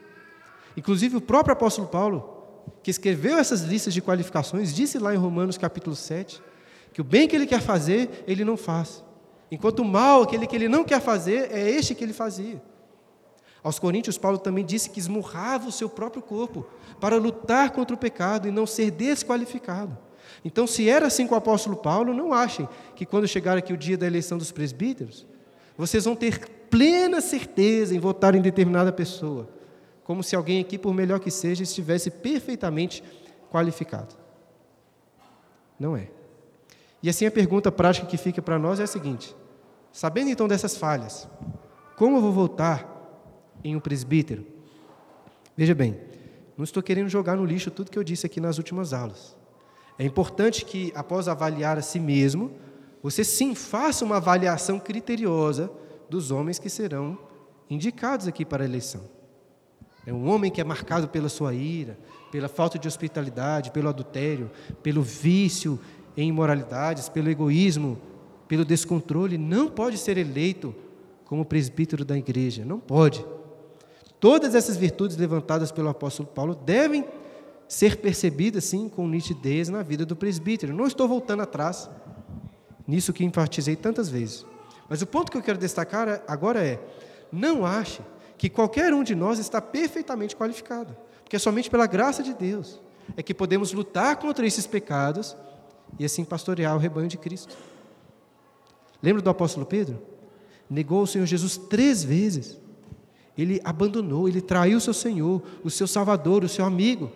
Inclusive, 0.76 1.16
o 1.16 1.20
próprio 1.20 1.52
apóstolo 1.52 1.86
Paulo, 1.86 2.42
que 2.82 2.90
escreveu 2.90 3.36
essas 3.36 3.60
listas 3.60 3.92
de 3.92 4.00
qualificações, 4.00 4.74
disse 4.74 4.98
lá 4.98 5.14
em 5.14 5.18
Romanos 5.18 5.58
capítulo 5.58 5.94
7, 5.94 6.42
que 6.94 7.00
o 7.00 7.04
bem 7.04 7.28
que 7.28 7.36
ele 7.36 7.46
quer 7.46 7.60
fazer, 7.60 8.24
ele 8.26 8.44
não 8.44 8.56
faz. 8.56 9.04
Enquanto 9.50 9.80
o 9.80 9.84
mal, 9.84 10.22
aquele 10.22 10.46
que 10.46 10.56
ele 10.56 10.68
não 10.68 10.82
quer 10.82 11.00
fazer, 11.00 11.52
é 11.52 11.70
este 11.70 11.94
que 11.94 12.02
ele 12.02 12.14
fazia. 12.14 12.62
Aos 13.62 13.78
Coríntios, 13.78 14.16
Paulo 14.16 14.38
também 14.38 14.64
disse 14.64 14.90
que 14.90 14.98
esmurrava 14.98 15.68
o 15.68 15.72
seu 15.72 15.88
próprio 15.88 16.22
corpo 16.22 16.66
para 16.98 17.16
lutar 17.16 17.70
contra 17.70 17.94
o 17.94 17.98
pecado 17.98 18.48
e 18.48 18.50
não 18.50 18.66
ser 18.66 18.90
desqualificado. 18.90 19.96
Então, 20.44 20.66
se 20.66 20.88
era 20.88 21.06
assim 21.06 21.26
com 21.26 21.34
o 21.34 21.38
apóstolo 21.38 21.76
Paulo, 21.76 22.14
não 22.14 22.32
achem 22.32 22.68
que 22.94 23.06
quando 23.06 23.28
chegar 23.28 23.56
aqui 23.56 23.72
o 23.72 23.76
dia 23.76 23.96
da 23.96 24.06
eleição 24.06 24.38
dos 24.38 24.52
presbíteros, 24.52 25.26
vocês 25.76 26.04
vão 26.04 26.14
ter 26.14 26.48
plena 26.70 27.20
certeza 27.20 27.94
em 27.94 27.98
votar 27.98 28.34
em 28.34 28.40
determinada 28.40 28.92
pessoa, 28.92 29.48
como 30.04 30.22
se 30.22 30.34
alguém 30.34 30.60
aqui, 30.60 30.78
por 30.78 30.94
melhor 30.94 31.20
que 31.20 31.30
seja, 31.30 31.62
estivesse 31.62 32.10
perfeitamente 32.10 33.02
qualificado. 33.50 34.14
Não 35.78 35.96
é. 35.96 36.08
E 37.02 37.08
assim 37.08 37.26
a 37.26 37.30
pergunta 37.30 37.72
prática 37.72 38.06
que 38.06 38.16
fica 38.16 38.40
para 38.40 38.58
nós 38.58 38.80
é 38.80 38.84
a 38.84 38.86
seguinte: 38.86 39.34
sabendo 39.92 40.30
então 40.30 40.48
dessas 40.48 40.76
falhas, 40.76 41.28
como 41.96 42.16
eu 42.16 42.22
vou 42.22 42.32
votar 42.32 42.88
em 43.62 43.76
um 43.76 43.80
presbítero? 43.80 44.46
Veja 45.56 45.74
bem, 45.74 46.00
não 46.56 46.64
estou 46.64 46.82
querendo 46.82 47.08
jogar 47.08 47.36
no 47.36 47.44
lixo 47.44 47.70
tudo 47.70 47.90
que 47.90 47.98
eu 47.98 48.04
disse 48.04 48.26
aqui 48.26 48.40
nas 48.40 48.58
últimas 48.58 48.92
aulas. 48.92 49.36
É 50.02 50.04
importante 50.04 50.64
que, 50.64 50.90
após 50.96 51.28
avaliar 51.28 51.78
a 51.78 51.80
si 51.80 52.00
mesmo, 52.00 52.50
você 53.00 53.22
sim 53.22 53.54
faça 53.54 54.04
uma 54.04 54.16
avaliação 54.16 54.80
criteriosa 54.80 55.70
dos 56.10 56.32
homens 56.32 56.58
que 56.58 56.68
serão 56.68 57.16
indicados 57.70 58.26
aqui 58.26 58.44
para 58.44 58.64
a 58.64 58.66
eleição. 58.66 59.02
É 60.04 60.12
um 60.12 60.28
homem 60.28 60.50
que 60.50 60.60
é 60.60 60.64
marcado 60.64 61.06
pela 61.06 61.28
sua 61.28 61.54
ira, 61.54 61.96
pela 62.32 62.48
falta 62.48 62.80
de 62.80 62.88
hospitalidade, 62.88 63.70
pelo 63.70 63.88
adultério, 63.88 64.50
pelo 64.82 65.02
vício 65.02 65.78
em 66.16 66.30
imoralidades, 66.30 67.08
pelo 67.08 67.30
egoísmo, 67.30 67.96
pelo 68.48 68.64
descontrole, 68.64 69.38
não 69.38 69.68
pode 69.68 69.98
ser 69.98 70.18
eleito 70.18 70.74
como 71.26 71.44
presbítero 71.44 72.04
da 72.04 72.18
igreja, 72.18 72.64
não 72.64 72.80
pode. 72.80 73.24
Todas 74.18 74.56
essas 74.56 74.76
virtudes 74.76 75.16
levantadas 75.16 75.70
pelo 75.70 75.88
apóstolo 75.88 76.28
Paulo 76.28 76.56
devem 76.56 77.04
ser 77.72 77.96
percebidas, 77.96 78.64
sim, 78.64 78.86
com 78.86 79.08
nitidez 79.08 79.70
na 79.70 79.82
vida 79.82 80.04
do 80.04 80.14
presbítero. 80.14 80.74
Não 80.74 80.86
estou 80.86 81.08
voltando 81.08 81.42
atrás 81.42 81.88
nisso 82.86 83.14
que 83.14 83.24
enfatizei 83.24 83.76
tantas 83.76 84.10
vezes. 84.10 84.44
Mas 84.90 85.00
o 85.00 85.06
ponto 85.06 85.32
que 85.32 85.38
eu 85.38 85.42
quero 85.42 85.56
destacar 85.56 86.22
agora 86.28 86.62
é: 86.62 86.78
não 87.32 87.64
ache 87.64 88.02
que 88.36 88.50
qualquer 88.50 88.92
um 88.92 89.02
de 89.02 89.14
nós 89.14 89.38
está 89.38 89.58
perfeitamente 89.58 90.36
qualificado, 90.36 90.94
porque 91.24 91.36
é 91.36 91.38
somente 91.38 91.70
pela 91.70 91.86
graça 91.86 92.22
de 92.22 92.34
Deus 92.34 92.78
é 93.16 93.22
que 93.22 93.32
podemos 93.32 93.72
lutar 93.72 94.16
contra 94.16 94.46
esses 94.46 94.66
pecados 94.66 95.34
e 95.98 96.04
assim 96.04 96.26
pastorear 96.26 96.76
o 96.76 96.78
rebanho 96.78 97.08
de 97.08 97.16
Cristo. 97.16 97.56
Lembra 99.02 99.22
do 99.22 99.30
apóstolo 99.30 99.64
Pedro? 99.64 99.98
Negou 100.68 101.02
o 101.02 101.06
Senhor 101.06 101.24
Jesus 101.24 101.56
três 101.56 102.04
vezes. 102.04 102.58
Ele 103.36 103.62
abandonou, 103.64 104.28
ele 104.28 104.42
traiu 104.42 104.76
o 104.76 104.80
seu 104.80 104.92
Senhor, 104.92 105.42
o 105.64 105.70
seu 105.70 105.86
Salvador, 105.86 106.44
o 106.44 106.48
seu 106.50 106.66
amigo. 106.66 107.10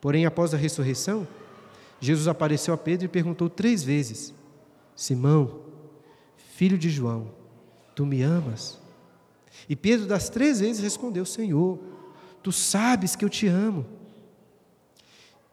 Porém, 0.00 0.26
após 0.26 0.52
a 0.54 0.56
ressurreição, 0.56 1.26
Jesus 2.00 2.28
apareceu 2.28 2.74
a 2.74 2.76
Pedro 2.76 3.06
e 3.06 3.08
perguntou 3.08 3.48
três 3.48 3.82
vezes: 3.82 4.34
Simão, 4.94 5.60
filho 6.54 6.78
de 6.78 6.90
João, 6.90 7.30
tu 7.94 8.04
me 8.04 8.22
amas? 8.22 8.78
E 9.68 9.74
Pedro, 9.74 10.06
das 10.06 10.28
três 10.28 10.60
vezes, 10.60 10.82
respondeu: 10.82 11.24
Senhor, 11.24 11.78
tu 12.42 12.52
sabes 12.52 13.16
que 13.16 13.24
eu 13.24 13.30
te 13.30 13.46
amo. 13.46 13.86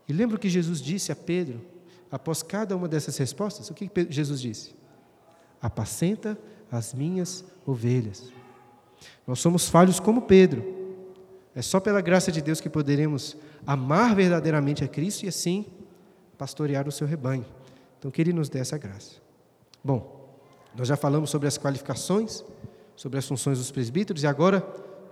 E 0.07 0.13
lembra 0.13 0.35
o 0.35 0.39
que 0.39 0.49
Jesus 0.49 0.81
disse 0.81 1.11
a 1.11 1.15
Pedro, 1.15 1.61
após 2.11 2.43
cada 2.43 2.75
uma 2.75 2.87
dessas 2.87 3.17
respostas? 3.17 3.69
O 3.69 3.73
que 3.73 3.89
Jesus 4.09 4.41
disse? 4.41 4.75
Apacenta 5.61 6.37
as 6.69 6.93
minhas 6.93 7.45
ovelhas. 7.65 8.31
Nós 9.25 9.39
somos 9.39 9.69
falhos 9.69 9.99
como 9.99 10.23
Pedro. 10.23 10.82
É 11.55 11.61
só 11.61 11.79
pela 11.79 12.01
graça 12.01 12.31
de 12.31 12.41
Deus 12.41 12.59
que 12.59 12.69
poderemos 12.69 13.37
amar 13.65 14.15
verdadeiramente 14.15 14.83
a 14.83 14.87
Cristo 14.87 15.23
e 15.23 15.29
assim 15.29 15.65
pastorear 16.37 16.87
o 16.87 16.91
seu 16.91 17.05
rebanho. 17.05 17.45
Então, 17.99 18.09
que 18.09 18.21
Ele 18.21 18.33
nos 18.33 18.49
dê 18.49 18.59
essa 18.59 18.77
graça. 18.77 19.15
Bom, 19.83 20.29
nós 20.75 20.87
já 20.87 20.95
falamos 20.95 21.29
sobre 21.29 21.47
as 21.47 21.57
qualificações, 21.57 22.43
sobre 22.95 23.19
as 23.19 23.27
funções 23.27 23.59
dos 23.59 23.71
presbíteros 23.71 24.23
e 24.23 24.27
agora, 24.27 24.61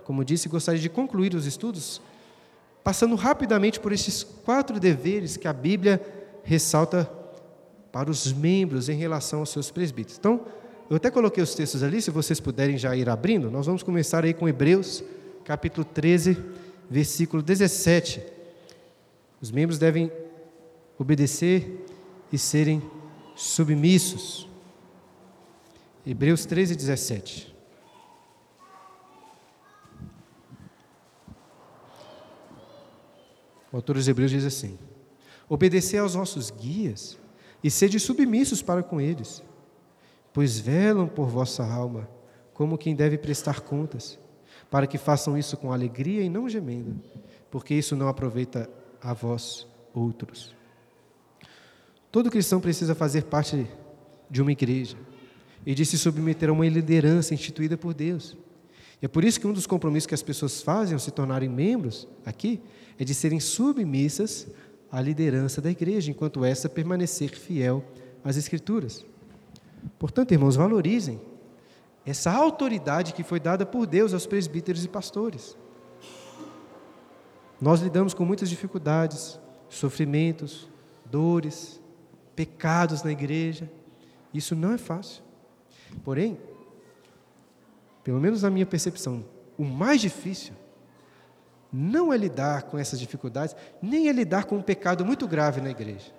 como 0.04 0.24
disse, 0.24 0.48
gostaria 0.48 0.80
de 0.80 0.88
concluir 0.88 1.34
os 1.34 1.46
estudos 1.46 2.00
passando 2.82 3.14
rapidamente 3.14 3.78
por 3.78 3.92
esses 3.92 4.24
quatro 4.24 4.80
deveres 4.80 5.36
que 5.36 5.46
a 5.46 5.52
Bíblia 5.52 6.00
ressalta 6.42 7.08
para 7.92 8.10
os 8.10 8.32
membros 8.32 8.88
em 8.88 8.96
relação 8.96 9.40
aos 9.40 9.50
seus 9.50 9.70
presbíteros. 9.70 10.18
Então, 10.18 10.40
eu 10.90 10.96
até 10.96 11.10
coloquei 11.10 11.42
os 11.42 11.54
textos 11.54 11.82
ali, 11.82 12.02
se 12.02 12.10
vocês 12.10 12.40
puderem 12.40 12.76
já 12.76 12.96
ir 12.96 13.08
abrindo, 13.08 13.50
nós 13.50 13.66
vamos 13.66 13.82
começar 13.82 14.24
aí 14.24 14.34
com 14.34 14.48
Hebreus, 14.48 15.04
capítulo 15.44 15.84
13, 15.84 16.36
versículo 16.88 17.42
17. 17.42 18.22
Os 19.40 19.50
membros 19.50 19.78
devem 19.78 20.10
obedecer 20.98 21.84
e 22.32 22.38
serem 22.38 22.82
submissos. 23.34 24.48
Hebreus 26.06 26.44
13, 26.46 26.76
17. 26.76 27.52
O 33.72 33.76
autor 33.76 33.96
dos 33.96 34.06
Hebreus 34.06 34.30
diz 34.30 34.44
assim: 34.44 34.78
Obedecer 35.48 35.98
aos 35.98 36.14
nossos 36.14 36.50
guias 36.50 37.18
e 37.64 37.70
sede 37.70 37.98
submissos 37.98 38.62
para 38.62 38.82
com 38.82 39.00
eles, 39.00 39.42
pois 40.32 40.58
velam 40.58 41.08
por 41.08 41.28
vossa 41.28 41.64
alma, 41.64 42.08
como 42.52 42.76
quem 42.76 42.94
deve 42.94 43.16
prestar 43.16 43.60
contas, 43.60 44.18
para 44.72 44.86
que 44.86 44.96
façam 44.96 45.36
isso 45.36 45.54
com 45.58 45.70
alegria 45.70 46.22
e 46.22 46.30
não 46.30 46.48
gemendo, 46.48 46.98
porque 47.50 47.74
isso 47.74 47.94
não 47.94 48.08
aproveita 48.08 48.70
a 49.02 49.12
vós 49.12 49.66
outros. 49.92 50.54
Todo 52.10 52.30
cristão 52.30 52.58
precisa 52.58 52.94
fazer 52.94 53.24
parte 53.24 53.68
de 54.30 54.40
uma 54.40 54.50
igreja 54.50 54.96
e 55.66 55.74
de 55.74 55.84
se 55.84 55.98
submeter 55.98 56.48
a 56.48 56.52
uma 56.54 56.66
liderança 56.66 57.34
instituída 57.34 57.76
por 57.76 57.92
Deus. 57.92 58.34
E 59.02 59.04
é 59.04 59.08
por 59.08 59.24
isso 59.24 59.38
que 59.38 59.46
um 59.46 59.52
dos 59.52 59.66
compromissos 59.66 60.06
que 60.06 60.14
as 60.14 60.22
pessoas 60.22 60.62
fazem 60.62 60.94
ao 60.94 60.98
se 60.98 61.10
tornarem 61.10 61.50
membros 61.50 62.08
aqui 62.24 62.58
é 62.98 63.04
de 63.04 63.14
serem 63.14 63.40
submissas 63.40 64.46
à 64.90 65.02
liderança 65.02 65.60
da 65.60 65.70
igreja, 65.70 66.10
enquanto 66.10 66.46
essa 66.46 66.66
permanecer 66.66 67.36
fiel 67.36 67.84
às 68.24 68.38
Escrituras. 68.38 69.04
Portanto, 69.98 70.32
irmãos, 70.32 70.56
valorizem 70.56 71.20
essa 72.04 72.32
autoridade 72.32 73.12
que 73.12 73.22
foi 73.22 73.38
dada 73.38 73.64
por 73.64 73.86
Deus 73.86 74.12
aos 74.12 74.26
presbíteros 74.26 74.84
e 74.84 74.88
pastores. 74.88 75.56
Nós 77.60 77.80
lidamos 77.80 78.12
com 78.12 78.24
muitas 78.24 78.50
dificuldades, 78.50 79.38
sofrimentos, 79.68 80.68
dores, 81.04 81.80
pecados 82.34 83.02
na 83.02 83.12
igreja. 83.12 83.70
Isso 84.34 84.56
não 84.56 84.72
é 84.72 84.78
fácil. 84.78 85.22
Porém, 86.02 86.40
pelo 88.02 88.20
menos 88.20 88.42
na 88.42 88.50
minha 88.50 88.66
percepção, 88.66 89.24
o 89.56 89.64
mais 89.64 90.00
difícil 90.00 90.54
não 91.72 92.12
é 92.12 92.16
lidar 92.16 92.64
com 92.64 92.76
essas 92.76 92.98
dificuldades, 92.98 93.54
nem 93.80 94.08
é 94.08 94.12
lidar 94.12 94.44
com 94.44 94.56
um 94.56 94.62
pecado 94.62 95.04
muito 95.04 95.26
grave 95.26 95.60
na 95.60 95.70
igreja. 95.70 96.12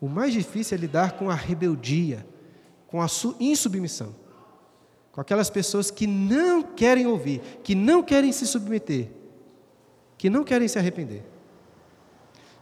O 0.00 0.08
mais 0.08 0.32
difícil 0.32 0.76
é 0.76 0.80
lidar 0.80 1.12
com 1.12 1.30
a 1.30 1.34
rebeldia, 1.34 2.26
com 2.86 3.00
a 3.00 3.06
insubmissão, 3.40 4.14
com 5.14 5.20
aquelas 5.20 5.48
pessoas 5.48 5.90
que 5.90 6.06
não 6.06 6.62
querem 6.62 7.06
ouvir, 7.06 7.40
que 7.62 7.74
não 7.74 8.02
querem 8.02 8.32
se 8.32 8.46
submeter, 8.46 9.10
que 10.18 10.28
não 10.28 10.42
querem 10.42 10.66
se 10.66 10.78
arrepender. 10.78 11.22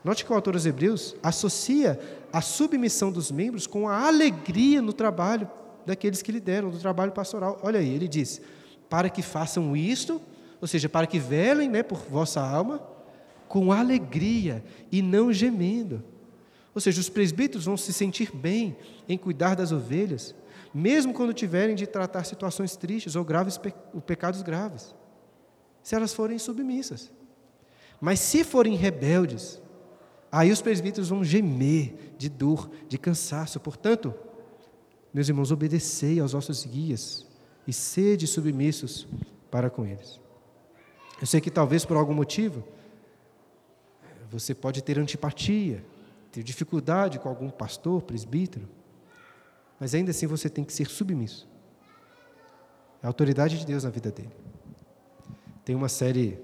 Note 0.04 0.24
que 0.24 0.30
o 0.30 0.34
autor 0.34 0.52
dos 0.52 0.66
Hebreus 0.66 1.16
associa 1.22 1.98
a 2.32 2.40
submissão 2.40 3.10
dos 3.10 3.30
membros 3.30 3.66
com 3.66 3.88
a 3.88 4.06
alegria 4.06 4.82
no 4.82 4.92
trabalho 4.92 5.50
daqueles 5.86 6.20
que 6.20 6.30
lideram, 6.30 6.70
do 6.70 6.78
trabalho 6.78 7.12
pastoral. 7.12 7.58
Olha 7.62 7.80
aí, 7.80 7.88
ele 7.88 8.06
diz: 8.06 8.40
para 8.88 9.08
que 9.08 9.22
façam 9.22 9.74
isto 9.76 10.20
ou 10.62 10.68
seja, 10.68 10.88
para 10.88 11.08
que 11.08 11.18
velem 11.18 11.68
né, 11.68 11.82
por 11.82 11.98
vossa 11.98 12.40
alma 12.40 12.80
com 13.48 13.72
alegria 13.72 14.64
e 14.92 15.02
não 15.02 15.32
gemendo. 15.32 16.04
Ou 16.72 16.80
seja, 16.80 17.00
os 17.00 17.08
presbíteros 17.08 17.64
vão 17.64 17.76
se 17.76 17.92
sentir 17.92 18.30
bem 18.32 18.76
em 19.08 19.18
cuidar 19.18 19.56
das 19.56 19.72
ovelhas, 19.72 20.36
mesmo 20.74 21.12
quando 21.12 21.32
tiverem 21.32 21.74
de 21.74 21.86
tratar 21.86 22.24
situações 22.24 22.76
tristes 22.76 23.16
ou 23.16 23.24
graves, 23.24 23.60
ou 23.92 24.00
pecados 24.00 24.42
graves, 24.42 24.94
se 25.82 25.94
elas 25.94 26.14
forem 26.14 26.38
submissas. 26.38 27.10
Mas 28.00 28.20
se 28.20 28.42
forem 28.42 28.74
rebeldes, 28.74 29.62
Aí 30.32 30.50
os 30.50 30.62
presbíteros 30.62 31.10
vão 31.10 31.22
gemer 31.22 32.14
de 32.16 32.30
dor, 32.30 32.70
de 32.88 32.96
cansaço. 32.96 33.60
Portanto, 33.60 34.14
meus 35.12 35.28
irmãos, 35.28 35.52
obedecei 35.52 36.18
aos 36.18 36.32
vossos 36.32 36.64
guias 36.64 37.26
e 37.66 37.72
sede 37.72 38.26
submissos 38.26 39.06
para 39.50 39.68
com 39.68 39.84
eles. 39.84 40.18
Eu 41.20 41.26
sei 41.26 41.38
que 41.38 41.50
talvez 41.50 41.84
por 41.84 41.98
algum 41.98 42.14
motivo 42.14 42.64
você 44.30 44.54
pode 44.54 44.82
ter 44.82 44.98
antipatia, 44.98 45.84
ter 46.32 46.42
dificuldade 46.42 47.18
com 47.18 47.28
algum 47.28 47.50
pastor, 47.50 48.00
presbítero, 48.00 48.66
mas 49.82 49.96
ainda 49.96 50.12
assim 50.12 50.28
você 50.28 50.48
tem 50.48 50.62
que 50.62 50.72
ser 50.72 50.86
submisso. 50.86 51.48
É 53.02 53.06
a 53.06 53.08
autoridade 53.08 53.58
de 53.58 53.66
Deus 53.66 53.82
na 53.82 53.90
vida 53.90 54.12
dele. 54.12 54.30
Tem 55.64 55.74
uma 55.74 55.88
série 55.88 56.38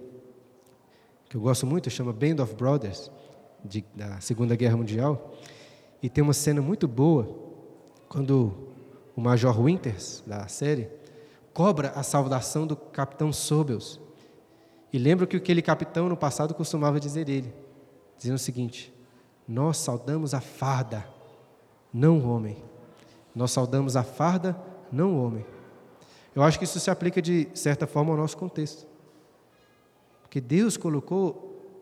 que 1.29 1.37
eu 1.37 1.41
gosto 1.41 1.65
muito, 1.65 1.89
chama 1.89 2.13
Band 2.13 2.43
of 2.43 2.57
Brothers, 2.57 3.09
de, 3.65 3.85
da 3.95 4.19
Segunda 4.19 4.57
Guerra 4.57 4.77
Mundial, 4.77 5.37
e 6.03 6.11
tem 6.11 6.21
uma 6.25 6.33
cena 6.33 6.61
muito 6.61 6.89
boa 6.89 7.29
quando 8.09 8.53
o 9.15 9.21
Major 9.21 9.57
Winters, 9.57 10.21
da 10.27 10.49
série, 10.49 10.91
cobra 11.55 11.91
a 11.91 12.03
saudação 12.03 12.67
do 12.67 12.75
capitão 12.75 13.33
Sobels. 13.33 14.01
E 14.93 14.99
lembro 14.99 15.29
que 15.29 15.37
aquele 15.37 15.63
capitão 15.63 16.09
no 16.09 16.17
passado 16.17 16.55
costumava 16.55 16.99
dizer 16.99 17.29
ele, 17.29 17.55
dizendo 18.17 18.35
o 18.35 18.41
seguinte: 18.41 18.93
Nós 19.47 19.77
saudamos 19.77 20.35
a 20.35 20.41
farda, 20.41 21.07
não 21.93 22.19
o 22.19 22.29
homem. 22.29 22.68
Nós 23.39 23.53
saudamos 23.53 23.95
a 23.95 24.03
farda, 24.03 24.59
não 24.91 25.15
o 25.15 25.25
homem. 25.25 25.47
Eu 26.35 26.43
acho 26.43 26.59
que 26.59 26.65
isso 26.65 26.81
se 26.81 26.91
aplica 26.91 27.23
de 27.23 27.49
certa 27.55 27.87
forma 27.87 28.11
ao 28.11 28.17
nosso 28.17 28.37
contexto. 28.37 28.85
Porque 30.23 30.41
Deus 30.41 30.77
colocou 30.77 31.73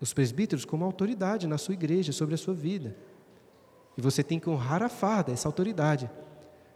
os 0.00 0.14
presbíteros 0.14 0.64
como 0.64 0.84
autoridade 0.84 1.48
na 1.48 1.58
sua 1.58 1.74
igreja, 1.74 2.12
sobre 2.12 2.36
a 2.36 2.38
sua 2.38 2.54
vida. 2.54 2.96
E 3.98 4.00
você 4.00 4.22
tem 4.22 4.38
que 4.38 4.48
honrar 4.48 4.80
a 4.80 4.88
farda, 4.88 5.32
essa 5.32 5.48
autoridade, 5.48 6.08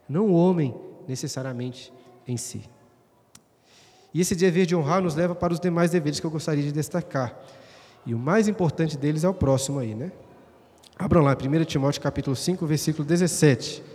não 0.08 0.26
o 0.26 0.34
homem 0.34 0.74
necessariamente 1.06 1.92
em 2.26 2.36
si. 2.36 2.68
E 4.12 4.20
esse 4.20 4.34
dever 4.34 4.66
de 4.66 4.74
honrar 4.74 5.00
nos 5.00 5.14
leva 5.14 5.36
para 5.36 5.52
os 5.52 5.60
demais 5.60 5.92
deveres 5.92 6.18
que 6.18 6.26
eu 6.26 6.32
gostaria 6.32 6.64
de 6.64 6.72
destacar. 6.72 7.40
E 8.04 8.12
o 8.12 8.18
mais 8.18 8.48
importante 8.48 8.98
deles 8.98 9.22
é 9.22 9.28
o 9.28 9.34
próximo 9.34 9.78
aí, 9.78 9.94
né? 9.94 10.10
Abram 10.98 11.22
lá, 11.22 11.30
1 11.30 11.64
Timóteo 11.64 12.02
capítulo 12.02 12.34
5, 12.34 12.66
versículo 12.66 13.06
17. 13.06 13.94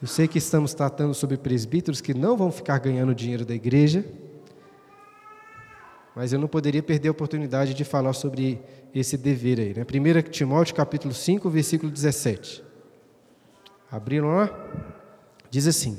Eu 0.00 0.06
sei 0.06 0.28
que 0.28 0.36
estamos 0.36 0.74
tratando 0.74 1.14
sobre 1.14 1.38
presbíteros 1.38 2.02
que 2.02 2.12
não 2.12 2.36
vão 2.36 2.52
ficar 2.52 2.78
ganhando 2.78 3.14
dinheiro 3.14 3.46
da 3.46 3.54
igreja, 3.54 4.04
mas 6.14 6.32
eu 6.32 6.38
não 6.38 6.48
poderia 6.48 6.82
perder 6.82 7.08
a 7.08 7.12
oportunidade 7.12 7.72
de 7.72 7.82
falar 7.82 8.12
sobre 8.12 8.60
esse 8.94 9.16
dever 9.16 9.58
aí. 9.58 9.74
Né? 9.74 9.84
1 9.84 10.30
Timóteo 10.30 10.74
capítulo 10.74 11.14
5, 11.14 11.48
versículo 11.48 11.90
17. 11.90 12.62
Abriram 13.90 14.36
lá? 14.36 14.50
Diz 15.50 15.66
assim: 15.66 15.98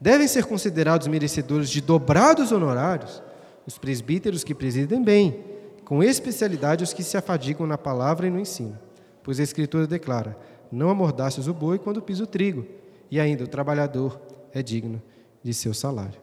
Devem 0.00 0.28
ser 0.28 0.44
considerados 0.44 1.08
merecedores 1.08 1.70
de 1.70 1.80
dobrados 1.80 2.52
honorários 2.52 3.20
os 3.66 3.78
presbíteros 3.78 4.44
que 4.44 4.54
presidem 4.54 5.02
bem, 5.02 5.44
com 5.84 6.02
especialidade 6.02 6.84
os 6.84 6.92
que 6.92 7.02
se 7.02 7.16
afadigam 7.16 7.66
na 7.66 7.78
palavra 7.78 8.26
e 8.26 8.30
no 8.30 8.40
ensino. 8.40 8.78
Pois 9.24 9.40
a 9.40 9.42
Escritura 9.42 9.88
declara: 9.88 10.36
Não 10.70 10.88
amordaces 10.88 11.48
o 11.48 11.54
boi 11.54 11.78
quando 11.78 12.02
pisa 12.02 12.24
o 12.24 12.26
trigo, 12.26 12.66
e 13.12 13.20
ainda 13.20 13.44
o 13.44 13.46
trabalhador 13.46 14.18
é 14.54 14.62
digno 14.62 15.00
de 15.44 15.52
seu 15.52 15.74
salário. 15.74 16.18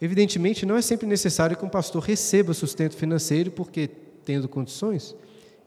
Evidentemente, 0.00 0.64
não 0.64 0.78
é 0.78 0.80
sempre 0.80 1.06
necessário 1.06 1.54
que 1.54 1.64
um 1.64 1.68
pastor 1.68 2.02
receba 2.02 2.54
sustento 2.54 2.96
financeiro, 2.96 3.50
porque, 3.50 3.86
tendo 4.24 4.48
condições, 4.48 5.14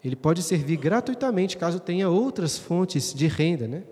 ele 0.03 0.15
pode 0.15 0.41
servir 0.41 0.75
gratuitamente 0.77 1.55
caso 1.55 1.79
tenha 1.79 2.09
outras 2.09 2.57
fontes 2.57 3.13
de 3.13 3.27
renda. 3.27 3.67
Né? 3.67 3.83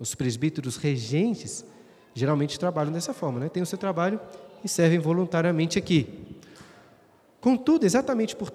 Os 0.00 0.16
presbíteros 0.16 0.76
regentes 0.76 1.64
geralmente 2.12 2.58
trabalham 2.58 2.92
dessa 2.92 3.14
forma, 3.14 3.38
né? 3.38 3.48
têm 3.48 3.62
o 3.62 3.66
seu 3.66 3.78
trabalho 3.78 4.20
e 4.64 4.68
servem 4.68 4.98
voluntariamente 4.98 5.78
aqui. 5.78 6.08
Contudo, 7.40 7.86
exatamente 7.86 8.34
por, 8.34 8.52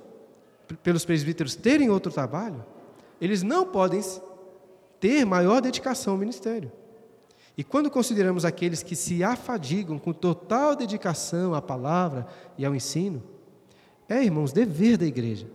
pelos 0.83 1.05
presbíteros 1.05 1.55
terem 1.55 1.89
outro 1.89 2.11
trabalho, 2.11 2.65
eles 3.21 3.43
não 3.43 3.65
podem 3.65 4.01
ter 4.99 5.25
maior 5.25 5.61
dedicação 5.61 6.13
ao 6.13 6.19
ministério. 6.19 6.71
E 7.57 7.63
quando 7.63 7.89
consideramos 7.89 8.43
aqueles 8.43 8.83
que 8.83 8.95
se 8.95 9.23
afadigam 9.23 9.97
com 9.97 10.11
total 10.11 10.75
dedicação 10.75 11.53
à 11.53 11.61
palavra 11.61 12.27
e 12.57 12.65
ao 12.65 12.75
ensino, 12.75 13.23
é, 14.09 14.23
irmãos, 14.23 14.51
dever 14.51 14.97
da 14.97 15.05
igreja. 15.05 15.47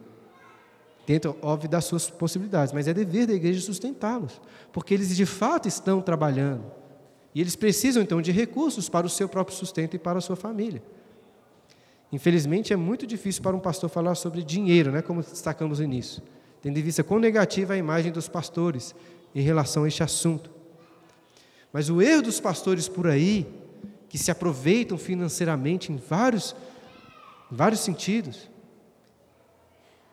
Dentro, 1.07 1.37
óbvio, 1.43 1.69
das 1.69 1.85
suas 1.85 2.09
possibilidades, 2.09 2.73
mas 2.73 2.89
é 2.89 2.95
dever 2.95 3.27
da 3.27 3.35
igreja 3.35 3.61
sustentá-los, 3.61 4.41
porque 4.73 4.95
eles 4.95 5.15
de 5.15 5.27
fato 5.27 5.69
estão 5.69 6.01
trabalhando. 6.01 6.65
E 7.35 7.41
eles 7.41 7.55
precisam 7.55 8.03
então 8.03 8.21
de 8.21 8.33
recursos 8.33 8.89
para 8.89 9.07
o 9.07 9.11
seu 9.11 9.29
próprio 9.29 9.57
sustento 9.57 9.95
e 9.95 9.99
para 9.99 10.19
a 10.19 10.21
sua 10.21 10.37
família. 10.37 10.83
Infelizmente, 12.13 12.73
é 12.73 12.77
muito 12.77 13.07
difícil 13.07 13.43
para 13.43 13.55
um 13.55 13.61
pastor 13.61 13.89
falar 13.89 14.15
sobre 14.15 14.43
dinheiro, 14.43 14.91
né, 14.91 15.01
como 15.01 15.21
destacamos 15.23 15.79
no 15.79 15.85
início, 15.85 16.23
tendo 16.61 16.79
em 16.79 16.83
vista 16.83 17.05
quão 17.05 17.21
negativa 17.21 17.75
é 17.75 17.77
a 17.77 17.79
imagem 17.79 18.11
dos 18.11 18.29
pastores 18.29 18.95
em 19.35 19.41
relação 19.41 19.85
a 19.85 19.89
este 19.89 20.03
assunto. 20.03 20.51
Mas 21.73 21.89
o 21.89 22.03
erro 22.03 22.23
dos 22.23 22.41
pastores 22.41 22.89
por 22.89 23.07
aí, 23.07 23.47
que 24.09 24.19
se 24.19 24.31
aproveitam 24.31 24.99
financeiramente 24.99 25.93
em 25.93 25.97
vários, 25.97 26.55
vários 27.51 27.81
sentidos, 27.81 28.51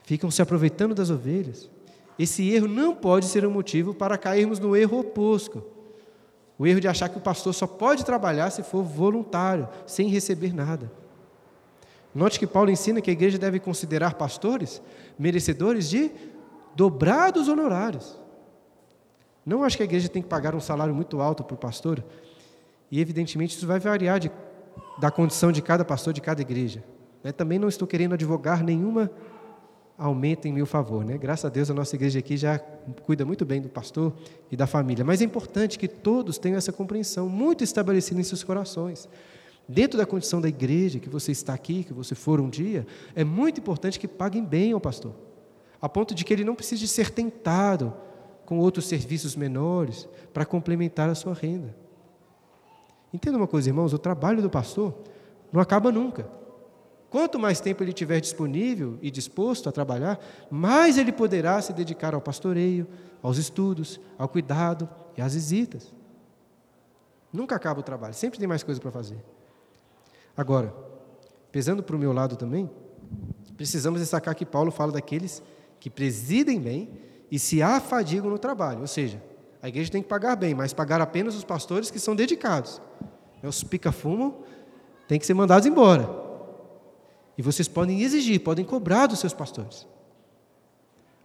ficam 0.04 0.30
se 0.30 0.42
aproveitando 0.42 0.94
das 0.94 1.10
ovelhas. 1.10 1.70
Esse 2.18 2.50
erro 2.50 2.68
não 2.68 2.96
pode 2.96 3.26
ser 3.26 3.46
um 3.46 3.52
motivo 3.52 3.94
para 3.94 4.18
cairmos 4.18 4.60
no 4.60 4.76
erro 4.76 5.00
oposto. 5.00 5.64
O 6.58 6.66
erro 6.66 6.82
de 6.82 6.88
achar 6.88 7.10
que 7.10 7.18
o 7.18 7.22
pastor 7.22 7.54
só 7.54 7.68
pode 7.68 8.04
trabalhar 8.04 8.50
se 8.50 8.64
for 8.64 8.84
voluntário, 8.84 9.68
sem 9.86 10.08
receber 10.08 10.54
nada. 10.54 10.92
Note 12.14 12.40
que 12.40 12.48
Paulo 12.48 12.72
ensina 12.72 13.00
que 13.00 13.12
a 13.12 13.14
igreja 13.14 13.38
deve 13.38 13.60
considerar 13.60 14.16
pastores 14.16 14.82
merecedores 15.20 15.90
de 15.90 16.10
dobrados 16.76 17.48
honorários. 17.48 18.20
Não 19.48 19.64
acho 19.64 19.78
que 19.78 19.84
a 19.84 19.86
igreja 19.86 20.10
tem 20.10 20.22
que 20.22 20.28
pagar 20.28 20.54
um 20.54 20.60
salário 20.60 20.94
muito 20.94 21.22
alto 21.22 21.42
para 21.42 21.56
o 21.56 21.58
pastor, 21.58 22.04
e 22.92 23.00
evidentemente 23.00 23.56
isso 23.56 23.66
vai 23.66 23.80
variar 23.80 24.20
de, 24.20 24.30
da 25.00 25.10
condição 25.10 25.54
de 25.54 25.62
cada 25.62 25.86
pastor, 25.86 26.12
de 26.12 26.20
cada 26.20 26.42
igreja. 26.42 26.84
Né? 27.24 27.32
Também 27.32 27.58
não 27.58 27.70
estou 27.70 27.88
querendo 27.88 28.12
advogar 28.12 28.62
nenhuma 28.62 29.10
aumento 29.98 30.50
em 30.50 30.52
meu 30.52 30.66
favor. 30.66 31.06
Né? 31.06 31.18
Graças 31.18 31.46
a 31.46 31.50
Deus 31.50 31.72
a 31.72 31.74
nossa 31.74 31.96
igreja 31.96 32.20
aqui 32.20 32.36
já 32.36 32.60
cuida 33.06 33.24
muito 33.24 33.46
bem 33.46 33.62
do 33.62 33.70
pastor 33.70 34.14
e 34.52 34.58
da 34.58 34.68
família. 34.68 35.06
Mas 35.06 35.22
é 35.22 35.24
importante 35.24 35.80
que 35.80 35.88
todos 35.88 36.38
tenham 36.38 36.58
essa 36.58 36.74
compreensão 36.74 37.30
muito 37.30 37.64
estabelecida 37.64 38.20
em 38.20 38.26
seus 38.26 38.44
corações. 38.44 39.08
Dentro 39.66 39.98
da 39.98 40.06
condição 40.06 40.42
da 40.42 40.50
igreja, 40.50 41.00
que 41.00 41.08
você 41.08 41.32
está 41.32 41.54
aqui, 41.54 41.86
que 41.86 41.94
você 41.94 42.16
for 42.16 42.42
um 42.42 42.50
dia, 42.50 42.86
é 43.16 43.24
muito 43.24 43.62
importante 43.62 43.98
que 43.98 44.10
paguem 44.10 44.44
bem 44.44 44.74
ao 44.74 44.82
pastor, 44.82 45.14
a 45.82 45.88
ponto 45.88 46.14
de 46.14 46.26
que 46.26 46.34
ele 46.34 46.44
não 46.44 46.54
precise 46.54 46.86
ser 46.86 47.12
tentado 47.12 47.94
com 48.48 48.60
outros 48.60 48.86
serviços 48.86 49.36
menores 49.36 50.08
para 50.34 50.46
complementar 50.46 51.10
a 51.10 51.16
sua 51.16 51.34
renda. 51.34 51.76
Entenda 53.14 53.38
uma 53.38 53.46
coisa, 53.46 53.70
irmãos: 53.70 53.92
o 53.92 54.00
trabalho 54.00 54.42
do 54.42 54.50
pastor 54.50 54.96
não 55.52 55.60
acaba 55.60 55.92
nunca. 55.92 56.26
Quanto 57.10 57.38
mais 57.38 57.60
tempo 57.60 57.84
ele 57.84 57.92
tiver 57.92 58.22
disponível 58.22 58.98
e 59.02 59.12
disposto 59.12 59.68
a 59.68 59.72
trabalhar, 59.72 60.18
mais 60.50 60.98
ele 60.98 61.12
poderá 61.12 61.62
se 61.62 61.74
dedicar 61.74 62.16
ao 62.16 62.22
pastoreio, 62.22 62.88
aos 63.22 63.38
estudos, 63.38 64.00
ao 64.18 64.30
cuidado 64.30 64.90
e 65.18 65.22
às 65.22 65.34
visitas. 65.34 65.94
Nunca 67.34 67.54
acaba 67.54 67.82
o 67.82 67.84
trabalho, 67.84 68.14
sempre 68.14 68.40
tem 68.40 68.48
mais 68.48 68.64
coisa 68.64 68.80
para 68.80 68.92
fazer. 68.92 69.18
Agora, 70.38 70.74
pesando 71.52 71.84
para 71.84 71.98
o 71.98 72.00
meu 72.00 72.14
lado 72.14 72.38
também, 72.38 72.70
precisamos 73.58 74.00
destacar 74.00 74.34
que 74.36 74.46
Paulo 74.46 74.72
fala 74.72 74.94
daqueles 74.94 75.44
que 75.82 75.90
presidem 75.90 76.62
bem 76.62 77.07
e 77.32 77.38
se 77.38 77.62
afadigam 77.62 78.30
no 78.30 78.40
trabalho. 78.40 78.82
Ou 78.82 78.88
seja, 78.88 79.22
a 79.62 79.68
igreja 79.68 79.92
tem 79.92 80.02
que 80.02 80.08
pagar 80.08 80.36
bem, 80.36 80.54
mas 80.54 80.74
pagar 80.74 81.02
apenas 81.02 81.36
os 81.36 81.44
pastores 81.44 81.92
que 81.92 82.00
são 82.00 82.16
dedicados. 82.16 82.82
Os 83.44 83.64
pica-fumo 83.64 84.44
têm 85.08 85.20
que 85.20 85.26
ser 85.26 85.34
mandados 85.34 85.66
embora. 85.66 86.10
E 87.38 87.42
vocês 87.42 87.68
podem 87.68 88.02
exigir, 88.02 88.40
podem 88.40 88.66
cobrar 88.66 89.08
dos 89.08 89.20
seus 89.20 89.34
pastores. 89.34 89.88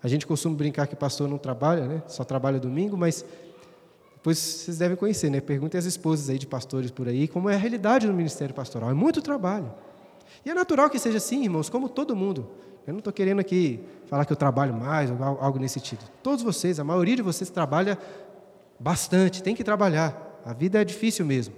A 0.03 0.09
gente 0.09 0.27
costuma 0.27 0.55
brincar 0.55 0.87
que 0.87 0.97
pastor 0.97 1.29
não 1.29 1.39
trabalha, 1.39 1.87
né? 1.87 2.03
só 2.07 2.25
trabalha 2.25 2.59
domingo, 2.59 2.97
mas 2.97 3.25
depois 4.15 4.39
vocês 4.39 4.79
devem 4.79 4.97
conhecer, 4.97 5.31
né? 5.31 5.41
Perguntem 5.41 5.79
às 5.79 5.85
esposas 5.85 6.29
aí 6.29 6.39
de 6.39 6.47
pastores 6.47 6.91
por 6.91 7.09
aí 7.09 7.27
como 7.27 7.49
é 7.49 7.55
a 7.55 7.59
realidade 7.59 8.07
do 8.07 8.13
ministério 8.13 8.55
pastoral. 8.55 8.91
É 8.91 8.95
muito 8.95 9.23
trabalho. 9.23 9.73
E 10.45 10.51
é 10.51 10.55
natural 10.55 10.91
que 10.91 10.99
seja 10.99 11.19
assim, 11.19 11.45
irmãos, 11.45 11.69
como 11.69 11.89
todo 11.89 12.15
mundo. 12.17 12.49
Eu 12.87 12.93
não 12.93 12.99
estou 12.99 13.13
querendo 13.13 13.41
aqui 13.41 13.81
falar 14.07 14.25
que 14.25 14.33
eu 14.33 14.37
trabalho 14.37 14.75
mais 14.75 15.11
ou 15.11 15.23
algo 15.23 15.59
nesse 15.59 15.75
sentido. 15.75 16.05
Todos 16.23 16.43
vocês, 16.43 16.81
a 16.81 16.85
maioria 16.85 17.17
de 17.17 17.23
vocês 17.23 17.49
trabalha 17.49 17.99
bastante, 18.79 19.43
tem 19.43 19.55
que 19.55 19.63
trabalhar. 19.63 20.41
A 20.45 20.53
vida 20.53 20.81
é 20.81 20.85
difícil 20.85 21.25
mesmo. 21.25 21.55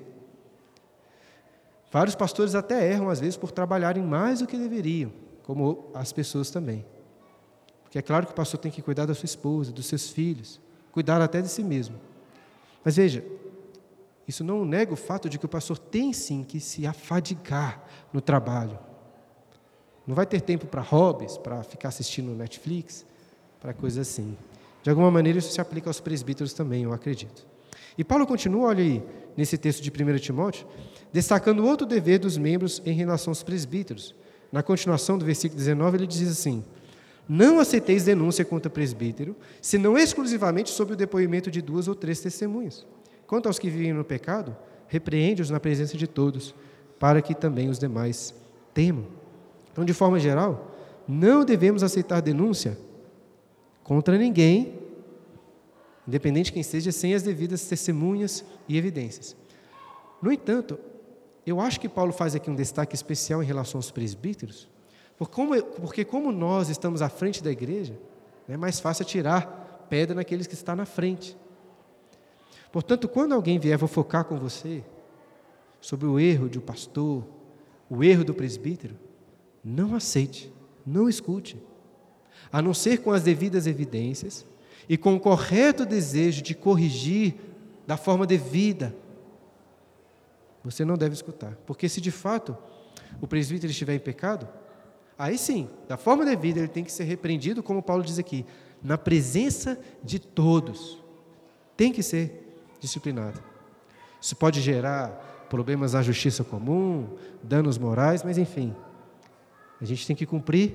Vários 1.91 2.15
pastores 2.15 2.55
até 2.55 2.91
erram 2.91 3.09
às 3.09 3.21
vezes 3.21 3.37
por 3.37 3.51
trabalharem 3.51 4.03
mais 4.03 4.41
do 4.41 4.47
que 4.47 4.57
deveriam, 4.57 5.13
como 5.45 5.91
as 5.95 6.13
pessoas 6.13 6.51
também. 6.51 6.85
Porque 7.85 7.99
é 7.99 8.03
claro 8.03 8.27
que 8.27 8.33
o 8.33 8.35
pastor 8.35 8.59
tem 8.59 8.71
que 8.71 8.83
cuidar 8.83 9.07
da 9.07 9.15
sua 9.15 9.27
esposa, 9.27 9.73
dos 9.73 9.87
seus 9.87 10.11
filhos, 10.11 10.61
cuidar 10.93 11.23
até 11.23 11.41
de 11.41 11.49
si 11.49 11.63
mesmo. 11.63 11.97
Mas 12.85 12.97
veja, 12.97 13.25
isso 14.27 14.43
não 14.43 14.65
nega 14.65 14.93
o 14.93 14.97
fato 14.97 15.29
de 15.29 15.39
que 15.39 15.47
o 15.47 15.49
pastor 15.49 15.79
tem 15.79 16.13
sim 16.13 16.43
que 16.43 16.59
se 16.61 16.87
afadigar 16.87 17.83
no 18.13 18.21
trabalho. 18.21 18.79
Não 20.07 20.15
vai 20.15 20.27
ter 20.27 20.41
tempo 20.41 20.67
para 20.67 20.83
hobbies, 20.83 21.37
para 21.37 21.63
ficar 21.63 21.89
assistindo 21.89 22.35
Netflix, 22.35 23.05
para 23.61 23.73
coisas 23.73 24.09
assim. 24.09 24.37
De 24.83 24.91
alguma 24.91 25.11
maneira, 25.11 25.39
isso 25.39 25.51
se 25.51 25.61
aplica 25.61 25.89
aos 25.89 26.01
presbíteros 26.01 26.53
também, 26.53 26.85
eu 26.85 26.93
acredito. 26.93 27.47
E 27.97 28.05
Paulo 28.05 28.27
continua, 28.27 28.69
olha 28.69 28.83
aí, 28.83 29.03
nesse 29.37 29.57
texto 29.57 29.83
de 29.83 29.91
1 29.91 30.19
Timóteo, 30.19 30.67
destacando 31.13 31.65
outro 31.65 31.87
dever 31.87 32.19
dos 32.19 32.37
membros 32.37 32.83
em 32.85 32.93
relação 32.93 33.31
aos 33.31 33.43
presbíteros. 33.43 34.15
Na 34.53 34.63
continuação 34.63 35.17
do 35.17 35.25
versículo 35.25 35.59
19, 35.59 35.97
ele 35.97 36.07
diz 36.07 36.29
assim: 36.29 36.63
não 37.29 37.59
aceiteis 37.59 38.05
denúncia 38.05 38.45
contra 38.45 38.71
presbítero, 38.71 39.35
senão 39.63 39.97
exclusivamente 39.97 40.71
sob 40.71 40.93
o 40.93 40.97
depoimento 40.97 41.51
de 41.51 41.63
duas 41.63 41.89
ou 41.89 41.95
três 41.95 42.21
testemunhas. 42.21 42.87
Quanto 43.27 43.47
aos 43.47 43.59
que 43.59 43.71
vivem 43.71 43.95
no 43.95 44.05
pecado, 44.05 44.55
repreende-os 44.87 45.49
na 45.49 45.59
presença 45.59 45.97
de 45.97 46.07
todos, 46.07 46.55
para 46.99 47.23
que 47.23 47.35
também 47.35 47.71
os 47.71 47.79
demais 47.79 48.35
temam. 48.75 49.07
Então, 49.75 49.85
de 49.85 49.93
forma 49.93 50.21
geral, 50.21 50.71
não 51.07 51.45
devemos 51.45 51.83
aceitar 51.83 52.21
denúncia 52.21 52.79
contra 53.83 54.17
ninguém, 54.17 54.79
independente 56.07 56.47
de 56.47 56.53
quem 56.53 56.63
seja, 56.63 56.93
sem 56.93 57.13
as 57.13 57.25
devidas 57.25 57.67
testemunhas 57.67 58.45
e 58.69 58.79
evidências. 58.79 59.35
No 60.23 60.31
entanto, 60.31 60.79
eu 61.45 61.61
acho 61.61 61.81
que 61.81 61.89
Paulo 61.89 62.13
faz 62.13 62.37
aqui 62.37 62.49
um 62.49 62.55
destaque 62.55 62.95
especial 62.95 63.43
em 63.43 63.47
relação 63.47 63.81
aos 63.81 63.91
presbíteros, 63.91 64.69
porque 65.81 66.05
como 66.05 66.31
nós 66.31 66.69
estamos 66.69 67.03
à 67.03 67.09
frente 67.09 67.43
da 67.43 67.51
igreja, 67.51 67.99
é 68.49 68.57
mais 68.57 68.79
fácil 68.79 69.05
tirar 69.05 69.87
pedra 69.91 70.15
naqueles 70.15 70.47
que 70.47 70.55
estão 70.55 70.77
na 70.77 70.87
frente. 70.87 71.37
Portanto, 72.71 73.09
quando 73.09 73.35
alguém 73.35 73.59
vier 73.59 73.77
fofocar 73.77 74.25
com 74.25 74.39
você 74.39 74.85
sobre 75.81 76.07
o 76.07 76.21
erro 76.21 76.49
de 76.49 76.61
um 76.61 76.63
pastor, 76.63 77.25
o 77.91 78.05
erro 78.05 78.23
do 78.23 78.33
presbítero, 78.33 78.95
não 79.65 79.95
aceite, 79.95 80.53
não 80.87 81.09
escute. 81.09 81.61
A 82.53 82.61
não 82.61 82.75
ser 82.75 82.99
com 82.99 83.11
as 83.11 83.23
devidas 83.23 83.67
evidências 83.67 84.45
e 84.89 84.97
com 84.97 85.15
o 85.15 85.21
correto 85.21 85.87
desejo 85.87 86.43
de 86.43 86.55
corrigir 86.55 87.35
da 87.87 87.97
forma 87.97 88.27
devida, 88.27 88.95
você 90.63 90.85
não 90.85 90.97
deve 90.97 91.15
escutar. 91.15 91.57
Porque 91.67 91.89
se 91.89 92.01
de 92.01 92.11
fato 92.11 92.57
o 93.21 93.27
presbítero 93.27 93.71
estiver 93.71 93.95
em 93.95 94.01
pecado, 94.01 94.49
Aí 95.19 95.39
sim, 95.39 95.69
da 95.89 95.97
forma 95.97 96.25
devida, 96.25 96.59
ele 96.59 96.69
tem 96.69 96.83
que 96.83 96.93
ser 96.93 97.05
repreendido, 97.05 97.63
como 97.63 97.83
Paulo 97.83 98.03
diz 98.03 98.19
aqui, 98.19 98.45
na 98.83 98.99
presença 98.99 99.79
de 100.03 100.19
todos. 100.19 101.01
Tem 101.77 101.93
que 101.93 102.03
ser 102.03 102.57
disciplinado. 102.81 103.41
Isso 104.21 104.35
pode 104.35 104.61
gerar 104.61 105.47
problemas 105.49 105.93
na 105.93 106.03
justiça 106.03 106.43
comum, 106.43 107.09
danos 107.43 107.79
morais, 107.79 108.25
mas 108.25 108.39
enfim, 108.39 108.75
a 109.81 109.85
gente 109.85 110.07
tem 110.07 110.15
que 110.15 110.27
cumprir 110.27 110.75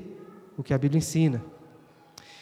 o 0.57 0.63
que 0.63 0.73
a 0.73 0.77
Bíblia 0.77 0.97
ensina. 0.97 1.43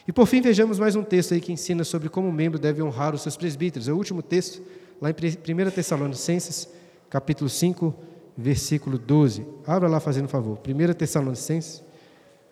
E 0.08 0.12
por 0.12 0.26
fim, 0.26 0.42
vejamos 0.42 0.80
mais 0.80 0.96
um 0.96 1.04
texto 1.04 1.34
aí 1.34 1.42
que 1.42 1.52
ensina 1.52 1.84
sobre 1.84 2.08
como 2.08 2.30
o 2.30 2.32
membro 2.32 2.58
deve 2.58 2.82
honrar 2.82 3.14
os 3.14 3.22
seus 3.22 3.36
presbíteros. 3.36 3.90
É 3.90 3.94
o 3.94 3.98
último 3.98 4.22
texto, 4.22 4.62
lá 5.02 5.10
em 5.10 5.14
1 5.14 5.72
Tessalonicenses, 5.72 6.70
capítulo 7.10 7.50
5, 7.50 7.94
versículo 8.38 8.98
12. 8.98 9.46
Abra 9.66 9.90
lá 9.90 10.00
fazendo 10.00 10.30
favor. 10.30 10.60
1 10.66 10.94
Tessalonicenses, 10.94 11.84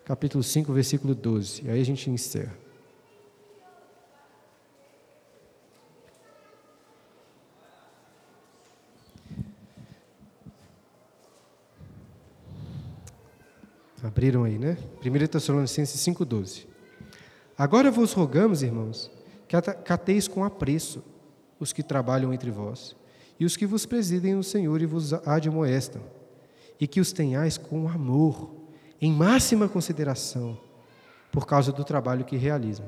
capítulo 0.04 0.44
5, 0.44 0.72
versículo 0.72 1.14
12. 1.14 1.70
Aí 1.70 1.80
a 1.80 1.84
gente 1.84 2.10
encerra. 2.10 2.65
Abriram 14.06 14.44
aí, 14.44 14.56
né? 14.56 14.78
1 15.04 15.26
Tessalonicenses 15.26 16.00
5,12. 16.00 16.64
Agora 17.58 17.90
vos 17.90 18.12
rogamos, 18.12 18.62
irmãos, 18.62 19.10
que 19.48 19.60
cateis 19.84 20.28
com 20.28 20.44
apreço 20.44 21.02
os 21.58 21.72
que 21.72 21.82
trabalham 21.82 22.32
entre 22.32 22.48
vós, 22.48 22.94
e 23.40 23.44
os 23.44 23.56
que 23.56 23.66
vos 23.66 23.84
presidem 23.84 24.36
no 24.36 24.44
Senhor 24.44 24.80
e 24.80 24.86
vos 24.86 25.12
admoestam, 25.12 26.00
e 26.78 26.86
que 26.86 27.00
os 27.00 27.10
tenhais 27.10 27.58
com 27.58 27.88
amor, 27.88 28.54
em 29.00 29.12
máxima 29.12 29.68
consideração 29.68 30.56
por 31.32 31.44
causa 31.44 31.72
do 31.72 31.82
trabalho 31.82 32.24
que 32.24 32.36
realizam. 32.36 32.86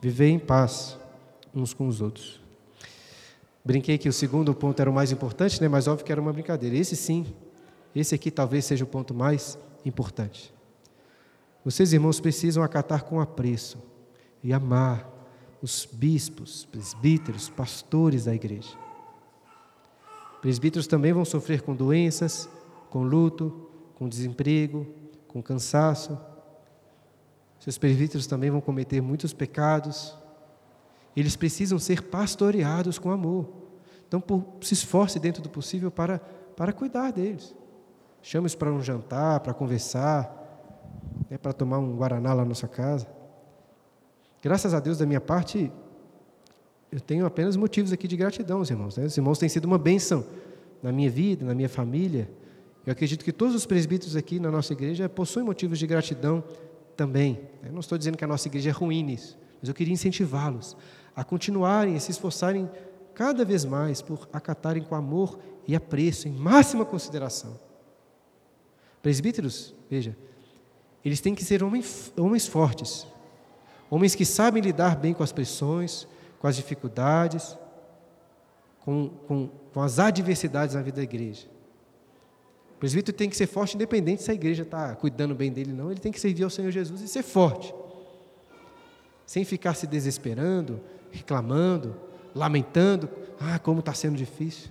Viver 0.00 0.28
em 0.28 0.38
paz 0.38 0.96
uns 1.52 1.74
com 1.74 1.88
os 1.88 2.00
outros. 2.00 2.40
Brinquei 3.64 3.98
que 3.98 4.08
o 4.08 4.12
segundo 4.12 4.54
ponto 4.54 4.80
era 4.80 4.88
o 4.88 4.94
mais 4.94 5.10
importante, 5.10 5.60
né? 5.60 5.66
mas 5.66 5.88
óbvio 5.88 6.06
que 6.06 6.12
era 6.12 6.20
uma 6.20 6.32
brincadeira. 6.32 6.76
Esse 6.76 6.94
sim, 6.94 7.26
esse 7.92 8.14
aqui 8.14 8.30
talvez 8.30 8.64
seja 8.64 8.84
o 8.84 8.86
ponto 8.86 9.12
mais 9.12 9.58
importante. 9.84 10.54
Vocês, 11.64 11.92
irmãos, 11.92 12.20
precisam 12.20 12.62
acatar 12.62 13.04
com 13.04 13.20
apreço 13.20 13.78
e 14.42 14.52
amar 14.52 15.08
os 15.60 15.86
bispos, 15.90 16.64
presbíteros, 16.64 17.48
pastores 17.48 18.24
da 18.24 18.34
igreja. 18.34 18.76
Presbíteros 20.40 20.86
também 20.86 21.12
vão 21.12 21.24
sofrer 21.24 21.62
com 21.62 21.74
doenças, 21.74 22.48
com 22.90 23.02
luto, 23.02 23.68
com 23.96 24.08
desemprego, 24.08 24.86
com 25.26 25.42
cansaço. 25.42 26.18
Seus 27.58 27.76
presbíteros 27.76 28.26
também 28.26 28.50
vão 28.50 28.60
cometer 28.60 29.00
muitos 29.00 29.32
pecados. 29.32 30.16
Eles 31.16 31.34
precisam 31.34 31.78
ser 31.78 32.02
pastoreados 32.02 32.98
com 32.98 33.10
amor. 33.10 33.48
Então, 34.06 34.20
por, 34.20 34.44
se 34.62 34.74
esforce 34.74 35.18
dentro 35.18 35.42
do 35.42 35.50
possível 35.50 35.90
para, 35.90 36.20
para 36.56 36.72
cuidar 36.72 37.10
deles. 37.10 37.54
Chame-os 38.22 38.54
para 38.54 38.72
um 38.72 38.82
jantar, 38.82 39.40
para 39.40 39.54
conversar, 39.54 40.34
né, 41.30 41.38
para 41.38 41.52
tomar 41.52 41.78
um 41.78 41.96
guaraná 41.96 42.34
lá 42.34 42.42
na 42.42 42.48
nossa 42.48 42.68
casa. 42.68 43.06
Graças 44.42 44.74
a 44.74 44.80
Deus, 44.80 44.98
da 44.98 45.06
minha 45.06 45.20
parte, 45.20 45.70
eu 46.90 47.00
tenho 47.00 47.26
apenas 47.26 47.56
motivos 47.56 47.92
aqui 47.92 48.06
de 48.06 48.16
gratidão, 48.16 48.60
os 48.60 48.70
irmãos. 48.70 48.96
Né? 48.96 49.04
Os 49.04 49.16
irmãos 49.16 49.38
têm 49.38 49.48
sido 49.48 49.64
uma 49.64 49.78
bênção 49.78 50.24
na 50.82 50.92
minha 50.92 51.10
vida, 51.10 51.44
na 51.44 51.54
minha 51.54 51.68
família. 51.68 52.30
Eu 52.86 52.92
acredito 52.92 53.24
que 53.24 53.32
todos 53.32 53.54
os 53.54 53.66
presbíteros 53.66 54.16
aqui 54.16 54.40
na 54.40 54.50
nossa 54.50 54.72
igreja 54.72 55.08
possuem 55.08 55.44
motivos 55.44 55.78
de 55.78 55.86
gratidão 55.86 56.42
também. 56.96 57.40
Eu 57.62 57.72
não 57.72 57.80
estou 57.80 57.98
dizendo 57.98 58.16
que 58.16 58.24
a 58.24 58.28
nossa 58.28 58.48
igreja 58.48 58.70
é 58.70 58.72
ruim 58.72 59.02
nisso, 59.02 59.38
mas 59.60 59.68
eu 59.68 59.74
queria 59.74 59.92
incentivá-los 59.92 60.76
a 61.14 61.24
continuarem, 61.24 61.96
a 61.96 62.00
se 62.00 62.10
esforçarem 62.10 62.70
cada 63.14 63.44
vez 63.44 63.64
mais 63.64 64.00
por 64.00 64.28
acatarem 64.32 64.82
com 64.82 64.94
amor 64.94 65.38
e 65.66 65.74
apreço, 65.74 66.28
em 66.28 66.32
máxima 66.32 66.84
consideração. 66.84 67.67
Presbíteros, 69.02 69.74
veja, 69.88 70.16
eles 71.04 71.20
têm 71.20 71.34
que 71.34 71.44
ser 71.44 71.62
homens, 71.62 72.12
homens 72.16 72.46
fortes, 72.46 73.06
homens 73.88 74.14
que 74.14 74.24
sabem 74.24 74.62
lidar 74.62 74.96
bem 74.96 75.14
com 75.14 75.22
as 75.22 75.32
pressões, 75.32 76.06
com 76.38 76.46
as 76.46 76.56
dificuldades, 76.56 77.56
com, 78.80 79.08
com, 79.26 79.48
com 79.72 79.80
as 79.80 79.98
adversidades 79.98 80.74
na 80.74 80.82
vida 80.82 80.96
da 80.96 81.02
igreja. 81.02 81.46
O 82.74 82.78
presbítero 82.78 83.16
tem 83.16 83.28
que 83.28 83.36
ser 83.36 83.46
forte, 83.46 83.74
independente 83.74 84.22
se 84.22 84.30
a 84.30 84.34
igreja 84.34 84.62
está 84.62 84.94
cuidando 84.94 85.34
bem 85.34 85.52
dele 85.52 85.72
não, 85.72 85.90
ele 85.90 86.00
tem 86.00 86.12
que 86.12 86.20
servir 86.20 86.44
ao 86.44 86.50
Senhor 86.50 86.70
Jesus 86.70 87.00
e 87.00 87.08
ser 87.08 87.22
forte. 87.22 87.74
Sem 89.26 89.44
ficar 89.44 89.74
se 89.74 89.86
desesperando, 89.86 90.80
reclamando, 91.10 91.96
lamentando, 92.34 93.08
ah, 93.40 93.58
como 93.58 93.80
está 93.80 93.92
sendo 93.92 94.16
difícil. 94.16 94.70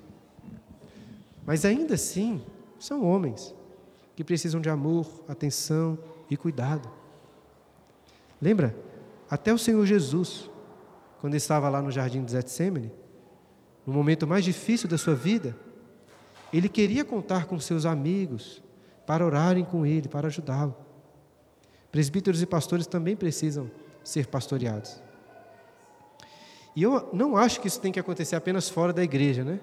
Mas 1.45 1.63
ainda 1.63 1.95
assim, 1.95 2.41
são 2.79 3.03
homens 3.03 3.53
que 4.17 4.23
precisam 4.23 4.59
de 4.59 4.67
amor, 4.67 5.05
atenção 5.27 5.95
e 6.27 6.35
cuidado. 6.35 6.89
Lembra? 8.41 8.75
Até 9.29 9.53
o 9.53 9.59
Senhor 9.59 9.85
Jesus, 9.85 10.49
quando 11.21 11.35
estava 11.35 11.69
lá 11.69 11.83
no 11.83 11.91
jardim 11.91 12.25
de 12.25 12.31
Getsemane, 12.31 12.91
no 13.85 13.93
momento 13.93 14.25
mais 14.25 14.43
difícil 14.43 14.89
da 14.89 14.97
sua 14.97 15.13
vida, 15.13 15.55
ele 16.51 16.67
queria 16.67 17.05
contar 17.05 17.45
com 17.45 17.59
seus 17.59 17.85
amigos 17.85 18.63
para 19.05 19.23
orarem 19.23 19.63
com 19.63 19.85
ele, 19.85 20.07
para 20.07 20.29
ajudá-lo. 20.29 20.75
Presbíteros 21.91 22.41
e 22.41 22.47
pastores 22.47 22.87
também 22.87 23.15
precisam 23.15 23.69
ser 24.03 24.25
pastoreados. 24.25 24.99
E 26.75 26.81
eu 26.81 27.07
não 27.13 27.37
acho 27.37 27.61
que 27.61 27.67
isso 27.67 27.79
tem 27.79 27.91
que 27.91 27.99
acontecer 27.99 28.35
apenas 28.35 28.67
fora 28.67 28.91
da 28.91 29.03
igreja, 29.03 29.43
né? 29.43 29.59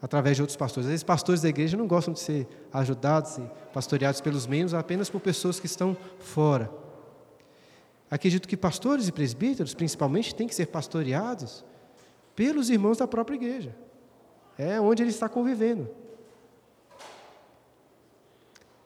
Através 0.00 0.36
de 0.36 0.42
outros 0.42 0.56
pastores. 0.56 0.86
Às 0.86 0.90
vezes, 0.90 1.04
pastores 1.04 1.42
da 1.42 1.48
igreja 1.48 1.76
não 1.76 1.86
gostam 1.86 2.14
de 2.14 2.20
ser 2.20 2.46
ajudados 2.72 3.38
e 3.38 3.50
pastoreados 3.72 4.20
pelos 4.20 4.46
membros, 4.46 4.74
apenas 4.74 5.10
por 5.10 5.20
pessoas 5.20 5.58
que 5.58 5.66
estão 5.66 5.96
fora. 6.20 6.70
Acredito 8.10 8.48
que 8.48 8.56
pastores 8.56 9.08
e 9.08 9.12
presbíteros, 9.12 9.74
principalmente, 9.74 10.34
têm 10.34 10.46
que 10.46 10.54
ser 10.54 10.66
pastoreados 10.66 11.64
pelos 12.36 12.70
irmãos 12.70 12.98
da 12.98 13.08
própria 13.08 13.36
igreja 13.36 13.74
é 14.58 14.80
onde 14.80 15.02
ele 15.02 15.10
está 15.10 15.28
convivendo. 15.28 15.88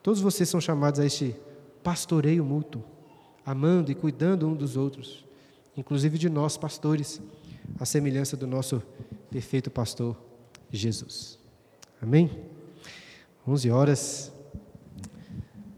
Todos 0.02 0.20
vocês 0.20 0.48
são 0.48 0.60
chamados 0.60 1.00
a 1.00 1.06
este 1.06 1.34
pastoreio 1.82 2.44
mútuo, 2.44 2.84
amando 3.46 3.90
e 3.90 3.94
cuidando 3.94 4.46
um 4.46 4.54
dos 4.54 4.76
outros, 4.76 5.24
inclusive 5.76 6.18
de 6.18 6.28
nós, 6.28 6.56
pastores, 6.56 7.22
a 7.80 7.86
semelhança 7.86 8.36
do 8.36 8.46
nosso 8.46 8.82
perfeito 9.30 9.70
pastor 9.70 10.16
Jesus. 10.76 11.38
Amém? 12.00 12.30
11 13.46 13.70
horas. 13.70 14.32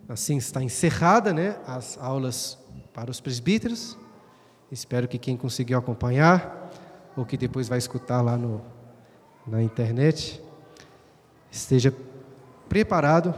Assim 0.08 0.36
está 0.36 0.62
encerrada, 0.62 1.32
né, 1.32 1.58
as 1.66 1.98
aulas 1.98 2.58
para 2.92 3.10
os 3.10 3.20
presbíteros. 3.20 3.96
Espero 4.70 5.08
que 5.08 5.18
quem 5.18 5.36
conseguiu 5.36 5.78
acompanhar 5.78 6.70
ou 7.16 7.24
que 7.24 7.36
depois 7.36 7.68
vai 7.68 7.78
escutar 7.78 8.20
lá 8.20 8.36
no, 8.36 8.60
na 9.46 9.62
internet 9.62 10.42
esteja 11.50 11.94
preparado 12.68 13.34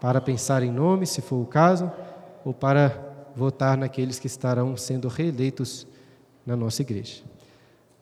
para 0.00 0.20
pensar 0.20 0.62
em 0.62 0.70
nome, 0.70 1.06
se 1.06 1.20
for 1.20 1.36
o 1.36 1.46
caso, 1.46 1.90
ou 2.44 2.52
para 2.52 3.30
votar 3.34 3.76
naqueles 3.76 4.18
que 4.18 4.26
estarão 4.26 4.76
sendo 4.76 5.08
reeleitos 5.08 5.86
na 6.44 6.56
nossa 6.56 6.82
igreja. 6.82 7.22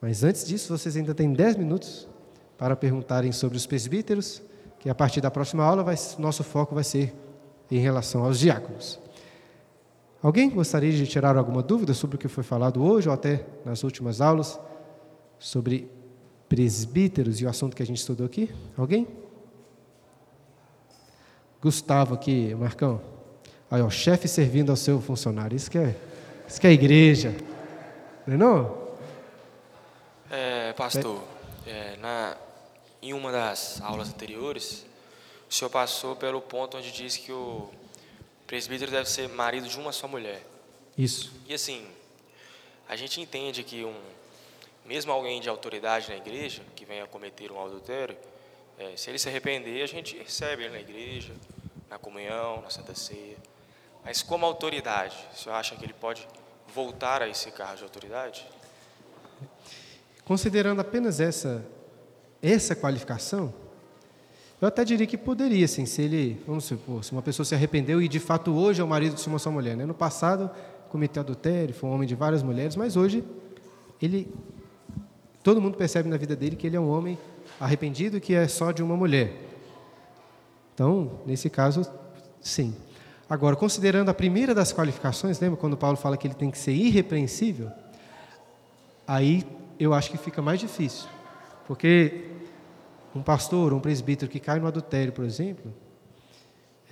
Mas 0.00 0.22
antes 0.22 0.46
disso, 0.46 0.76
vocês 0.76 0.96
ainda 0.96 1.14
têm 1.14 1.32
10 1.32 1.56
minutos 1.56 2.08
para 2.58 2.76
perguntarem 2.76 3.32
sobre 3.32 3.56
os 3.56 3.66
presbíteros, 3.66 4.42
que 4.78 4.88
a 4.88 4.94
partir 4.94 5.20
da 5.20 5.30
próxima 5.30 5.64
aula 5.64 5.82
vai, 5.82 5.96
nosso 6.18 6.42
foco 6.44 6.74
vai 6.74 6.84
ser 6.84 7.14
em 7.70 7.78
relação 7.78 8.24
aos 8.24 8.38
diáconos. 8.38 8.98
Alguém 10.22 10.50
gostaria 10.50 10.92
de 10.92 11.06
tirar 11.06 11.36
alguma 11.36 11.62
dúvida 11.62 11.94
sobre 11.94 12.16
o 12.16 12.18
que 12.18 12.28
foi 12.28 12.42
falado 12.42 12.82
hoje 12.82 13.08
ou 13.08 13.14
até 13.14 13.44
nas 13.64 13.84
últimas 13.84 14.20
aulas 14.20 14.58
sobre 15.38 15.90
presbíteros 16.48 17.40
e 17.40 17.44
o 17.44 17.48
assunto 17.48 17.76
que 17.76 17.82
a 17.82 17.86
gente 17.86 17.98
estudou 17.98 18.26
aqui? 18.26 18.50
Alguém? 18.76 19.06
Gustavo 21.60 22.14
aqui, 22.14 22.54
Marcão. 22.54 23.00
Aí, 23.70 23.82
ó, 23.82 23.90
chefe 23.90 24.28
servindo 24.28 24.70
ao 24.70 24.76
seu 24.76 25.00
funcionário. 25.00 25.56
Isso 25.56 25.70
que 25.70 25.78
é, 25.78 25.96
isso 26.46 26.60
que 26.60 26.66
é 26.66 26.72
igreja. 26.72 27.34
Não 28.26 28.34
é 28.34 28.36
não? 28.36 28.78
É, 30.30 30.72
pastor, 30.72 31.22
é, 31.66 31.96
na, 31.96 32.36
em 33.02 33.12
uma 33.12 33.30
das 33.30 33.80
aulas 33.80 34.08
anteriores, 34.08 34.84
o 35.48 35.54
senhor 35.54 35.70
passou 35.70 36.16
pelo 36.16 36.40
ponto 36.40 36.76
onde 36.76 36.90
diz 36.90 37.16
que 37.16 37.32
o 37.32 37.70
presbítero 38.46 38.90
deve 38.90 39.08
ser 39.08 39.28
marido 39.28 39.68
de 39.68 39.78
uma 39.78 39.92
só 39.92 40.08
mulher. 40.08 40.44
Isso. 40.96 41.32
E 41.46 41.54
assim, 41.54 41.86
a 42.88 42.96
gente 42.96 43.20
entende 43.20 43.62
que 43.62 43.84
um, 43.84 43.94
mesmo 44.84 45.12
alguém 45.12 45.40
de 45.40 45.48
autoridade 45.48 46.08
na 46.08 46.16
igreja, 46.16 46.62
que 46.74 46.84
venha 46.84 47.06
cometer 47.06 47.50
um 47.52 47.64
adultério, 47.64 48.16
é, 48.78 48.96
se 48.96 49.10
ele 49.10 49.18
se 49.18 49.28
arrepender, 49.28 49.82
a 49.82 49.86
gente 49.86 50.16
recebe 50.16 50.64
ele 50.64 50.72
na 50.72 50.80
igreja, 50.80 51.34
na 51.88 51.98
comunhão, 51.98 52.60
na 52.62 52.70
Santa 52.70 52.94
Ceia. 52.94 53.36
Mas 54.04 54.22
como 54.22 54.46
autoridade, 54.46 55.16
o 55.34 55.36
senhor 55.36 55.54
acha 55.54 55.74
que 55.74 55.84
ele 55.84 55.94
pode 55.94 56.26
voltar 56.74 57.22
a 57.22 57.28
esse 57.28 57.50
cargo 57.50 57.78
de 57.78 57.82
autoridade? 57.82 58.46
Considerando 60.24 60.80
apenas 60.80 61.20
essa, 61.20 61.64
essa 62.46 62.74
qualificação, 62.74 63.52
eu 64.60 64.68
até 64.68 64.84
diria 64.84 65.06
que 65.06 65.18
poderia, 65.18 65.66
sim, 65.68 65.84
se 65.84 66.00
ele, 66.00 66.40
vamos 66.46 66.64
supor, 66.64 67.04
se 67.04 67.12
uma 67.12 67.20
pessoa 67.20 67.44
se 67.44 67.54
arrependeu 67.54 68.00
e 68.00 68.08
de 68.08 68.20
fato 68.20 68.54
hoje 68.54 68.80
é 68.80 68.84
o 68.84 68.88
marido 68.88 69.16
de 69.16 69.28
uma 69.28 69.38
só 69.38 69.50
mulher. 69.50 69.76
Né? 69.76 69.84
No 69.84 69.92
passado, 69.92 70.50
cometeu 70.88 71.22
adultério, 71.22 71.74
foi 71.74 71.90
um 71.90 71.92
homem 71.92 72.08
de 72.08 72.14
várias 72.14 72.42
mulheres, 72.42 72.76
mas 72.76 72.96
hoje 72.96 73.22
ele, 74.00 74.32
todo 75.42 75.60
mundo 75.60 75.76
percebe 75.76 76.08
na 76.08 76.16
vida 76.16 76.34
dele 76.34 76.56
que 76.56 76.66
ele 76.66 76.76
é 76.76 76.80
um 76.80 76.88
homem 76.88 77.18
arrependido 77.60 78.20
que 78.20 78.34
é 78.34 78.48
só 78.48 78.72
de 78.72 78.82
uma 78.82 78.96
mulher. 78.96 79.32
Então, 80.74 81.20
nesse 81.26 81.50
caso, 81.50 81.84
sim. 82.40 82.74
Agora, 83.28 83.56
considerando 83.56 84.08
a 84.08 84.14
primeira 84.14 84.54
das 84.54 84.72
qualificações, 84.72 85.40
lembra 85.40 85.58
quando 85.58 85.76
Paulo 85.76 85.96
fala 85.96 86.16
que 86.16 86.26
ele 86.26 86.34
tem 86.34 86.50
que 86.50 86.58
ser 86.58 86.72
irrepreensível? 86.72 87.70
Aí 89.06 89.44
eu 89.78 89.92
acho 89.92 90.10
que 90.10 90.16
fica 90.16 90.40
mais 90.40 90.60
difícil. 90.60 91.08
Porque 91.66 92.35
um 93.16 93.22
pastor, 93.22 93.72
um 93.72 93.80
presbítero 93.80 94.30
que 94.30 94.38
cai 94.38 94.60
no 94.60 94.66
adultério, 94.66 95.12
por 95.12 95.24
exemplo, 95.24 95.72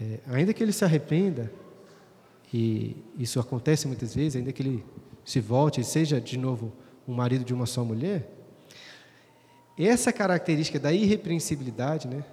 é, 0.01 0.21
ainda 0.27 0.53
que 0.53 0.63
ele 0.63 0.73
se 0.73 0.85
arrependa, 0.85 1.53
e 2.53 2.97
isso 3.19 3.39
acontece 3.39 3.87
muitas 3.87 4.15
vezes, 4.15 4.37
ainda 4.37 4.53
que 4.53 4.63
ele 4.63 4.85
se 5.25 5.41
volte 5.41 5.81
e 5.81 5.85
seja 5.85 6.21
de 6.21 6.39
novo 6.39 6.73
um 7.07 7.15
marido 7.15 7.45
de 7.45 7.53
uma 7.53 7.67
só 7.67 7.85
mulher, 7.85 8.31
essa 9.79 10.13
característica 10.13 10.79
da 10.79 10.93
irrepreensibilidade, 10.93 12.07
né? 12.07 12.25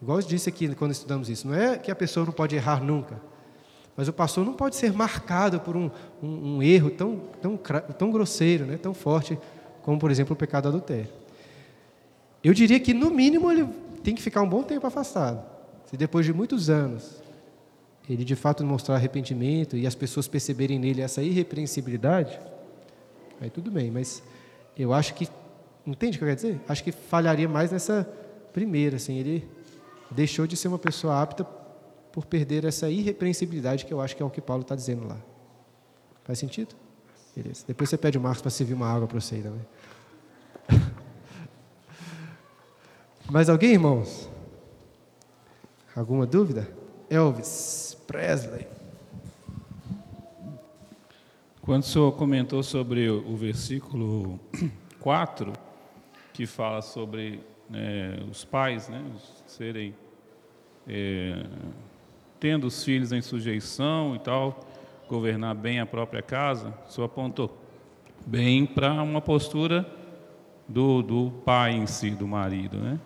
Igual 0.00 0.18
eu 0.18 0.26
disse 0.26 0.48
aqui 0.48 0.74
quando 0.74 0.90
estudamos 0.90 1.28
isso, 1.28 1.46
não 1.46 1.54
é 1.54 1.78
que 1.78 1.90
a 1.90 1.94
pessoa 1.94 2.26
não 2.26 2.32
pode 2.32 2.56
errar 2.56 2.82
nunca, 2.82 3.20
mas 3.96 4.08
o 4.08 4.12
pastor 4.12 4.44
não 4.44 4.54
pode 4.54 4.74
ser 4.74 4.92
marcado 4.92 5.60
por 5.60 5.76
um, 5.76 5.90
um, 6.22 6.56
um 6.56 6.62
erro 6.62 6.90
tão, 6.90 7.20
tão, 7.40 7.56
tão 7.56 8.10
grosseiro, 8.10 8.64
né? 8.64 8.76
tão 8.78 8.94
forte, 8.94 9.38
como, 9.82 9.98
por 9.98 10.10
exemplo, 10.10 10.32
o 10.32 10.36
pecado 10.36 10.68
adultério. 10.68 11.21
Eu 12.42 12.52
diria 12.52 12.80
que, 12.80 12.92
no 12.92 13.10
mínimo, 13.10 13.50
ele 13.50 13.68
tem 14.02 14.14
que 14.14 14.22
ficar 14.22 14.42
um 14.42 14.48
bom 14.48 14.62
tempo 14.62 14.86
afastado. 14.86 15.44
Se 15.86 15.96
depois 15.96 16.26
de 16.26 16.32
muitos 16.32 16.70
anos 16.70 17.22
ele 18.08 18.24
de 18.24 18.34
fato 18.34 18.64
mostrar 18.64 18.96
arrependimento 18.96 19.76
e 19.76 19.86
as 19.86 19.94
pessoas 19.94 20.26
perceberem 20.26 20.78
nele 20.78 21.02
essa 21.02 21.22
irrepreensibilidade, 21.22 22.38
aí 23.40 23.48
tudo 23.48 23.70
bem, 23.70 23.90
mas 23.92 24.22
eu 24.76 24.92
acho 24.92 25.14
que 25.14 25.28
Entende 25.86 26.16
o 26.16 26.18
que 26.18 26.24
eu 26.24 26.28
quero 26.28 26.36
dizer? 26.36 26.60
Acho 26.68 26.84
que 26.84 26.92
falharia 26.92 27.48
mais 27.48 27.72
nessa 27.72 28.08
primeira, 28.52 28.96
assim, 28.96 29.18
ele 29.18 29.48
deixou 30.10 30.46
de 30.46 30.56
ser 30.56 30.68
uma 30.68 30.78
pessoa 30.78 31.20
apta 31.20 31.44
por 32.12 32.24
perder 32.26 32.64
essa 32.64 32.88
irrepreensibilidade 32.88 33.84
que 33.84 33.92
eu 33.92 34.00
acho 34.00 34.14
que 34.14 34.22
é 34.22 34.26
o 34.26 34.30
que 34.30 34.40
Paulo 34.40 34.62
está 34.62 34.76
dizendo 34.76 35.06
lá. 35.06 35.18
Faz 36.24 36.38
sentido? 36.38 36.76
Beleza. 37.34 37.64
Depois 37.66 37.90
você 37.90 37.96
pede 37.96 38.16
o 38.16 38.20
Marcos 38.20 38.42
para 38.42 38.50
servir 38.50 38.74
uma 38.74 38.86
água 38.86 39.08
para 39.08 39.18
você 39.18 39.36
aí 39.36 39.42
também. 39.42 39.66
Mais 43.32 43.48
alguém, 43.48 43.72
irmãos? 43.72 44.28
Alguma 45.96 46.26
dúvida? 46.26 46.68
Elvis 47.08 47.96
Presley. 48.06 48.66
Quando 51.62 51.82
o 51.82 51.86
senhor 51.86 52.12
comentou 52.12 52.62
sobre 52.62 53.08
o 53.08 53.34
versículo 53.34 54.38
4, 55.00 55.50
que 56.34 56.44
fala 56.44 56.82
sobre 56.82 57.40
é, 57.72 58.22
os 58.30 58.44
pais 58.44 58.90
né, 58.90 59.02
serem 59.46 59.94
é, 60.86 61.42
tendo 62.38 62.66
os 62.66 62.84
filhos 62.84 63.12
em 63.12 63.22
sujeição 63.22 64.14
e 64.14 64.18
tal, 64.18 64.60
governar 65.08 65.54
bem 65.54 65.80
a 65.80 65.86
própria 65.86 66.20
casa, 66.20 66.74
só 66.86 67.04
apontou 67.04 67.56
bem 68.26 68.66
para 68.66 69.02
uma 69.02 69.22
postura 69.22 69.90
do, 70.68 71.00
do 71.00 71.30
pai 71.46 71.72
em 71.72 71.86
si, 71.86 72.10
do 72.10 72.28
marido, 72.28 72.76
né? 72.76 73.00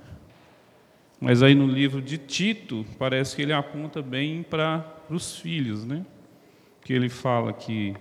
Mas 1.21 1.43
aí 1.43 1.55
no 1.55 1.67
livro 1.67 2.03
de 2.03 2.19
Tito 2.19 2.85
parece 2.99 3.35
que 3.35 3.43
ele 3.43 3.53
aponta 3.53 4.03
bem 4.03 4.43
para 4.43 4.85
os 5.09 5.37
filhos, 5.39 5.85
né? 5.85 6.05
Que 6.83 6.93
ele 6.93 7.09
fala 7.09 7.53
que 7.53 7.95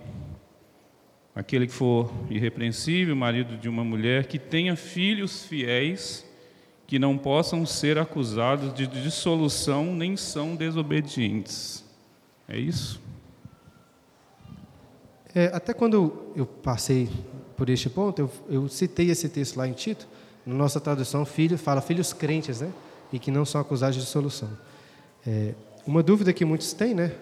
aquele 1.34 1.66
que 1.66 1.72
for 1.72 2.12
irrepreensível, 2.30 3.16
marido 3.16 3.56
de 3.56 3.68
uma 3.68 3.84
mulher, 3.84 4.26
que 4.26 4.38
tenha 4.38 4.76
filhos 4.76 5.44
fiéis, 5.44 6.26
que 6.86 6.98
não 6.98 7.18
possam 7.18 7.66
ser 7.66 7.98
acusados 7.98 8.72
de 8.72 8.86
dissolução 8.86 9.94
nem 9.94 10.16
são 10.16 10.54
desobedientes. 10.54 11.84
É 12.48 12.56
isso? 12.58 13.00
É, 15.34 15.50
até 15.52 15.74
quando 15.74 16.32
eu 16.34 16.46
passei 16.46 17.08
por 17.56 17.68
este 17.68 17.90
ponto, 17.90 18.20
eu, 18.20 18.30
eu, 18.48 18.68
citei 18.68 19.10
esse 19.10 19.28
texto 19.28 19.56
lá 19.56 19.66
em 19.66 19.72
Tito, 19.72 20.06
na 20.46 20.54
nossa 20.54 20.80
tradução, 20.80 21.26
filho, 21.26 21.58
fala 21.58 21.80
filhos 21.80 22.12
crentes, 22.12 22.60
né? 22.60 22.72
E 23.12 23.18
que 23.18 23.30
não 23.30 23.44
são 23.44 23.60
acusados 23.60 23.96
de 23.96 24.02
dissolução. 24.02 24.48
É, 25.26 25.54
uma 25.86 26.02
dúvida 26.02 26.32
que 26.32 26.44
muitos 26.44 26.72
têm, 26.72 26.94
né? 26.94 27.12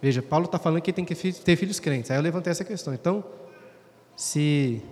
Veja, 0.00 0.20
Paulo 0.20 0.46
está 0.46 0.58
falando 0.58 0.82
que 0.82 0.92
tem 0.92 1.04
que 1.04 1.14
ter 1.14 1.56
filhos 1.56 1.78
crentes. 1.78 2.10
Aí 2.10 2.16
eu 2.16 2.22
levantei 2.22 2.50
essa 2.50 2.64
questão. 2.64 2.92
Então, 2.92 3.24
se 4.16 4.82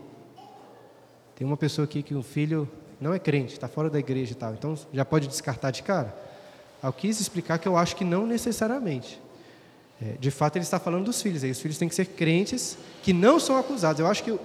tem 1.35 1.47
uma 1.47 1.57
pessoa 1.57 1.85
aqui 1.85 2.03
que 2.03 2.15
o 2.15 2.23
filho 2.23 2.69
não 3.01 3.13
é 3.13 3.19
crente, 3.19 3.55
está 3.55 3.67
fora 3.67 3.91
da 3.91 3.99
igreja 3.99 4.33
e 4.33 4.35
tal, 4.35 4.53
então 4.53 4.79
já 4.93 5.05
pode 5.05 5.27
descartar 5.27 5.71
de 5.71 5.83
cara? 5.83 6.15
Eu 6.83 6.93
quis 6.93 7.21
explicar 7.21 7.59
que 7.59 7.67
eu 7.67 7.77
acho 7.77 7.97
que 7.97 8.05
não 8.05 8.27
necessariamente. 8.27 9.21
É, 10.03 10.17
de 10.19 10.31
fato, 10.31 10.57
ele 10.57 10.65
está 10.65 10.79
falando 10.79 11.05
dos 11.05 11.21
filhos. 11.21 11.45
Aí 11.45 11.51
os 11.51 11.61
filhos 11.61 11.77
têm 11.77 11.89
que 11.89 11.95
ser 11.95 12.07
crentes 12.07 12.79
que 13.03 13.13
não 13.13 13.39
são 13.39 13.59
acusados. 13.59 14.01
Eu 14.01 14.07
acho 14.07 14.23
que 14.25 14.39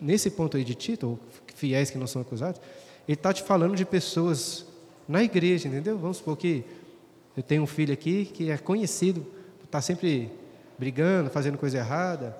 nesse 0.00 0.30
ponto 0.30 0.56
aí 0.56 0.64
de 0.64 0.74
Tito, 0.74 1.18
fiéis 1.54 1.90
que 1.90 1.98
não 1.98 2.06
são 2.06 2.22
acusados, 2.22 2.60
ele 3.08 3.16
está 3.16 3.32
te 3.32 3.42
falando 3.42 3.74
de 3.74 3.84
pessoas 3.84 4.64
na 5.10 5.22
igreja, 5.22 5.68
entendeu? 5.68 5.98
Vamos 5.98 6.18
supor 6.18 6.36
que 6.36 6.64
eu 7.36 7.42
tenho 7.42 7.62
um 7.62 7.66
filho 7.66 7.92
aqui 7.92 8.24
que 8.26 8.50
é 8.50 8.56
conhecido, 8.56 9.26
está 9.64 9.80
sempre 9.80 10.30
brigando, 10.78 11.28
fazendo 11.30 11.58
coisa 11.58 11.78
errada, 11.78 12.36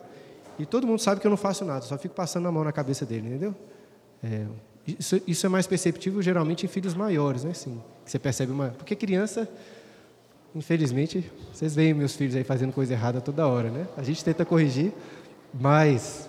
e 0.59 0.65
todo 0.65 0.87
mundo 0.87 1.01
sabe 1.01 1.21
que 1.21 1.27
eu 1.27 1.31
não 1.31 1.37
faço 1.37 1.65
nada, 1.65 1.83
só 1.83 1.99
fico 1.99 2.15
passando 2.15 2.47
a 2.47 2.53
mão 2.53 2.63
na 2.63 2.73
cabeça 2.73 3.05
dele, 3.05 3.29
entendeu? 3.29 3.55
É, 4.23 4.47
isso, 4.87 5.21
isso, 5.27 5.47
é 5.47 5.49
mais 5.49 5.67
perceptível 5.67 6.23
geralmente 6.23 6.65
em 6.65 6.69
filhos 6.69 6.95
maiores, 6.95 7.45
né? 7.45 7.53
Sim, 7.55 7.81
você 8.05 8.19
percebe 8.19 8.53
uma. 8.53 8.69
Porque 8.69 8.95
criança, 8.95 9.49
Infelizmente, 10.55 11.31
vocês 11.53 11.77
veem 11.77 11.95
meus 11.95 12.17
filhos 12.17 12.35
aí 12.35 12.43
fazendo 12.43 12.73
coisa 12.73 12.93
errada 12.93 13.21
toda 13.21 13.47
hora, 13.47 13.71
né? 13.71 13.87
A 13.97 14.03
gente 14.03 14.25
tenta 14.25 14.45
corrigir, 14.45 14.93
mas 15.55 16.29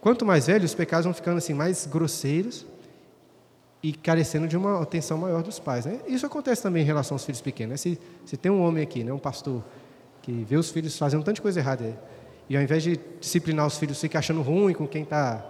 quanto 0.00 0.26
mais 0.26 0.48
velhos, 0.48 0.72
os 0.72 0.74
pecados 0.74 1.04
vão 1.04 1.14
ficando 1.14 1.38
assim 1.38 1.54
mais 1.54 1.86
grosseiros 1.86 2.66
e 3.82 3.92
carecendo 3.92 4.48
de 4.48 4.56
uma 4.56 4.82
atenção 4.82 5.18
maior 5.18 5.42
dos 5.42 5.58
pais. 5.58 5.86
Né? 5.86 6.00
Isso 6.06 6.26
acontece 6.26 6.62
também 6.62 6.82
em 6.82 6.86
relação 6.86 7.14
aos 7.14 7.24
filhos 7.24 7.40
pequenos. 7.40 7.72
Né? 7.72 7.76
Se, 7.76 8.00
se 8.24 8.36
tem 8.36 8.50
um 8.50 8.62
homem 8.62 8.82
aqui, 8.82 9.04
né, 9.04 9.12
um 9.12 9.18
pastor, 9.18 9.62
que 10.22 10.32
vê 10.44 10.56
os 10.56 10.70
filhos 10.70 10.98
fazendo 10.98 11.22
tanta 11.22 11.40
coisa 11.40 11.60
errada, 11.60 11.98
e 12.48 12.56
ao 12.56 12.62
invés 12.62 12.82
de 12.82 12.98
disciplinar 13.20 13.66
os 13.66 13.78
filhos, 13.78 14.00
fica 14.00 14.18
achando 14.18 14.42
ruim 14.42 14.72
com 14.72 14.86
quem 14.86 15.02
está 15.02 15.44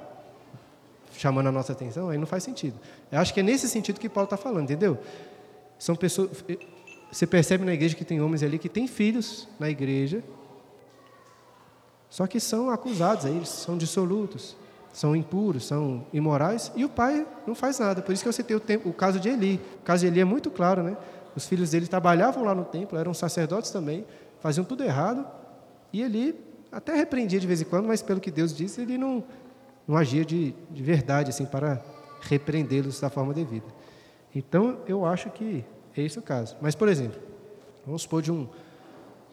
chamando 1.17 1.49
a 1.49 1.53
nossa 1.53 1.73
atenção, 1.73 2.11
aí 2.11 2.19
não 2.19 2.27
faz 2.27 2.43
sentido. 2.45 2.79
Eu 3.11 3.19
acho 3.19 3.33
que 3.33 3.41
é 3.41 3.43
nesse 3.43 3.69
sentido 3.69 3.99
que 3.99 4.09
Paulo 4.09 4.27
está 4.27 4.37
falando, 4.37 4.65
entendeu? 4.65 4.99
São 5.79 5.97
pessoas. 5.97 6.31
Você 7.11 7.27
percebe 7.27 7.65
na 7.65 7.73
igreja 7.73 7.97
que 7.97 8.05
tem 8.05 8.21
homens 8.21 8.43
ali 8.43 8.59
que 8.59 8.69
têm 8.69 8.87
filhos 8.87 9.49
na 9.59 9.71
igreja, 9.71 10.23
só 12.11 12.27
que 12.27 12.41
são 12.41 12.71
acusados, 12.71 13.27
aí, 13.27 13.37
eles 13.37 13.49
são 13.49 13.77
dissolutos, 13.77 14.57
são 14.93 15.15
impuros, 15.15 15.67
são 15.67 16.07
imorais, 16.13 16.73
e 16.75 16.85
o 16.85 16.89
pai 16.89 17.27
não 17.47 17.55
faz 17.55 17.79
nada. 17.79 18.03
Por 18.03 18.13
isso 18.13 18.23
que 18.23 18.33
você 18.33 18.43
tem 18.43 18.57
o, 18.57 18.61
tempo, 18.61 18.89
o 18.89 18.93
caso 18.93 19.21
de 19.21 19.29
Eli. 19.29 19.61
O 19.81 19.85
caso 19.85 20.01
de 20.01 20.07
Eli 20.09 20.21
é 20.21 20.25
muito 20.25 20.51
claro, 20.51 20.83
né? 20.83 20.97
Os 21.37 21.47
filhos 21.47 21.71
dele 21.71 21.87
trabalhavam 21.87 22.45
lá 22.45 22.55
no 22.55 22.65
templo, 22.65 22.99
eram 22.99 23.15
sacerdotes 23.15 23.71
também, 23.71 24.05
faziam 24.41 24.65
tudo 24.65 24.83
errado, 24.83 25.27
e 25.93 26.03
Eli 26.03 26.35
até 26.71 26.95
repreendia 26.95 27.39
de 27.39 27.47
vez 27.47 27.61
em 27.61 27.65
quando, 27.65 27.87
mas 27.87 28.03
pelo 28.03 28.21
que 28.21 28.31
Deus 28.31 28.55
disse, 28.55 28.81
ele 28.81 28.99
não, 28.99 29.23
não 29.87 29.97
agia 29.97 30.25
de, 30.25 30.55
de 30.71 30.83
verdade 30.83 31.31
assim 31.31 31.45
para 31.45 31.83
repreendê-los 32.21 33.01
da 33.01 33.09
forma 33.09 33.33
devida. 33.33 33.67
Então, 34.35 34.81
eu 34.87 35.07
acho 35.07 35.31
que 35.31 35.65
é 35.97 36.03
esse 36.03 36.19
o 36.19 36.23
caso. 36.23 36.57
Mas, 36.61 36.75
por 36.75 36.89
exemplo, 36.89 37.21
vamos 37.87 38.03
supor 38.03 38.21
de 38.21 38.31
um, 38.31 38.47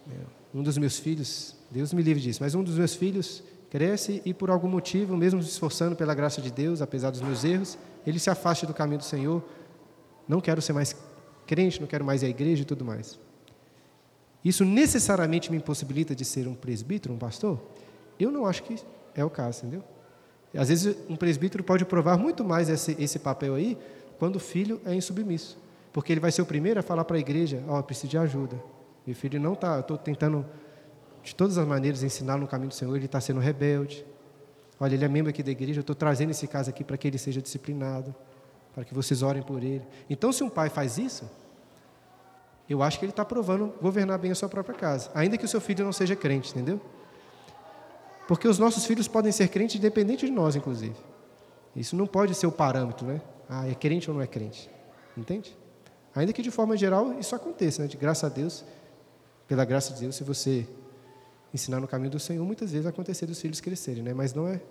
né, 0.08 0.18
um 0.54 0.64
dos 0.64 0.78
meus 0.78 0.98
filhos, 0.98 1.56
Deus 1.70 1.92
me 1.94 2.02
livre 2.02 2.22
disso, 2.22 2.42
mas 2.42 2.56
um 2.56 2.64
dos 2.64 2.78
meus 2.78 2.96
filhos 2.96 3.44
cresce 3.70 4.22
e, 4.26 4.34
por 4.34 4.50
algum 4.50 4.68
motivo, 4.68 5.16
mesmo 5.18 5.42
se 5.42 5.50
esforçando 5.50 5.96
pela 5.96 6.14
graça 6.14 6.42
de 6.42 6.52
Deus, 6.52 6.82
apesar 6.82 7.10
dos 7.10 7.22
meus 7.22 7.44
erros, 7.44 7.78
ele 8.06 8.20
se 8.20 8.30
afasta 8.30 8.66
do 8.66 8.74
caminho 8.74 9.00
do 9.00 9.04
Senhor. 9.04 9.44
Não 10.28 10.40
quero 10.40 10.62
ser 10.62 10.74
mais 10.74 10.96
crente, 11.46 11.80
não 11.80 11.88
quero 11.88 12.04
mais 12.04 12.24
ir 12.24 12.28
à 12.28 12.30
igreja 12.30 12.62
e 12.62 12.66
tudo 12.66 12.86
mais. 12.86 13.20
Isso 14.44 14.64
necessariamente 14.64 15.52
me 15.52 15.58
impossibilita 15.58 16.16
de 16.16 16.24
ser 16.24 16.48
um 16.48 16.54
presbítero, 16.54 17.14
um 17.14 17.18
pastor? 17.18 17.60
Eu 18.20 18.32
não 18.32 18.46
acho 18.46 18.64
que 18.64 18.76
é 19.16 19.26
o 19.26 19.30
caso, 19.30 19.66
entendeu? 19.66 19.84
Às 20.56 20.70
vezes 20.70 20.96
um 21.10 21.16
presbítero 21.16 21.64
pode 21.64 21.84
provar 21.84 22.18
muito 22.18 22.44
mais 22.44 22.70
esse, 22.70 22.96
esse 23.00 23.20
papel 23.20 23.56
aí 23.56 23.78
quando 24.18 24.38
o 24.38 24.40
filho 24.40 24.80
é 24.86 24.94
insubmisso. 24.94 25.58
Porque 25.92 26.14
ele 26.14 26.20
vai 26.20 26.32
ser 26.32 26.42
o 26.42 26.46
primeiro 26.46 26.80
a 26.80 26.84
falar 26.84 27.06
para 27.06 27.18
a 27.18 27.20
igreja, 27.20 27.64
ó, 27.68 27.80
oh, 27.80 27.84
preciso 27.84 28.08
de 28.08 28.18
ajuda. 28.18 28.62
Meu 29.06 29.16
filho 29.16 29.40
não 29.40 29.54
está, 29.54 29.80
estou 29.80 29.98
tentando 29.98 30.46
de 31.26 31.34
todas 31.34 31.58
as 31.58 31.68
maneiras 31.68 32.04
ensinar 32.04 32.38
no 32.38 32.48
caminho 32.48 32.70
do 32.70 32.76
Senhor, 32.76 32.96
ele 32.96 33.08
está 33.08 33.20
sendo 33.20 33.40
rebelde. 33.40 34.06
Olha, 34.80 34.94
ele 34.94 35.04
é 35.04 35.08
membro 35.08 35.32
aqui 35.32 35.42
da 35.42 35.50
igreja, 35.50 35.80
eu 35.80 35.82
estou 35.82 35.96
trazendo 35.96 36.30
esse 36.30 36.48
caso 36.48 36.70
aqui 36.70 36.84
para 36.84 36.98
que 36.98 37.08
ele 37.08 37.18
seja 37.18 37.42
disciplinado, 37.42 38.14
para 38.76 38.86
que 38.86 38.94
vocês 38.94 39.24
orem 39.24 39.42
por 39.42 39.64
ele. 39.64 39.82
Então, 40.08 40.32
se 40.32 40.44
um 40.44 40.50
pai 40.50 40.70
faz 40.70 41.00
isso, 41.00 41.28
eu 42.70 42.84
acho 42.84 43.00
que 43.00 43.06
ele 43.06 43.12
está 43.12 43.26
provando 43.26 43.74
governar 43.82 44.20
bem 44.20 44.32
a 44.32 44.36
sua 44.36 44.48
própria 44.48 44.76
casa, 44.76 45.10
ainda 45.16 45.36
que 45.36 45.46
o 45.46 45.48
seu 45.48 45.60
filho 45.60 45.84
não 45.84 45.92
seja 45.92 46.16
crente, 46.16 46.52
entendeu? 46.52 46.80
Porque 48.28 48.48
os 48.48 48.60
nossos 48.60 48.86
filhos 48.86 49.08
podem 49.08 49.32
ser 49.32 49.48
crentes 49.48 49.78
independente 49.78 50.28
de 50.28 50.32
nós, 50.32 50.56
inclusive. 50.56 50.96
Isso 51.76 51.96
não 51.96 52.06
pode 52.06 52.36
ser 52.36 52.46
o 52.46 52.52
parâmetro, 52.52 53.08
né? 53.08 53.20
Ah, 53.50 53.68
é 53.68 53.74
crente 53.74 54.10
ou 54.12 54.16
não 54.16 54.22
é 54.22 54.28
crente? 54.28 54.70
Entende? 55.18 55.58
Ainda 56.14 56.32
que 56.32 56.42
de 56.44 56.52
forma 56.52 56.78
geral 56.78 57.18
isso 57.20 57.36
aconteça, 57.36 57.82
né? 57.82 57.88
De 57.88 57.98
graça 57.98 58.28
a 58.28 58.30
Deus, 58.30 58.64
pela 59.48 59.66
graça 59.66 59.94
de 59.94 60.02
Deus, 60.02 60.16
se 60.16 60.24
você 60.24 60.68
ensinar 61.56 61.80
no 61.80 61.88
caminho 61.88 62.12
do 62.12 62.20
Senhor, 62.20 62.46
muitas 62.46 62.72
vezes 62.72 62.84
vai 62.84 62.92
acontecer 62.92 63.26
dos 63.26 63.42
filhos 63.42 63.60
crescerem, 63.60 64.04
né? 64.04 64.14
Mas 64.14 64.34
não 64.34 64.48
é, 64.48 64.62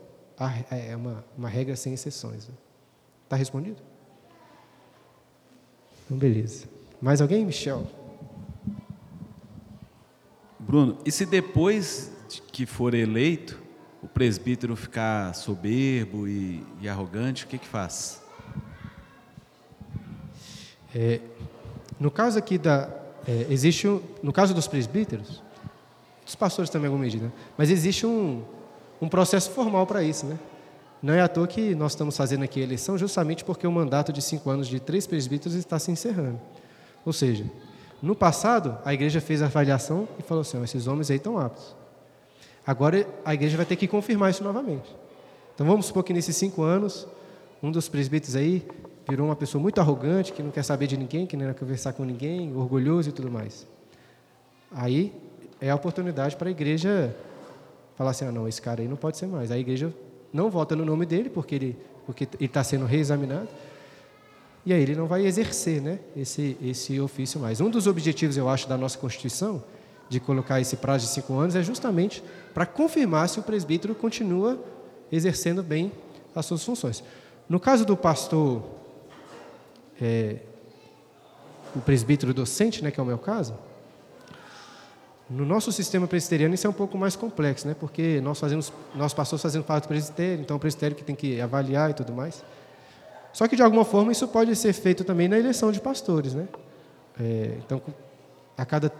é 0.71 0.95
uma, 0.95 1.25
uma 1.37 1.49
regra 1.49 1.75
sem 1.75 1.95
exceções. 1.95 2.45
Está 3.25 3.37
né? 3.37 3.37
Respondido? 3.37 3.83
Então, 6.05 6.17
beleza. 6.17 6.67
Mais 7.01 7.21
alguém, 7.21 7.45
Michel? 7.45 7.87
Bruno, 10.59 10.99
e 11.05 11.11
se 11.11 11.27
depois 11.27 12.13
que 12.53 12.67
for 12.67 12.95
eleito, 12.95 13.63
o 14.03 14.07
presbítero 14.07 14.77
ficar 14.77 15.35
soberbo 15.35 16.29
e, 16.29 16.65
e 16.81 16.89
arrogante, 16.89 17.45
o 17.45 17.49
que 17.49 17.59
que 17.59 17.67
faz? 17.67 18.23
É, 20.95 21.21
no 21.99 22.11
caso 22.11 22.39
aqui 22.39 22.59
da, 22.59 22.91
é, 23.27 23.47
existe 23.49 23.87
no 24.23 24.33
caso 24.33 24.55
dos 24.55 24.67
presbíteros, 24.67 25.44
dos 26.25 26.35
pastores 26.35 26.71
também 26.71 26.87
em 26.87 26.89
alguma 26.89 27.05
medida, 27.05 27.33
mas 27.57 27.71
existe 27.71 28.07
um, 28.07 28.43
um 29.01 29.09
processo 29.09 29.51
formal 29.51 29.87
para 29.87 30.03
isso, 30.03 30.27
né? 30.27 30.39
Não 31.03 31.13
é 31.13 31.21
à 31.21 31.29
toa 31.29 31.47
que 31.47 31.75
nós 31.75 31.93
estamos 31.93 32.17
fazendo 32.17 32.45
aqui 32.45 32.61
a 32.61 32.63
eleição 32.63 32.97
justamente 32.97 33.45
porque 33.45 33.67
o 33.67 33.73
mandato 33.73 34.11
de 34.11 34.23
cinco 34.23 34.49
anos 34.49 34.67
de 34.67 34.81
três 34.81 35.07
presbíteros 35.07 35.55
está 35.55 35.79
se 35.79 35.91
encerrando. 35.91 36.41
Ou 37.05 37.13
seja, 37.13 37.45
no 38.01 38.15
passado, 38.15 38.79
a 38.85 38.95
igreja 38.95 39.21
fez 39.21 39.43
a 39.43 39.47
avaliação 39.47 40.09
e 40.19 40.23
falou 40.23 40.41
assim: 40.41 40.59
oh, 40.59 40.65
esses 40.65 40.87
homens 40.87 41.11
aí 41.11 41.19
estão 41.19 41.39
aptos. 41.39 41.77
Agora 42.67 43.07
a 43.25 43.35
igreja 43.35 43.57
vai 43.57 43.67
ter 43.67 43.77
que 43.77 43.87
confirmar 43.87 44.31
isso 44.31 44.43
novamente. 44.43 44.95
Então 45.55 45.67
vamos 45.67 45.87
supor 45.87 46.03
que 46.03 46.13
nesses 46.13 46.35
cinco 46.37 46.63
anos, 46.63 47.07
um 47.63 47.71
dos 47.71 47.89
presbíteros 47.89 48.35
aí 48.35 48.67
virou 49.07 49.27
uma 49.27 49.37
pessoa 49.37 49.61
muito 49.61 49.81
arrogante, 49.81 50.33
que 50.33 50.43
não 50.43 50.51
quer 50.51 50.63
saber 50.63 50.87
de 50.87 50.97
ninguém, 50.97 51.27
que 51.27 51.37
não 51.37 51.47
quer 51.47 51.55
conversar 51.55 51.93
com 51.93 52.05
ninguém, 52.05 52.57
orgulhoso 52.57 53.11
e 53.11 53.13
tudo 53.13 53.31
mais. 53.31 53.67
Aí 54.73 55.13
é 55.67 55.71
a 55.71 55.75
oportunidade 55.75 56.37
para 56.37 56.49
a 56.49 56.51
igreja 56.51 57.15
falar 57.97 58.11
assim: 58.11 58.25
ah, 58.25 58.33
não, 58.33 58.47
esse 58.47 58.61
cara 58.61 58.83
aí 58.83 58.89
não 58.89 58.97
pode 58.97 59.17
ser 59.17 59.27
mais. 59.27 59.51
A 59.51 59.59
igreja 59.59 59.93
não 60.33 60.51
vota 60.51 60.77
no 60.77 60.85
nome 60.85 61.07
dele, 61.07 61.31
porque 61.31 61.55
ele 61.55 61.79
porque 62.07 62.29
está 62.39 62.63
sendo 62.63 62.85
reexaminado 62.85 63.49
e 64.67 64.73
aí 64.73 64.81
ele 64.81 64.95
não 64.95 65.07
vai 65.07 65.27
exercer 65.27 65.81
né, 65.81 65.99
esse, 66.17 66.57
esse 66.63 66.99
ofício 66.99 67.39
mais. 67.39 67.61
Um 67.61 67.69
dos 67.69 67.87
objetivos, 67.87 68.37
eu 68.37 68.49
acho, 68.49 68.69
da 68.69 68.79
nossa 68.79 68.97
Constituição, 68.97 69.63
de 70.09 70.19
colocar 70.21 70.61
esse 70.61 70.77
prazo 70.77 71.07
de 71.07 71.13
cinco 71.13 71.35
anos, 71.35 71.55
é 71.55 71.63
justamente 71.63 72.23
para 72.53 72.65
confirmar 72.65 73.29
se 73.29 73.39
o 73.39 73.43
presbítero 73.43 73.95
continua 73.95 74.59
exercendo 75.13 75.63
bem 75.63 75.93
as 76.35 76.47
suas 76.47 76.65
funções. 76.65 77.05
No 77.49 77.61
caso 77.61 77.85
do 77.85 77.97
pastor, 77.97 78.63
é, 80.01 80.39
o 81.77 81.81
presbítero 81.81 82.33
docente, 82.33 82.83
né, 82.83 82.91
que 82.91 82.99
é 82.99 83.03
o 83.03 83.07
meu 83.07 83.19
caso, 83.19 83.55
no 85.35 85.45
nosso 85.45 85.73
sistema 85.73 86.07
presbiteriano 86.07 86.55
isso 86.55 86.67
é 86.67 86.71
um 86.71 86.75
pouco 86.75 86.97
mais 86.97 87.17
complexo, 87.17 87.67
né, 87.67 87.75
porque 87.79 88.21
nós 88.21 88.39
fazemos, 88.39 88.73
nós 88.95 89.13
pastores 89.13 89.43
fazemos 89.43 89.67
parte 89.67 89.85
do 89.85 89.89
presbitério, 89.89 90.41
então 90.41 90.57
o 90.57 90.61
presbitério 90.61 90.97
que 90.97 91.03
tem 91.03 91.17
que 91.17 91.41
avaliar 91.41 91.91
e 91.91 91.95
tudo 91.95 92.13
mais. 92.13 92.43
Só 93.33 93.49
que, 93.49 93.57
de 93.57 93.63
alguma 93.63 93.85
forma, 93.85 94.13
isso 94.13 94.29
pode 94.29 94.55
ser 94.55 94.73
feito 94.73 95.03
também 95.03 95.27
na 95.27 95.37
eleição 95.37 95.73
de 95.73 95.81
pastores. 95.81 96.35
Né? 96.35 96.47
É, 97.21 97.59
então, 97.59 97.83
a 98.57 98.65
cada, 98.65 98.93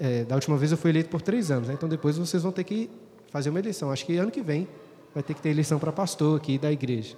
é, 0.00 0.24
da 0.24 0.34
última 0.36 0.56
vez 0.56 0.72
eu 0.72 0.78
fui 0.78 0.90
eleito 0.90 1.10
por 1.10 1.20
três 1.20 1.50
anos, 1.50 1.68
né? 1.68 1.74
então 1.74 1.86
depois 1.86 2.16
vocês 2.16 2.42
vão 2.42 2.50
ter 2.50 2.64
que 2.64 2.90
fazer 3.30 3.50
uma 3.50 3.58
eleição. 3.58 3.90
Acho 3.90 4.06
que 4.06 4.16
ano 4.16 4.30
que 4.30 4.40
vem 4.40 4.66
vai 5.12 5.22
ter 5.22 5.34
que 5.34 5.42
ter 5.42 5.50
eleição 5.50 5.78
para 5.78 5.92
pastor 5.92 6.38
aqui 6.38 6.56
da 6.56 6.72
igreja. 6.72 7.14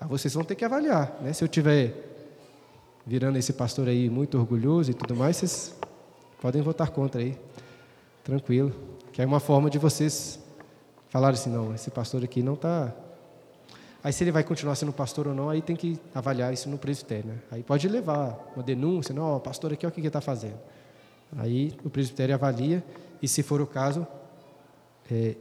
Aí 0.00 0.08
vocês 0.08 0.32
vão 0.32 0.44
ter 0.44 0.54
que 0.54 0.64
avaliar. 0.64 1.18
Né? 1.20 1.32
Se 1.32 1.42
eu 1.42 1.48
tiver 1.48 1.92
virando 3.04 3.36
esse 3.36 3.52
pastor 3.52 3.88
aí 3.88 4.08
muito 4.08 4.38
orgulhoso 4.38 4.92
e 4.92 4.94
tudo 4.94 5.16
mais, 5.16 5.38
vocês 5.38 5.74
podem 6.40 6.62
votar 6.62 6.90
contra 6.90 7.20
aí. 7.20 7.36
Tranquilo. 8.30 8.72
Que 9.12 9.22
é 9.22 9.26
uma 9.26 9.40
forma 9.40 9.68
de 9.68 9.76
vocês 9.76 10.38
falarem 11.08 11.34
assim, 11.34 11.50
não, 11.50 11.74
esse 11.74 11.90
pastor 11.90 12.22
aqui 12.22 12.44
não 12.44 12.54
está 12.54 12.94
Aí 14.04 14.12
se 14.12 14.22
ele 14.24 14.30
vai 14.30 14.44
continuar 14.44 14.76
sendo 14.76 14.92
pastor 14.92 15.26
ou 15.26 15.34
não, 15.34 15.50
aí 15.50 15.60
tem 15.60 15.74
que 15.74 15.98
avaliar 16.14 16.54
isso 16.54 16.70
no 16.70 16.78
presbitério. 16.78 17.26
Né? 17.26 17.38
Aí 17.50 17.62
pode 17.62 17.86
levar 17.88 18.50
uma 18.54 18.62
denúncia, 18.62 19.12
não, 19.12 19.36
o 19.36 19.40
pastor 19.40 19.72
aqui, 19.72 19.84
olha 19.84 19.90
o 19.90 19.94
que 19.94 20.00
ele 20.00 20.06
está 20.06 20.20
fazendo. 20.20 20.58
Aí 21.36 21.74
o 21.84 21.90
presbitério 21.90 22.34
avalia 22.34 22.84
e, 23.20 23.26
se 23.26 23.42
for 23.42 23.60
o 23.60 23.66
caso, 23.66 24.06
é, 25.10 25.34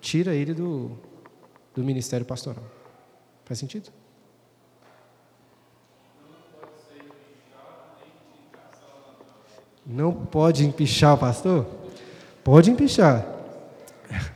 tira 0.00 0.32
ele 0.32 0.54
do, 0.54 0.96
do 1.74 1.82
ministério 1.82 2.24
pastoral. 2.24 2.64
Faz 3.44 3.58
sentido? 3.58 3.90
Não 9.84 10.12
pode 10.12 10.64
empichar 10.64 11.14
o 11.14 11.18
pastor? 11.18 11.66
Pode 12.48 12.70
empichar. 12.70 13.26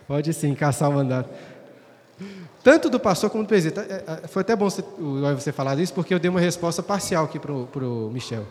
Pode 0.07 0.35
sim, 0.35 0.55
caçar 0.55 0.91
o 0.91 0.93
mandato. 0.93 1.31
Tanto 2.63 2.91
do 2.91 3.01
pastor 3.01 3.31
como 3.31 3.43
do 3.43 3.47
presidente. 3.47 3.81
É, 3.91 4.05
é, 4.25 4.29
foi 4.29 4.43
até 4.43 4.55
bom 4.55 4.69
você 4.69 5.51
falar 5.51 5.79
isso, 5.79 5.95
porque 5.95 6.13
eu 6.13 6.19
dei 6.19 6.29
uma 6.29 6.39
resposta 6.39 6.83
parcial 6.83 7.25
aqui 7.25 7.39
para 7.39 7.51
o 7.51 8.11
Michel. 8.13 8.45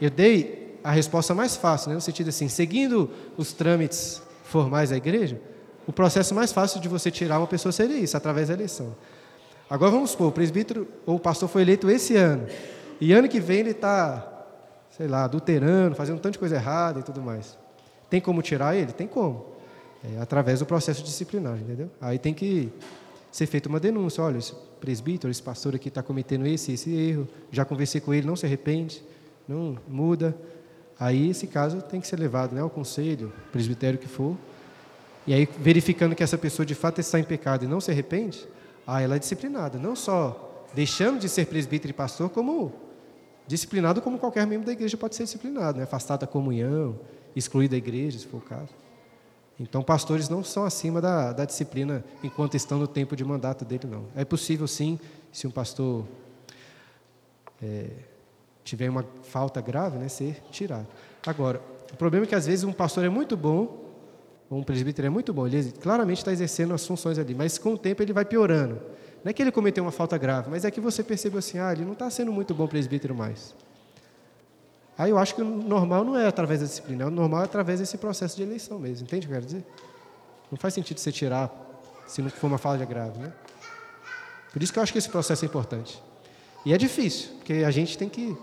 Eu 0.00 0.10
dei 0.10 0.80
a 0.82 0.90
resposta 0.90 1.32
mais 1.32 1.54
fácil, 1.54 1.90
né, 1.90 1.94
no 1.94 2.00
sentido 2.00 2.30
assim, 2.30 2.48
seguindo 2.48 3.08
os 3.36 3.52
trâmites 3.52 4.20
formais 4.42 4.90
da 4.90 4.96
igreja, 4.96 5.40
o 5.86 5.92
processo 5.92 6.34
mais 6.34 6.52
fácil 6.52 6.80
de 6.80 6.88
você 6.88 7.08
tirar 7.08 7.38
uma 7.38 7.46
pessoa 7.46 7.70
seria 7.70 7.96
isso, 7.96 8.16
através 8.16 8.48
da 8.48 8.54
eleição. 8.54 8.96
Agora 9.70 9.92
vamos 9.92 10.10
supor, 10.10 10.26
o 10.26 10.32
presbítero 10.32 10.88
ou 11.06 11.14
o 11.14 11.20
pastor 11.20 11.48
foi 11.48 11.62
eleito 11.62 11.88
esse 11.88 12.16
ano, 12.16 12.48
e 13.00 13.12
ano 13.12 13.28
que 13.28 13.38
vem 13.38 13.60
ele 13.60 13.70
está 13.70 14.28
sei 14.90 15.06
lá, 15.06 15.22
adulterando, 15.22 15.94
fazendo 15.94 16.16
um 16.16 16.20
tanto 16.20 16.32
de 16.32 16.38
coisa 16.40 16.56
errada 16.56 16.98
e 16.98 17.02
tudo 17.04 17.22
mais. 17.22 17.62
Tem 18.14 18.20
como 18.20 18.42
tirar 18.42 18.76
ele? 18.76 18.92
Tem 18.92 19.08
como. 19.08 19.44
É, 20.04 20.20
através 20.20 20.60
do 20.60 20.66
processo 20.66 21.02
disciplinar, 21.02 21.58
entendeu? 21.58 21.90
Aí 22.00 22.16
tem 22.16 22.32
que 22.32 22.70
ser 23.32 23.44
feita 23.46 23.68
uma 23.68 23.80
denúncia. 23.80 24.22
Olha, 24.22 24.38
esse 24.38 24.54
presbítero, 24.80 25.32
esse 25.32 25.42
pastor 25.42 25.74
aqui 25.74 25.88
está 25.88 26.00
cometendo 26.00 26.46
esse 26.46 26.70
esse 26.70 26.94
erro. 26.94 27.26
Já 27.50 27.64
conversei 27.64 28.00
com 28.00 28.14
ele, 28.14 28.24
não 28.24 28.36
se 28.36 28.46
arrepende, 28.46 29.02
não 29.48 29.76
muda. 29.88 30.32
Aí 30.96 31.28
esse 31.28 31.48
caso 31.48 31.82
tem 31.82 32.00
que 32.00 32.06
ser 32.06 32.16
levado 32.16 32.54
né, 32.54 32.60
ao 32.60 32.70
conselho, 32.70 33.32
presbitério 33.50 33.98
que 33.98 34.06
for. 34.06 34.36
E 35.26 35.34
aí, 35.34 35.48
verificando 35.58 36.14
que 36.14 36.22
essa 36.22 36.38
pessoa 36.38 36.64
de 36.64 36.76
fato 36.76 37.00
está 37.00 37.18
em 37.18 37.24
pecado 37.24 37.64
e 37.64 37.66
não 37.66 37.80
se 37.80 37.90
arrepende, 37.90 38.46
aí 38.86 39.02
ela 39.02 39.16
é 39.16 39.18
disciplinada. 39.18 39.76
Não 39.76 39.96
só 39.96 40.64
deixando 40.72 41.18
de 41.18 41.28
ser 41.28 41.46
presbítero 41.46 41.90
e 41.90 41.92
pastor, 41.92 42.30
como 42.30 42.72
disciplinado 43.44 44.00
como 44.00 44.20
qualquer 44.20 44.46
membro 44.46 44.66
da 44.66 44.72
igreja 44.72 44.96
pode 44.96 45.16
ser 45.16 45.24
disciplinado, 45.24 45.78
né? 45.78 45.82
afastado 45.82 46.20
da 46.20 46.28
comunhão, 46.28 46.96
excluído 47.34 47.72
da 47.72 47.76
igreja, 47.76 48.18
se 48.18 48.26
for 48.26 48.38
o 48.38 48.40
caso. 48.40 48.70
Então, 49.58 49.82
pastores 49.82 50.28
não 50.28 50.42
são 50.42 50.64
acima 50.64 51.00
da, 51.00 51.32
da 51.32 51.44
disciplina 51.44 52.04
enquanto 52.22 52.54
estão 52.54 52.78
no 52.78 52.88
tempo 52.88 53.14
de 53.14 53.24
mandato 53.24 53.64
dele, 53.64 53.86
não. 53.86 54.06
É 54.16 54.24
possível, 54.24 54.66
sim, 54.66 54.98
se 55.32 55.46
um 55.46 55.50
pastor 55.50 56.04
é, 57.62 57.86
tiver 58.64 58.88
uma 58.88 59.04
falta 59.22 59.60
grave, 59.60 59.96
né, 59.98 60.08
ser 60.08 60.42
tirado. 60.50 60.86
Agora, 61.24 61.60
o 61.92 61.96
problema 61.96 62.26
é 62.26 62.28
que 62.28 62.34
às 62.34 62.46
vezes 62.46 62.64
um 62.64 62.72
pastor 62.72 63.04
é 63.04 63.08
muito 63.08 63.36
bom, 63.36 63.84
ou 64.50 64.58
um 64.58 64.62
presbítero 64.64 65.06
é 65.06 65.10
muito 65.10 65.32
bom, 65.32 65.46
ele 65.46 65.70
claramente 65.72 66.18
está 66.18 66.32
exercendo 66.32 66.74
as 66.74 66.84
funções 66.86 67.18
ali, 67.18 67.34
mas 67.34 67.56
com 67.56 67.74
o 67.74 67.78
tempo 67.78 68.02
ele 68.02 68.12
vai 68.12 68.24
piorando. 68.24 68.80
Não 69.22 69.30
é 69.30 69.32
que 69.32 69.40
ele 69.40 69.52
cometeu 69.52 69.84
uma 69.84 69.92
falta 69.92 70.18
grave, 70.18 70.50
mas 70.50 70.64
é 70.64 70.70
que 70.70 70.80
você 70.80 71.02
percebeu 71.02 71.38
assim, 71.38 71.58
ah, 71.58 71.72
ele 71.72 71.84
não 71.84 71.92
está 71.92 72.10
sendo 72.10 72.32
muito 72.32 72.52
bom 72.52 72.66
presbítero 72.66 73.14
mais. 73.14 73.54
Aí 74.96 75.10
eu 75.10 75.18
acho 75.18 75.34
que 75.34 75.42
o 75.42 75.44
normal 75.44 76.04
não 76.04 76.16
é 76.16 76.26
através 76.26 76.60
da 76.60 76.66
disciplina, 76.66 77.06
o 77.06 77.10
normal 77.10 77.42
é 77.42 77.44
através 77.44 77.80
desse 77.80 77.98
processo 77.98 78.36
de 78.36 78.42
eleição 78.42 78.78
mesmo. 78.78 79.04
Entende 79.04 79.26
o 79.26 79.28
que 79.28 79.34
eu 79.34 79.40
quero 79.40 79.46
dizer? 79.46 79.64
Não 80.50 80.58
faz 80.58 80.74
sentido 80.74 81.00
você 81.00 81.10
tirar 81.10 81.50
se 82.06 82.22
não 82.22 82.30
for 82.30 82.46
uma 82.46 82.58
falha 82.58 82.84
grave, 82.84 83.18
né? 83.18 83.32
Por 84.52 84.62
isso 84.62 84.72
que 84.72 84.78
eu 84.78 84.82
acho 84.82 84.92
que 84.92 84.98
esse 84.98 85.08
processo 85.08 85.44
é 85.44 85.48
importante. 85.48 86.00
E 86.64 86.72
é 86.72 86.78
difícil, 86.78 87.30
porque 87.36 87.52
a 87.54 87.70
gente 87.70 87.98
tem 87.98 88.08
que. 88.08 88.36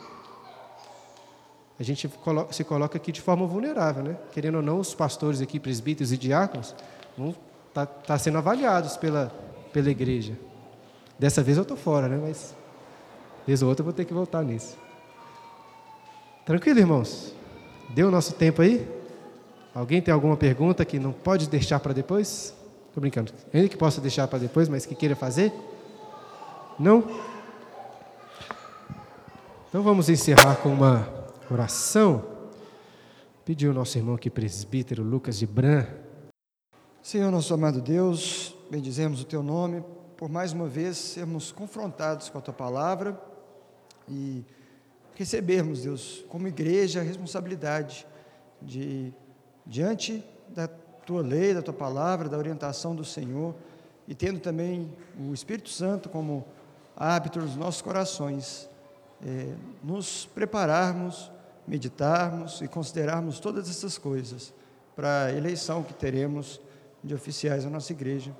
A 1.80 1.84
gente 1.84 2.12
se 2.52 2.64
coloca 2.64 2.97
aqui 2.97 3.12
de 3.12 3.22
forma 3.22 3.47
vulnerável, 3.47 4.04
né? 4.04 4.18
Querendo 4.32 4.56
ou 4.56 4.62
não, 4.62 4.80
os 4.80 4.93
pastores 4.93 5.41
aqui, 5.41 5.60
presbíteros 5.60 6.12
e 6.12 6.18
diáconos, 6.18 6.76
vão 7.18 7.34
tá, 7.74 7.86
tá 7.86 8.18
sendo 8.18 8.38
avaliados 8.38 8.97
pela, 8.97 9.32
pela 9.72 9.89
igreja. 9.89 10.38
Dessa 11.18 11.41
vez 11.41 11.58
eu 11.58 11.64
estou 11.64 11.78
fora, 11.78 12.08
né? 12.08 12.20
Mas 12.22 12.54
vez 13.47 13.64
ou 13.64 13.70
outra 13.70 13.82
eu 13.82 13.86
vou 13.86 13.93
ter 13.93 14.06
que 14.06 14.14
voltar 14.14 14.43
nisso. 14.43 14.78
Tranquilo, 16.46 16.80
irmãos? 16.80 17.36
Deu 17.89 18.08
o 18.08 18.12
nosso 18.12 18.34
tempo 18.34 18.62
aí? 18.64 18.88
Alguém 19.76 20.02
tem 20.02 20.12
alguma 20.14 20.36
pergunta 20.36 20.84
que 20.84 20.98
não 20.98 21.12
pode 21.12 21.48
deixar 21.48 21.80
para 21.80 21.94
depois? 21.94 22.56
Estou 22.88 23.00
brincando. 23.00 23.32
Ainda 23.54 23.70
que 23.70 23.78
possa 23.78 24.02
deixar 24.02 24.28
para 24.28 24.39
depois, 24.39 24.68
mas 24.68 24.86
que 24.86 24.96
queira 24.96 25.16
fazer? 25.16 25.54
Não? 26.80 27.08
Então 29.70 29.84
vamos 29.84 30.10
encerrar 30.10 30.56
com 30.56 30.70
uma 30.70 31.08
oração. 31.50 32.26
Pedir 33.46 33.68
o 33.68 33.74
nosso 33.74 33.98
irmão 33.98 34.16
aqui, 34.16 34.30
presbítero 34.30 35.04
Lucas 35.04 35.38
de 35.38 35.46
Bran. 35.46 35.86
Senhor, 37.04 37.32
nosso 37.32 37.54
amado 37.54 37.82
Deus, 37.82 38.56
bendizemos 38.70 39.22
o 39.22 39.26
teu 39.26 39.44
nome 39.44 39.84
por 40.18 40.30
mais 40.30 40.54
uma 40.54 40.68
vez 40.68 40.98
sermos 40.98 41.52
confrontados 41.52 42.30
com 42.30 42.38
a 42.38 42.42
tua 42.42 42.54
palavra 42.54 43.20
e 44.08 44.44
recebermos, 45.16 45.84
Deus, 45.84 46.26
como 46.30 46.47
igreja, 46.47 47.01
a 47.01 47.03
responsabilidade 47.03 48.07
de, 48.62 49.14
diante 49.66 50.24
da 50.49 50.68
tua 51.05 51.22
lei, 51.22 51.53
da 51.53 51.62
tua 51.62 51.74
palavra, 51.74 52.30
da 52.30 52.38
orientação 52.38 52.95
do 52.95 53.03
Senhor, 53.03 53.55
e 54.07 54.16
tendo 54.16 54.39
também 54.39 54.91
o 55.20 55.34
Espírito 55.34 55.70
Santo 55.70 56.09
como 56.09 56.45
árbitro 56.95 57.41
nos 57.41 57.55
nossos 57.55 57.82
corações, 57.82 58.70
é, 59.26 59.53
nos 59.84 60.26
prepararmos, 60.26 61.32
meditarmos 61.68 62.62
e 62.62 62.68
considerarmos 62.68 63.39
todas 63.39 63.70
essas 63.70 63.97
coisas 63.97 64.53
para 64.95 65.26
a 65.26 65.34
eleição 65.34 65.84
que 65.84 65.93
teremos 65.93 66.59
de 67.03 67.14
oficiais 67.14 67.64
da 67.64 67.70
nossa 67.70 67.91
igreja. 67.91 68.36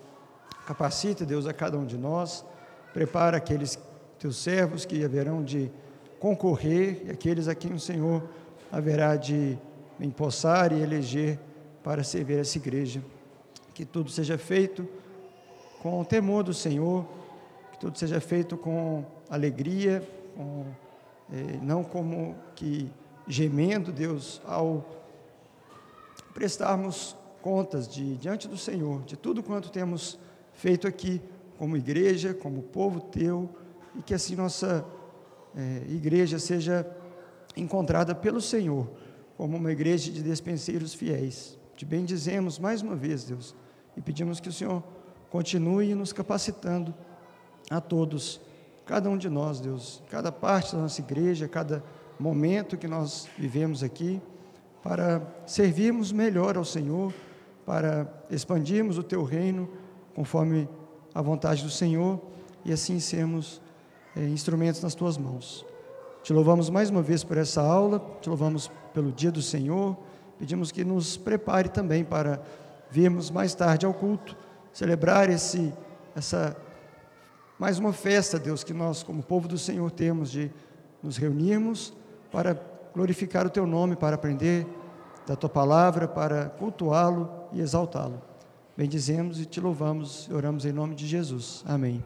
Capacita, 0.65 1.26
Deus, 1.26 1.47
a 1.47 1.53
cada 1.53 1.78
um 1.78 1.86
de 1.86 1.97
nós, 1.97 2.45
prepara 2.93 3.38
aqueles 3.38 3.80
teus 4.19 4.38
servos 4.38 4.86
que 4.86 5.03
haverão 5.03 5.43
de 5.43 5.72
concorrer, 6.22 7.01
e 7.07 7.09
aqueles 7.09 7.47
a 7.47 7.55
quem 7.55 7.74
o 7.74 7.80
Senhor 7.80 8.24
haverá 8.72 9.15
de 9.15 9.57
empossar 9.99 10.72
e 10.72 10.80
eleger 10.80 11.39
para 11.84 12.03
servir 12.03 12.38
essa 12.38 12.59
igreja. 12.59 13.03
Que 13.74 13.84
tudo 13.84 14.11
seja 14.11 14.38
feito 14.38 14.88
com 15.82 15.99
o 15.99 16.05
temor 16.05 16.43
do 16.43 16.53
Senhor, 16.53 17.07
que 17.72 17.80
tudo 17.80 17.97
seja 17.97 18.22
feito 18.22 18.55
com 18.55 19.03
alegria, 19.28 20.07
com, 20.38 20.65
eh, 21.34 21.57
não 21.59 21.84
como 21.84 22.36
que 22.55 22.88
gemendo, 23.28 23.91
Deus, 23.91 24.39
ao 24.45 24.86
prestarmos 26.36 27.17
contas 27.41 27.88
de, 27.88 28.15
diante 28.17 28.47
do 28.47 28.57
Senhor, 28.57 29.01
de 29.05 29.17
tudo 29.17 29.41
quanto 29.41 29.72
temos 29.72 30.19
feito 30.53 30.88
aqui, 30.88 31.19
como 31.57 31.76
igreja, 31.76 32.32
como 32.32 32.61
povo 32.61 33.01
teu, 33.01 33.49
e 33.95 34.03
que 34.03 34.13
assim 34.13 34.36
nossa 34.36 34.86
é, 35.56 35.84
igreja 35.89 36.39
seja 36.39 36.86
encontrada 37.56 38.16
pelo 38.16 38.41
Senhor 38.41 38.89
como 39.38 39.58
uma 39.58 39.72
igreja 39.72 40.12
de 40.12 40.22
despenseiros 40.22 40.93
fiéis. 40.93 41.58
Te 41.76 41.86
bendizemos 41.86 42.60
mais 42.60 42.82
uma 42.82 42.95
vez, 42.95 43.24
Deus, 43.24 43.56
e 43.97 44.02
pedimos 44.02 44.39
que 44.39 44.49
o 44.49 44.54
Senhor 44.54 44.84
continue 45.30 45.95
nos 45.95 46.14
capacitando 46.14 46.93
a 47.70 47.82
todos, 47.82 48.39
cada 48.86 49.10
um 49.10 49.18
de 49.18 49.30
nós, 49.30 49.60
Deus, 49.60 50.04
cada 50.10 50.32
parte 50.32 50.76
da 50.76 50.82
nossa 50.82 51.02
igreja, 51.02 51.47
cada 51.47 51.84
momento 52.20 52.78
que 52.78 52.88
nós 52.88 53.28
vivemos 53.38 53.82
aqui, 53.82 54.22
para 54.84 55.22
servirmos 55.45 56.12
melhor 56.12 56.58
ao 56.58 56.66
Senhor, 56.66 57.14
para 57.66 58.12
expandirmos 58.30 58.97
o 58.97 59.04
teu 59.04 59.24
reino 59.24 59.70
conforme 60.14 60.68
a 61.14 61.22
vontade 61.22 61.64
do 61.64 61.70
Senhor 61.70 62.20
e 62.66 62.72
assim 62.72 62.99
sermos 62.99 63.62
é, 64.16 64.24
instrumentos 64.28 64.82
nas 64.82 64.95
tuas 64.95 65.18
mãos. 65.18 65.66
Te 66.24 66.34
louvamos 66.34 66.70
mais 66.70 66.89
uma 66.89 67.01
vez 67.01 67.24
por 67.24 67.38
essa 67.38 67.62
aula, 67.62 67.99
te 68.22 68.30
louvamos 68.30 68.72
pelo 68.93 69.12
dia 69.12 69.32
do 69.32 69.41
Senhor, 69.41 69.97
pedimos 70.38 70.72
que 70.72 70.84
nos 70.84 71.18
prepare 71.18 71.70
também 71.70 72.03
para 72.03 72.41
virmos 72.89 73.32
mais 73.32 73.55
tarde 73.55 73.86
ao 73.86 73.93
culto, 73.93 74.36
celebrar 74.72 75.30
esse, 75.30 75.74
essa 76.16 76.55
mais 77.57 77.78
uma 77.80 77.93
festa, 77.93 78.39
Deus, 78.39 78.64
que 78.64 78.74
nós, 78.74 79.03
como 79.03 79.22
povo 79.22 79.47
do 79.47 79.57
Senhor, 79.57 79.89
temos 79.91 80.32
de 80.32 80.51
nos 81.01 81.18
reunirmos 81.18 81.93
para 82.32 82.59
glorificar 82.93 83.45
o 83.45 83.49
Teu 83.49 83.66
nome, 83.66 83.95
para 83.95 84.16
aprender 84.16 84.66
da 85.28 85.36
Tua 85.36 85.49
palavra, 85.49 86.07
para 86.07 86.45
cultuá-lo 86.49 87.30
e 87.53 87.62
exaltá-lo. 87.62 88.22
Bendizemos 88.76 89.39
e 89.39 89.45
te 89.45 89.59
louvamos 89.59 90.28
e 90.30 90.34
oramos 90.34 90.66
em 90.66 90.72
nome 90.72 90.95
de 90.95 91.05
Jesus. 91.05 91.64
Amém. 91.68 92.03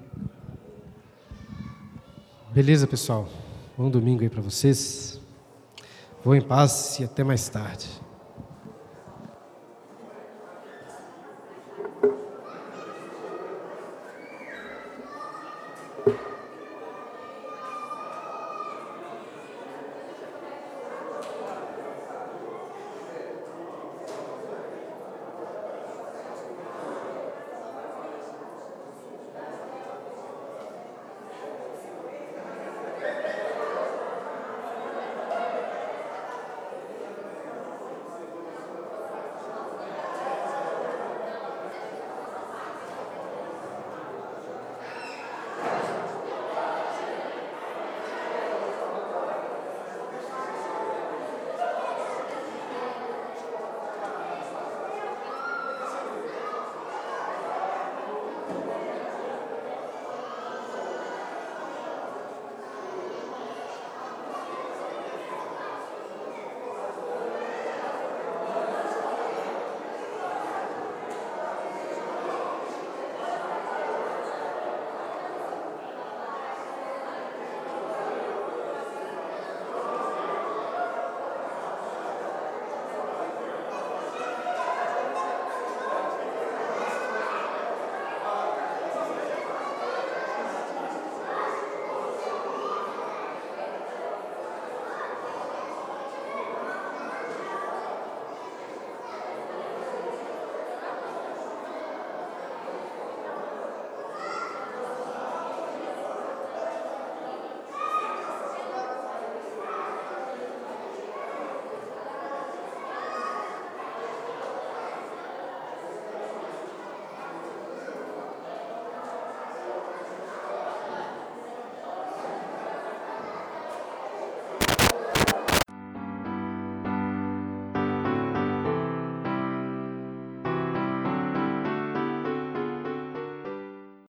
Beleza, 2.56 2.88
pessoal? 2.88 3.28
Bom 3.78 3.90
domingo 3.90 4.24
aí 4.24 4.30
para 4.30 4.42
vocês. 4.42 5.20
Vou 6.24 6.34
em 6.34 6.42
paz 6.42 6.98
e 7.02 7.04
até 7.04 7.22
mais 7.22 7.50
tarde. 7.50 7.86